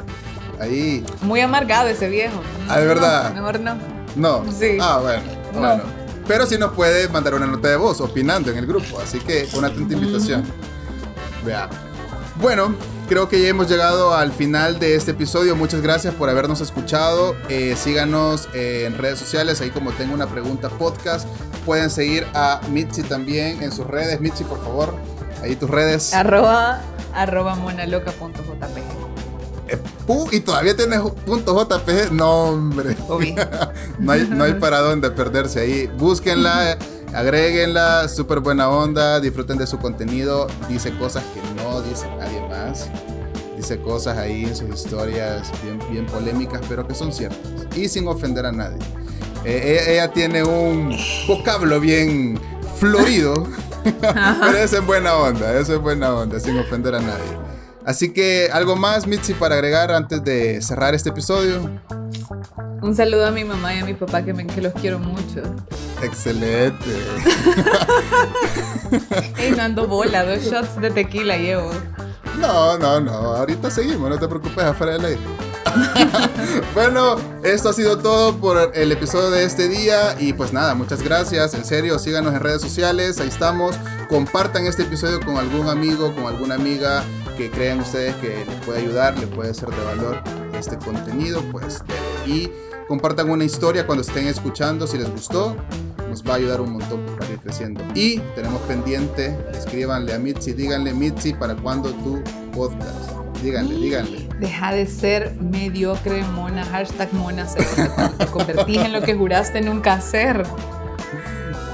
Ahí. 0.59 1.05
Muy 1.21 1.41
amargado 1.41 1.89
ese 1.89 2.09
viejo. 2.09 2.41
Ah, 2.67 2.80
de 2.80 2.88
verdad. 2.88 3.30
No, 3.30 3.36
mejor 3.36 3.59
no. 3.59 3.78
No. 4.15 4.51
Sí. 4.51 4.78
Ah, 4.82 4.99
bueno. 5.01 5.23
No. 5.53 5.59
bueno. 5.59 5.84
Pero 6.28 6.45
sí 6.45 6.57
nos 6.57 6.73
puede 6.73 7.07
mandar 7.07 7.36
una 7.36 7.47
nota 7.47 7.69
de 7.69 7.78
voz 7.78 8.01
opinando 8.01 8.51
en 8.51 8.57
el 8.57 8.65
grupo. 8.65 8.99
Así 8.99 9.19
que 9.19 9.47
una 9.53 9.67
atenta 9.67 9.93
invitación. 9.93 10.43
Vea. 11.45 11.69
Bueno, 12.41 12.75
creo 13.08 13.30
que 13.30 13.41
ya 13.41 13.47
hemos 13.47 13.70
llegado 13.70 14.14
al 14.14 14.32
final 14.32 14.80
de 14.80 14.95
este 14.95 15.12
episodio. 15.12 15.55
Muchas 15.55 15.82
gracias 15.82 16.14
por 16.14 16.30
habernos 16.30 16.62
escuchado. 16.62 17.36
Eh, 17.49 17.76
síganos 17.78 18.49
en 18.53 18.97
redes 18.97 19.18
sociales, 19.20 19.62
ahí 19.62 19.70
como 19.70 19.91
tengo 19.93 20.14
una 20.14 20.28
pregunta 20.28 20.70
podcast. 20.70 21.28
Pueden 21.66 21.89
seguir 21.89 22.28
a 22.34 22.62
Mitzi 22.70 23.03
también 23.03 23.64
en 23.64 23.72
sus 23.72 23.88
redes. 23.88 24.20
Mitzi, 24.22 24.43
por 24.43 24.62
favor, 24.62 24.95
ahí 25.41 25.55
tus 25.55 25.70
redes. 25.70 26.14
Arroba, 26.14 26.82
arroba 27.14 27.55
monaloca.jpg. 27.55 29.08
Eh, 29.70 29.82
y 30.32 30.39
todavía 30.41 30.76
tienes 30.76 30.99
punto 31.26 31.55
JPG. 31.55 32.12
No, 32.12 32.43
hombre. 32.43 32.95
no, 33.99 34.12
hay, 34.12 34.28
no 34.30 34.43
hay 34.43 34.53
para 34.53 34.80
dónde 34.80 35.12
perderse 35.12 35.62
ahí. 35.62 35.88
Búsquenla. 35.97 36.78
Agréguenla, 37.14 38.08
súper 38.10 38.39
buena 38.39 38.70
onda, 38.70 39.20
disfruten 39.20 39.58
de 39.58 39.66
su 39.66 39.78
contenido, 39.80 40.47
dice 40.70 40.91
cosas 40.97 41.24
que 41.34 41.41
no 41.62 41.82
dice 41.82 42.08
nadie 42.18 42.41
más, 42.49 42.89
dice 43.55 43.80
cosas 43.80 44.18
ahí 44.18 44.43
en 44.43 44.55
sus 44.55 44.70
historias 44.70 45.51
bien, 45.64 45.80
bien 45.89 46.05
polémicas, 46.05 46.62
pero 46.70 46.86
que 46.86 46.93
son 46.93 47.12
ciertas 47.12 47.39
y 47.76 47.88
sin 47.89 48.08
ofender 48.08 48.45
a 48.45 48.51
nadie. 48.51 48.80
Eh, 49.45 49.80
eh, 49.88 49.93
ella 49.93 50.12
tiene 50.12 50.43
un 50.43 50.95
vocablo 51.28 51.80
bien 51.80 52.39
florido, 52.78 53.47
pero 53.84 54.58
eso 54.58 54.78
es 54.78 54.86
buena 54.86 55.16
onda, 55.16 55.58
eso 55.58 55.76
es 55.76 55.80
buena 55.82 56.14
onda, 56.14 56.39
sin 56.39 56.58
ofender 56.58 56.95
a 56.95 56.99
nadie. 56.99 57.38
Así 57.86 58.12
que, 58.12 58.49
¿algo 58.51 58.76
más, 58.76 59.08
Mitzi, 59.08 59.34
para 59.34 59.55
agregar 59.55 59.93
antes 59.93 60.22
de 60.22 60.62
cerrar 60.62 60.93
este 60.93 61.10
episodio? 61.10 61.70
Un 62.82 62.95
saludo 62.95 63.26
a 63.26 63.32
mi 63.32 63.45
mamá 63.45 63.74
y 63.74 63.80
a 63.80 63.86
mi 63.86 63.93
papá 63.93 64.24
que, 64.24 64.34
me, 64.34 64.45
que 64.45 64.62
los 64.62 64.74
quiero 64.74 64.99
mucho. 64.99 65.41
Excelente. 66.02 66.86
y 69.48 69.52
no 69.52 69.64
ando 69.64 69.88
bola, 69.88 70.24
dos 70.24 70.43
shots 70.43 70.80
de 70.80 70.91
tequila 70.91 71.38
llevo. 71.38 71.72
No, 72.39 72.78
no, 72.78 73.00
no. 73.00 73.12
Ahorita 73.12 73.72
seguimos, 73.72 74.10
no 74.10 74.20
te 74.20 74.28
preocupes, 74.28 74.64
afuera 74.64 74.93
de 74.93 75.00
ley. 75.00 75.18
bueno, 76.74 77.18
esto 77.43 77.70
ha 77.70 77.74
sido 77.74 77.98
todo 77.98 78.38
por 78.38 78.72
el 78.76 78.91
episodio 78.91 79.32
de 79.32 79.43
este 79.43 79.68
día. 79.68 80.16
Y 80.20 80.34
pues 80.34 80.54
nada, 80.54 80.76
muchas 80.76 81.02
gracias. 81.02 81.54
En 81.54 81.66
serio, 81.66 81.98
síganos 82.00 82.34
en 82.34 82.41
redes 82.41 82.62
sociales. 82.62 83.20
Ahí 83.20 83.28
estamos. 83.28 83.76
Compartan 84.10 84.68
este 84.68 84.84
episodio 84.84 85.20
con 85.22 85.38
algún 85.38 85.68
amigo, 85.68 86.14
con 86.14 86.26
alguna 86.26 86.56
amiga 86.56 87.04
que 87.38 87.52
crean 87.52 87.80
ustedes 87.80 88.16
que 88.16 88.45
les 88.45 88.66
puede 88.66 88.80
ayudar, 88.80 89.18
le 89.20 89.28
puede 89.28 89.54
ser 89.54 89.70
de 89.70 89.84
valor 89.84 90.22
este 90.58 90.78
contenido. 90.78 91.41
Pues 91.52 91.84
y 92.26 92.50
compartan 92.88 93.29
una 93.29 93.43
historia 93.43 93.85
cuando 93.85 94.01
estén 94.01 94.27
escuchando 94.27 94.88
si 94.88 94.97
les 94.97 95.09
gustó. 95.09 95.55
Nos 96.09 96.23
va 96.23 96.33
a 96.33 96.35
ayudar 96.38 96.61
un 96.61 96.73
montón 96.73 97.05
para 97.17 97.31
ir 97.31 97.39
creciendo. 97.39 97.83
Y 97.93 98.19
tenemos 98.33 98.61
pendiente, 98.61 99.38
escríbanle 99.53 100.13
a 100.13 100.19
Mitzi, 100.19 100.53
díganle 100.53 100.93
Mitzi 100.93 101.33
para 101.33 101.55
cuando 101.55 101.91
tu 101.91 102.23
podcast. 102.53 103.11
Díganle, 103.43 103.75
díganle. 103.75 104.27
Deja 104.39 104.71
de 104.71 104.88
ser 104.88 105.35
mediocre, 105.35 106.23
mona, 106.23 106.65
hashtag 106.65 107.13
mona, 107.13 107.45
te 108.17 108.25
convertís 108.27 108.77
en 108.77 108.93
lo 108.93 109.01
que 109.01 109.15
juraste 109.15 109.61
nunca 109.61 109.99
ser. 110.01 110.43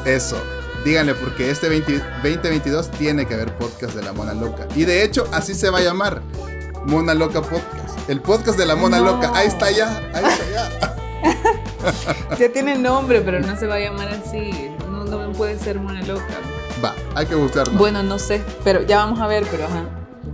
Eso. 0.05 0.41
Díganle, 0.84 1.14
porque 1.14 1.49
este 1.49 1.70
2022 1.70 2.91
tiene 2.91 3.26
que 3.26 3.36
haber 3.36 3.55
podcast 3.55 3.95
de 3.95 4.01
la 4.01 4.11
Mona 4.11 4.34
Loca. 4.34 4.68
Y 4.76 4.84
de 4.84 5.03
hecho, 5.03 5.26
así 5.32 5.53
se 5.53 5.70
va 5.70 5.78
a 5.78 5.82
llamar. 5.82 6.22
Mona 6.86 7.14
Loca 7.14 7.41
Podcast. 7.41 8.09
El 8.09 8.20
podcast 8.20 8.57
de 8.57 8.66
la 8.66 8.76
Mona 8.76 8.99
Loca. 8.99 9.32
Ahí 9.34 9.47
está 9.47 9.72
ya, 9.72 9.97
ahí 10.14 10.26
está 10.26 10.43
ya. 10.51 11.03
ya 12.40 12.52
tiene 12.52 12.76
nombre, 12.78 13.22
pero 13.22 13.40
no 13.40 13.56
se 13.58 13.68
va 13.68 13.76
a 13.76 13.80
llamar 13.80 14.10
así. 14.10 14.70
No, 14.90 15.04
no 15.06 15.32
puede 15.34 15.58
ser 15.58 15.80
Mona 15.80 16.02
Loca. 16.04 16.40
Va, 16.84 16.94
hay 17.16 17.26
que 17.26 17.36
buscarlo. 17.36 17.74
Bueno, 17.78 18.04
no 18.04 18.20
sé, 18.20 18.42
pero 18.64 18.82
ya 18.84 18.98
vamos 18.98 19.20
a 19.20 19.28
ver, 19.28 19.46
pero 19.50 19.66
ajá. 19.66 19.86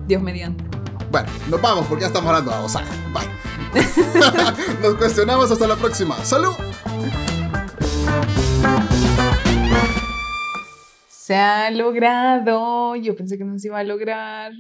Dios 0.08 0.22
mediante. 0.22 0.64
Bueno, 1.12 1.28
nos 1.50 1.62
vamos 1.62 1.86
porque 1.88 2.02
ya 2.02 2.08
estamos 2.08 2.30
hablando 2.30 2.54
a 2.54 2.70
sea, 2.70 2.84
Bye. 3.14 3.30
nos 4.82 4.96
cuestionamos 4.96 5.52
hasta 5.52 5.68
la 5.68 5.76
próxima. 5.76 6.16
¡Salud! 6.24 6.54
Se 11.08 11.36
ha 11.36 11.70
logrado. 11.72 12.96
Yo 12.96 13.16
pensé 13.16 13.38
que 13.38 13.44
no 13.44 13.58
se 13.60 13.68
iba 13.68 13.80
a 13.80 13.84
lograr. 13.84 14.52